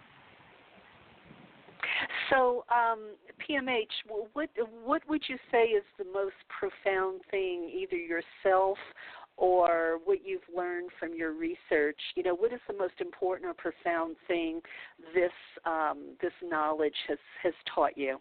So, 2.31 2.65
um, 2.71 3.15
PMH, 3.49 3.87
what 4.33 4.51
what 4.85 5.03
would 5.09 5.23
you 5.29 5.37
say 5.51 5.65
is 5.65 5.85
the 5.99 6.05
most 6.05 6.35
profound 6.49 7.21
thing, 7.31 7.71
either 7.73 7.97
yourself 7.97 8.77
or 9.37 9.99
what 10.05 10.19
you've 10.25 10.43
learned 10.55 10.91
from 10.99 11.15
your 11.15 11.33
research? 11.33 11.99
You 12.17 12.25
know, 12.25 12.35
what 12.35 12.53
is 12.53 12.61
the 12.67 12.77
most 12.77 12.95
important 13.01 13.49
or 13.49 13.55
profound 13.55 14.17
thing 14.27 14.61
this 15.15 15.33
um, 15.65 16.17
this 16.21 16.33
knowledge 16.43 16.97
has 17.09 17.19
has 17.43 17.55
taught 17.75 17.97
you? 17.97 18.19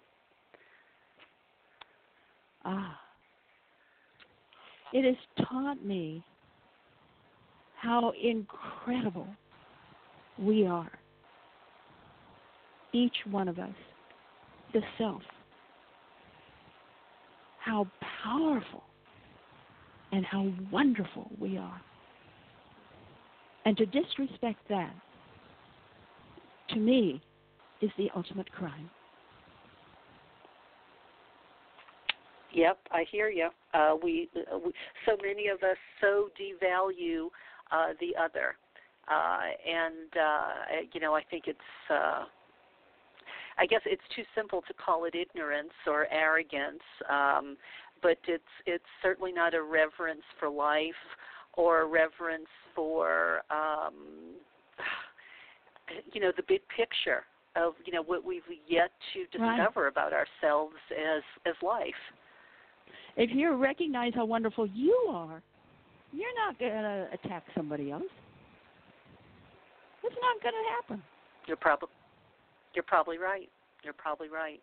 Ah, 2.63 2.99
it 4.93 5.03
has 5.03 5.45
taught 5.47 5.83
me 5.83 6.23
how 7.81 8.13
incredible 8.21 9.27
we 10.39 10.65
are, 10.65 10.91
each 12.93 13.15
one 13.29 13.47
of 13.47 13.59
us 13.59 13.75
the 14.78 14.86
self. 14.97 15.21
How 17.59 17.88
powerful 18.23 18.84
and 20.11 20.23
how 20.23 20.51
wonderful 20.71 21.32
we 21.39 21.57
are. 21.57 21.82
And 23.65 23.75
to 23.78 23.86
disrespect 23.86 24.59
that, 24.69 24.93
to 26.69 26.75
me, 26.75 27.21
is 27.82 27.89
the 27.97 28.09
ultimate 28.15 28.51
crime. 28.51 28.89
Yep, 32.53 32.78
I 32.91 33.05
hear 33.11 33.30
you. 33.30 33.49
Uh, 33.73 33.95
we, 34.01 34.30
uh, 34.36 34.57
we, 34.57 34.71
so 35.05 35.17
many 35.21 35.47
of 35.47 35.61
us 35.63 35.78
so 36.01 36.30
devalue 36.39 37.28
uh, 37.71 37.93
the 37.99 38.15
other, 38.19 38.55
uh, 39.07 39.39
and 39.67 40.11
uh, 40.15 40.88
you 40.93 41.01
know, 41.01 41.13
I 41.13 41.23
think 41.30 41.45
it's 41.47 41.59
uh, 41.89 42.25
I 43.57 43.65
guess 43.65 43.81
it's 43.85 44.01
too 44.15 44.23
simple 44.35 44.61
to 44.67 44.73
call 44.73 45.05
it 45.05 45.15
ignorance 45.15 45.73
or 45.87 46.07
arrogance, 46.11 46.83
um, 47.09 47.57
but 48.01 48.17
it's 48.27 48.43
it's 48.65 48.83
certainly 49.01 49.31
not 49.31 49.53
a 49.53 49.61
reverence 49.61 50.21
for 50.39 50.49
life 50.49 50.93
or 51.53 51.81
a 51.81 51.85
reverence 51.85 52.47
for 52.75 53.41
um, 53.49 53.93
you 56.13 56.21
know 56.21 56.31
the 56.35 56.43
big 56.47 56.61
picture 56.75 57.23
of 57.55 57.73
you 57.85 57.93
know 57.93 58.03
what 58.03 58.23
we've 58.23 58.43
yet 58.67 58.91
to 59.13 59.25
discover 59.25 59.83
right. 59.83 59.91
about 59.91 60.13
ourselves 60.13 60.75
as 60.91 61.23
as 61.45 61.55
life. 61.63 61.93
If 63.15 63.31
you 63.33 63.53
recognize 63.55 64.13
how 64.13 64.25
wonderful 64.25 64.67
you 64.67 64.93
are, 65.09 65.41
you're 66.13 66.35
not 66.35 66.59
going 66.59 66.71
to 66.71 67.07
attack 67.13 67.43
somebody 67.55 67.91
else. 67.91 68.03
It's 70.03 70.15
not 70.21 70.43
going 70.43 70.53
to 70.53 70.69
happen. 70.75 71.03
You're 71.47 71.57
probably 71.57 71.89
you're 72.78 72.84
probably 72.84 73.17
right. 73.17 73.49
You're 73.84 73.97
probably 73.97 74.30
right. 74.30 74.61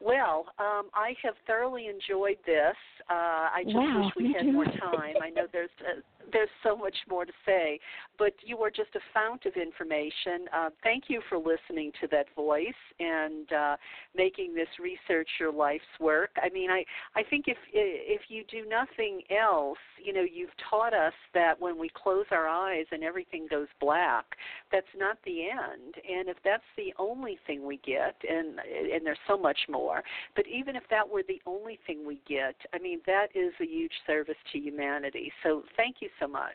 Well, 0.00 0.46
um, 0.58 0.88
I 0.94 1.12
have 1.22 1.34
thoroughly 1.46 1.88
enjoyed 1.88 2.38
this. 2.46 2.76
Uh, 3.10 3.52
I 3.52 3.60
just 3.64 3.76
wow, 3.76 4.04
wish 4.06 4.14
we 4.16 4.32
had 4.32 4.50
more 4.50 4.64
time. 4.64 5.16
I 5.22 5.28
know 5.28 5.46
there's 5.52 5.68
uh, 5.80 6.00
there's 6.32 6.48
so 6.62 6.76
much 6.76 6.96
more 7.08 7.24
to 7.24 7.32
say, 7.46 7.78
but 8.18 8.32
you 8.44 8.58
are 8.58 8.70
just 8.70 8.94
a 8.94 9.00
fount 9.12 9.46
of 9.46 9.54
information. 9.54 10.46
Uh, 10.54 10.70
thank 10.82 11.04
you 11.08 11.20
for 11.28 11.38
listening 11.38 11.92
to 12.00 12.06
that 12.10 12.26
voice 12.34 12.66
and 12.98 13.52
uh, 13.52 13.76
making 14.16 14.54
this 14.54 14.68
research 14.78 15.28
your 15.38 15.52
life's 15.52 15.84
work. 16.00 16.30
I 16.42 16.48
mean, 16.50 16.70
I 16.70 16.84
I 17.14 17.22
think 17.22 17.46
if 17.48 17.58
if 17.72 18.22
you 18.28 18.44
do 18.50 18.68
nothing 18.68 19.22
else, 19.30 19.78
you 20.02 20.12
know, 20.12 20.24
you've 20.30 20.50
taught 20.68 20.94
us 20.94 21.14
that 21.34 21.60
when 21.60 21.78
we 21.78 21.90
close 21.94 22.26
our 22.30 22.46
eyes 22.48 22.86
and 22.92 23.02
everything 23.02 23.46
goes 23.50 23.68
black, 23.80 24.24
that's 24.72 24.86
not 24.96 25.18
the 25.24 25.48
end. 25.50 25.94
And 26.08 26.28
if 26.28 26.36
that's 26.44 26.62
the 26.76 26.92
only 26.98 27.38
thing 27.46 27.66
we 27.66 27.78
get, 27.78 28.16
and 28.28 28.58
and 28.58 29.04
there's 29.04 29.18
so 29.26 29.36
much 29.36 29.58
more, 29.68 30.02
but 30.36 30.46
even 30.46 30.76
if 30.76 30.84
that 30.90 31.08
were 31.08 31.22
the 31.26 31.40
only 31.46 31.78
thing 31.86 32.06
we 32.06 32.20
get, 32.28 32.54
I 32.72 32.78
mean, 32.78 33.00
that 33.06 33.28
is 33.34 33.52
a 33.60 33.66
huge 33.66 33.92
service 34.06 34.36
to 34.52 34.58
humanity. 34.58 35.32
So 35.42 35.62
thank 35.76 35.96
you 36.00 36.08
so 36.20 36.28
much. 36.28 36.52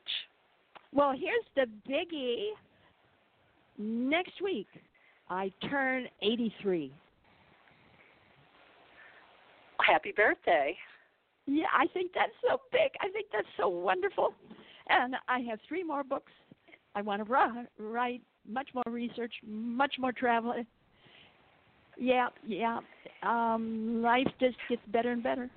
Well, 0.93 1.13
here's 1.13 1.43
the 1.55 1.65
biggie. 1.91 2.49
Next 3.77 4.41
week, 4.41 4.67
I 5.29 5.51
turn 5.69 6.07
83. 6.21 6.91
Happy 9.85 10.13
birthday. 10.15 10.77
Yeah, 11.47 11.65
I 11.77 11.87
think 11.87 12.11
that's 12.15 12.31
so 12.47 12.61
big. 12.71 12.91
I 13.01 13.09
think 13.09 13.27
that's 13.31 13.47
so 13.57 13.67
wonderful. 13.67 14.33
And 14.89 15.15
I 15.27 15.39
have 15.41 15.59
three 15.67 15.83
more 15.83 16.03
books. 16.03 16.31
I 16.95 17.01
want 17.01 17.25
to 17.25 17.67
write 17.77 18.21
much 18.47 18.69
more 18.73 18.83
research, 18.87 19.33
much 19.45 19.95
more 19.99 20.11
travel. 20.11 20.53
Yeah, 21.97 22.29
yeah. 22.47 22.79
Um, 23.23 24.01
life 24.01 24.27
just 24.39 24.55
gets 24.69 24.81
better 24.87 25.11
and 25.11 25.21
better. 25.21 25.49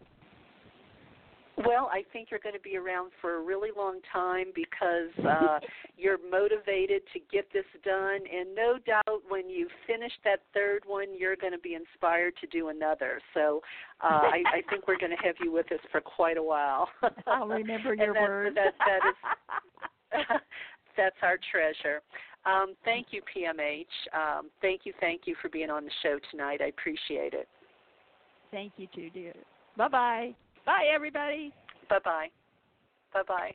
Well, 1.67 1.91
I 1.93 2.03
think 2.13 2.29
you're 2.31 2.41
going 2.41 2.55
to 2.55 2.61
be 2.61 2.77
around 2.77 3.11
for 3.21 3.37
a 3.37 3.43
really 3.43 3.71
long 3.77 3.99
time 4.13 4.47
because 4.55 5.11
uh, 5.27 5.59
you're 5.97 6.19
motivated 6.31 7.03
to 7.13 7.21
get 7.33 7.53
this 7.53 7.65
done, 7.85 8.21
and 8.33 8.55
no 8.55 8.79
doubt 8.87 9.23
when 9.29 9.51
you 9.51 9.69
finish 9.87 10.13
that 10.25 10.41
third 10.55 10.85
one, 10.87 11.07
you're 11.19 11.37
going 11.37 11.53
to 11.53 11.59
be 11.59 11.75
inspired 11.75 12.35
to 12.41 12.47
do 12.47 12.69
another. 12.69 13.21
So 13.35 13.61
uh, 14.03 14.07
I, 14.23 14.43
I 14.55 14.71
think 14.71 14.87
we're 14.87 14.99
going 14.99 15.17
to 15.17 15.27
have 15.27 15.35
you 15.43 15.51
with 15.51 15.71
us 15.73 15.81
for 15.91 16.01
quite 16.01 16.37
a 16.37 16.43
while. 16.43 16.89
I'll 17.27 17.49
remember 17.49 17.95
your 17.95 18.15
that, 18.15 18.23
words. 18.23 18.55
That, 18.55 18.75
that 18.79 19.09
is, 19.09 20.27
that's 20.97 21.17
our 21.23 21.39
treasure. 21.51 22.03
Um, 22.47 22.75
thank 22.85 23.09
you, 23.11 23.21
PMH. 23.37 23.85
Um, 24.15 24.51
thank 24.63 24.83
you, 24.85 24.93
thank 25.01 25.23
you 25.25 25.35
for 25.43 25.49
being 25.49 25.71
on 25.71 25.85
the 25.85 25.91
show 26.03 26.19
tonight. 26.31 26.61
I 26.63 26.67
appreciate 26.67 27.35
it. 27.35 27.49
Thank 28.53 28.75
you 28.77 28.87
too, 28.95 29.11
dear. 29.11 29.35
Bye 29.77 29.89
bye. 29.89 30.35
Bye, 30.69 30.85
everybody. 30.95 31.51
Bye 31.89 32.01
bye. 32.05 32.27
Bye 33.15 33.23
bye. 33.27 33.55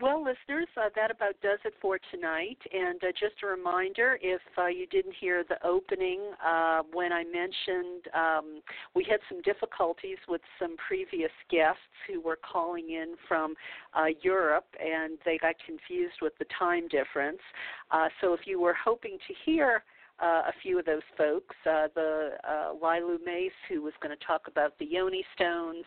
Well, 0.00 0.22
listeners, 0.22 0.68
uh, 0.76 0.90
that 0.94 1.10
about 1.10 1.34
does 1.42 1.58
it 1.64 1.74
for 1.82 1.98
tonight. 2.12 2.56
And 2.72 3.02
uh, 3.02 3.08
just 3.18 3.34
a 3.42 3.48
reminder 3.48 4.16
if 4.22 4.40
uh, 4.56 4.68
you 4.68 4.86
didn't 4.86 5.16
hear 5.20 5.42
the 5.42 5.56
opening 5.66 6.20
uh, 6.46 6.82
when 6.92 7.12
I 7.12 7.24
mentioned 7.24 8.06
um, 8.14 8.62
we 8.94 9.04
had 9.10 9.18
some 9.28 9.42
difficulties 9.42 10.18
with 10.28 10.40
some 10.60 10.76
previous 10.86 11.32
guests 11.50 11.82
who 12.06 12.20
were 12.20 12.38
calling 12.40 12.90
in 12.90 13.16
from 13.26 13.56
uh, 13.92 14.04
Europe 14.22 14.68
and 14.78 15.18
they 15.24 15.36
got 15.36 15.56
confused 15.66 16.18
with 16.22 16.32
the 16.38 16.46
time 16.56 16.86
difference. 16.86 17.42
Uh, 17.90 18.06
so 18.20 18.34
if 18.34 18.40
you 18.44 18.60
were 18.60 18.76
hoping 18.84 19.18
to 19.26 19.34
hear 19.44 19.82
uh, 20.22 20.42
a 20.48 20.52
few 20.62 20.78
of 20.78 20.84
those 20.84 21.02
folks. 21.16 21.56
Uh, 21.66 21.88
the 21.94 22.30
uh, 22.48 22.72
Lilu 22.74 23.18
Mace, 23.24 23.52
who 23.68 23.82
was 23.82 23.92
going 24.02 24.16
to 24.16 24.24
talk 24.24 24.42
about 24.46 24.78
the 24.78 24.84
yoni 24.84 25.24
stones 25.34 25.84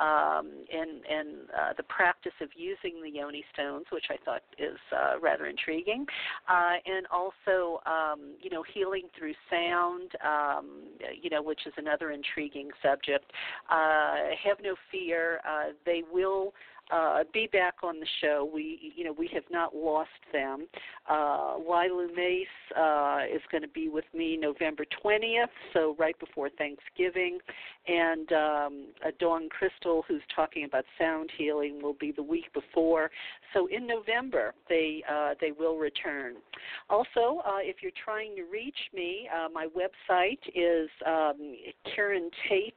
um, 0.00 0.50
and 0.72 1.04
and 1.10 1.28
uh, 1.50 1.72
the 1.76 1.82
practice 1.84 2.32
of 2.40 2.48
using 2.56 3.02
the 3.02 3.10
yoni 3.10 3.44
stones, 3.52 3.86
which 3.90 4.06
I 4.10 4.16
thought 4.24 4.42
is 4.58 4.78
uh, 4.94 5.18
rather 5.20 5.46
intriguing, 5.46 6.06
uh, 6.48 6.76
and 6.86 7.06
also 7.10 7.80
um, 7.86 8.34
you 8.40 8.50
know 8.50 8.62
healing 8.72 9.08
through 9.18 9.34
sound, 9.50 10.12
um, 10.24 10.66
you 11.20 11.30
know, 11.30 11.42
which 11.42 11.66
is 11.66 11.72
another 11.76 12.10
intriguing 12.12 12.70
subject. 12.82 13.30
Uh, 13.70 14.34
have 14.44 14.58
no 14.62 14.74
fear; 14.90 15.40
uh, 15.48 15.72
they 15.84 16.02
will 16.12 16.54
uh, 16.92 17.24
be 17.32 17.48
back 17.52 17.76
on 17.82 17.98
the 17.98 18.06
show. 18.20 18.48
We, 18.52 18.92
you 18.94 19.04
know, 19.04 19.12
we 19.12 19.28
have 19.32 19.44
not 19.50 19.74
lost 19.74 20.10
them. 20.32 20.66
Uh, 21.08 21.56
Lilu 21.58 22.14
Mace 22.14 22.46
uh, 22.78 23.20
is 23.34 23.40
going 23.50 23.62
to 23.62 23.68
be 23.68 23.88
with 23.88 24.04
me 24.14 24.36
November 24.36 24.84
20th, 25.04 25.46
so 25.72 25.96
right 25.98 26.18
before 26.18 26.50
Thanksgiving, 26.50 27.38
and 27.88 28.32
um, 28.32 28.86
Dawn 29.18 29.48
Crystal, 29.48 30.04
who's 30.06 30.22
talking 30.34 30.64
about 30.64 30.84
sound 30.98 31.30
healing, 31.36 31.80
will 31.82 31.96
be 31.98 32.12
the 32.12 32.22
week 32.22 32.52
before. 32.52 33.10
So 33.54 33.66
in 33.66 33.86
November, 33.86 34.54
they 34.68 35.02
uh, 35.10 35.34
they 35.40 35.52
will 35.52 35.78
return. 35.78 36.34
Also, 36.90 37.42
uh, 37.46 37.58
if 37.60 37.76
you're 37.82 37.92
trying 38.04 38.36
to 38.36 38.42
reach 38.44 38.76
me, 38.94 39.28
uh, 39.34 39.48
my 39.52 39.66
website 39.66 40.40
is 40.54 40.88
um, 41.06 41.56
Karen 41.94 42.30
Tate. 42.48 42.74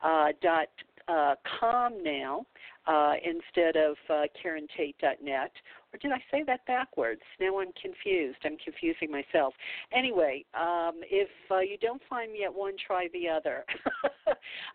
Uh, 0.00 0.28
dot 0.40 0.68
uh, 1.08 1.34
com 1.58 2.02
now 2.04 2.46
uh, 2.88 3.14
instead 3.22 3.76
of 3.76 3.96
uh, 4.08 4.22
KarenTate.net. 4.42 5.52
Or 5.92 5.98
did 5.98 6.12
I 6.12 6.22
say 6.30 6.42
that 6.46 6.66
backwards? 6.66 7.22
Now 7.40 7.60
I'm 7.60 7.72
confused. 7.80 8.38
I'm 8.44 8.58
confusing 8.62 9.10
myself. 9.10 9.54
Anyway, 9.92 10.44
um, 10.54 11.00
if 11.10 11.30
uh, 11.50 11.60
you 11.60 11.78
don't 11.78 12.02
find 12.10 12.30
me 12.30 12.44
at 12.44 12.52
one, 12.54 12.74
try 12.86 13.08
the 13.14 13.28
other. 13.28 13.64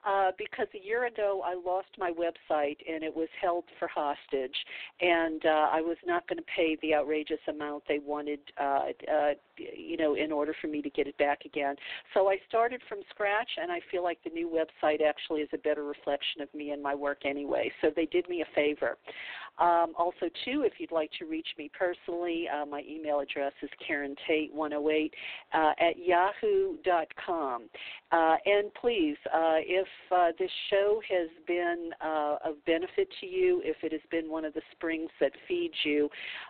uh, 0.06 0.32
because 0.38 0.68
a 0.74 0.84
year 0.84 1.06
ago 1.06 1.44
I 1.46 1.54
lost 1.54 1.90
my 2.00 2.12
website 2.12 2.78
and 2.90 3.04
it 3.04 3.16
was 3.16 3.30
held 3.40 3.66
for 3.78 3.88
hostage, 3.88 4.56
and 5.02 5.46
uh, 5.46 5.70
I 5.72 5.82
was 5.82 5.98
not 6.06 6.28
going 6.28 6.40
to 6.40 6.46
pay 6.56 6.78
the 6.82 6.96
outrageous 6.96 7.40
amount 7.48 7.84
they 7.88 8.00
wanted, 8.00 8.40
uh, 8.60 8.86
uh, 9.12 9.32
you 9.56 9.98
know, 9.98 10.16
in 10.16 10.32
order 10.32 10.56
for 10.60 10.68
me 10.68 10.82
to 10.82 10.90
get 10.90 11.08
it 11.08 11.18
back 11.20 11.46
again. 11.46 11.76
So 12.16 12.28
I 12.28 12.38
started 12.48 12.82
from 12.90 13.00
scratch, 13.12 13.50
and 13.62 13.72
I 13.72 13.82
feel 13.92 14.04
like 14.04 14.18
the 14.24 14.32
new 14.32 14.50
website 14.50 15.02
actually 15.08 15.42
is 15.42 15.50
a 15.54 15.60
better 15.60 15.84
reflection 15.84 16.42
of 16.42 16.52
me 16.56 16.72
and 16.72 16.82
my 16.82 16.96
work 16.96 17.20
anyway. 17.24 17.72
So 17.82 17.90
they 17.96 18.03
did 18.06 18.28
me 18.30 18.42
a 18.42 18.56
favor. 18.56 18.98
Um, 19.60 19.94
also, 19.98 20.30
too, 20.46 20.64
if 20.66 20.74
you'd 20.80 20.92
like 20.92 21.12
to 21.20 21.26
reach 21.26 21.48
me 21.58 21.70
personally, 21.78 22.48
uh, 22.50 22.66
my 22.66 22.82
email 22.90 23.20
address 23.20 23.54
is 23.62 23.70
karentate108 23.88 25.12
uh, 25.54 25.72
at 25.80 25.98
yahoo.com. 26.00 27.64
Uh, 28.14 28.36
and 28.46 28.72
please, 28.80 29.18
uh, 29.34 29.58
if 29.58 29.88
uh, 30.16 30.28
this 30.38 30.52
show 30.70 31.02
has 31.10 31.30
been 31.48 31.90
uh, 32.00 32.36
of 32.46 32.64
benefit 32.66 33.08
to 33.20 33.26
you, 33.26 33.60
if 33.66 33.78
it 33.82 33.92
has 33.92 34.02
been 34.12 34.30
one 34.30 34.46
of 34.46 34.54
the 34.54 34.62
springs 34.72 35.10
that 35.20 35.32
feeds 35.48 35.74
you, 35.84 36.08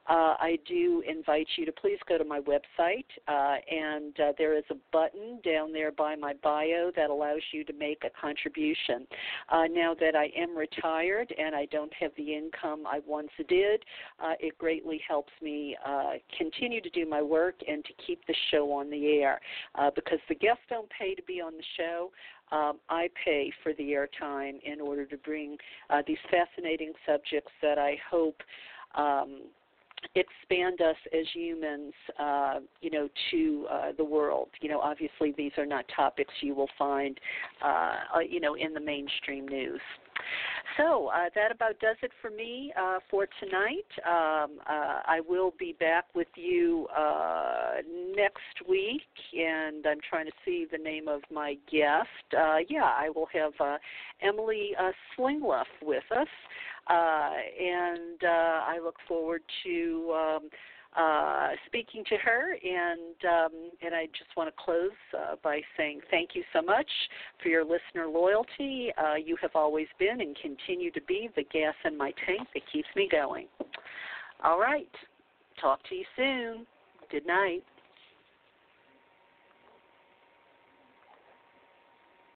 I 0.07 0.59
do 0.67 1.01
invite 1.07 1.47
you 1.57 1.65
to 1.65 1.71
please 1.71 1.97
go 2.07 2.17
to 2.17 2.25
my 2.25 2.41
website, 2.41 3.05
and 3.27 4.13
there 4.37 4.57
is 4.57 4.65
a 4.69 4.75
button 4.91 5.39
down 5.45 5.71
there 5.71 5.91
by 5.91 6.15
my 6.15 6.33
bio 6.43 6.91
that 6.97 7.09
allows 7.09 7.41
you 7.53 7.63
to 7.63 7.73
make 7.73 8.03
a 8.03 8.09
contribution. 8.19 9.07
now 9.71 9.95
that 9.97 10.15
I 10.17 10.31
am 10.37 10.57
retired 10.57 11.33
and 11.37 11.55
I 11.55 11.65
don't 11.67 11.93
have 11.93 12.11
the 12.17 12.35
income 12.35 12.83
I 12.85 12.99
once 13.07 13.29
did. 13.47 13.83
Uh, 14.19 14.33
it 14.39 14.57
greatly 14.57 15.01
helps 15.07 15.31
me 15.41 15.75
uh, 15.85 16.13
continue 16.37 16.81
to 16.81 16.89
do 16.89 17.07
my 17.07 17.21
work 17.21 17.55
and 17.67 17.83
to 17.85 17.93
keep 18.05 18.25
the 18.27 18.35
show 18.51 18.71
on 18.71 18.89
the 18.89 19.21
air 19.21 19.39
uh, 19.75 19.89
because 19.95 20.19
the 20.29 20.35
guests 20.35 20.63
don't 20.69 20.89
pay 20.89 21.15
to 21.15 21.21
be 21.23 21.41
on 21.41 21.52
the 21.57 21.63
show. 21.77 22.11
Um, 22.51 22.79
I 22.89 23.09
pay 23.23 23.51
for 23.63 23.73
the 23.73 23.91
airtime 23.91 24.59
in 24.63 24.79
order 24.79 25.05
to 25.05 25.17
bring 25.17 25.57
uh, 25.89 26.01
these 26.05 26.17
fascinating 26.29 26.93
subjects 27.05 27.51
that 27.61 27.77
I 27.77 27.97
hope. 28.09 28.41
Um, 28.95 29.43
expand 30.15 30.81
us 30.81 30.97
as 31.13 31.25
humans, 31.33 31.93
uh, 32.19 32.59
you 32.81 32.91
know, 32.91 33.07
to 33.31 33.67
uh, 33.71 33.91
the 33.97 34.03
world. 34.03 34.49
You 34.61 34.69
know, 34.69 34.79
obviously 34.79 35.33
these 35.37 35.53
are 35.57 35.65
not 35.65 35.85
topics 35.95 36.33
you 36.41 36.53
will 36.53 36.69
find, 36.77 37.19
uh, 37.63 37.93
uh 38.15 38.19
you 38.19 38.39
know, 38.39 38.55
in 38.55 38.73
the 38.73 38.79
mainstream 38.79 39.47
news. 39.47 39.81
So 40.77 41.07
uh, 41.07 41.29
that 41.35 41.51
about 41.51 41.79
does 41.79 41.97
it 42.01 42.11
for 42.21 42.29
me 42.29 42.73
uh, 42.79 42.99
for 43.09 43.27
tonight. 43.39 43.85
Um, 44.05 44.59
uh, 44.67 45.01
I 45.05 45.21
will 45.27 45.53
be 45.59 45.75
back 45.79 46.05
with 46.15 46.27
you 46.35 46.87
uh, 46.97 47.75
next 48.15 48.67
week, 48.67 49.01
and 49.33 49.85
I'm 49.85 49.99
trying 50.09 50.25
to 50.25 50.31
see 50.43 50.65
the 50.71 50.77
name 50.77 51.07
of 51.07 51.21
my 51.31 51.57
guest. 51.71 52.07
Uh, 52.35 52.57
yeah, 52.69 52.85
I 52.85 53.09
will 53.15 53.27
have 53.33 53.53
uh, 53.59 53.77
Emily 54.21 54.71
Slingluff 55.17 55.65
with 55.81 56.03
us, 56.15 56.27
and 56.87 58.23
I 58.23 58.79
look 58.83 58.95
forward 59.07 59.41
to. 59.63 60.13
Um, 60.15 60.49
uh, 60.97 61.49
speaking 61.65 62.03
to 62.09 62.15
her, 62.17 62.53
and 62.53 63.15
um, 63.25 63.71
and 63.81 63.95
I 63.95 64.05
just 64.07 64.35
want 64.37 64.53
to 64.55 64.63
close 64.63 64.91
uh, 65.17 65.35
by 65.43 65.61
saying 65.77 66.01
thank 66.11 66.31
you 66.33 66.43
so 66.53 66.61
much 66.61 66.89
for 67.41 67.49
your 67.49 67.63
listener 67.63 68.07
loyalty. 68.07 68.91
Uh, 68.97 69.15
you 69.15 69.35
have 69.41 69.51
always 69.55 69.87
been 69.97 70.21
and 70.21 70.37
continue 70.41 70.91
to 70.91 71.01
be 71.01 71.29
the 71.35 71.43
gas 71.51 71.75
in 71.85 71.97
my 71.97 72.11
tank 72.25 72.47
that 72.53 72.63
keeps 72.71 72.87
me 72.95 73.07
going. 73.11 73.47
All 74.43 74.59
right, 74.59 74.91
talk 75.59 75.79
to 75.89 75.95
you 75.95 76.05
soon. 76.15 76.65
Good 77.09 77.25
night. 77.25 77.63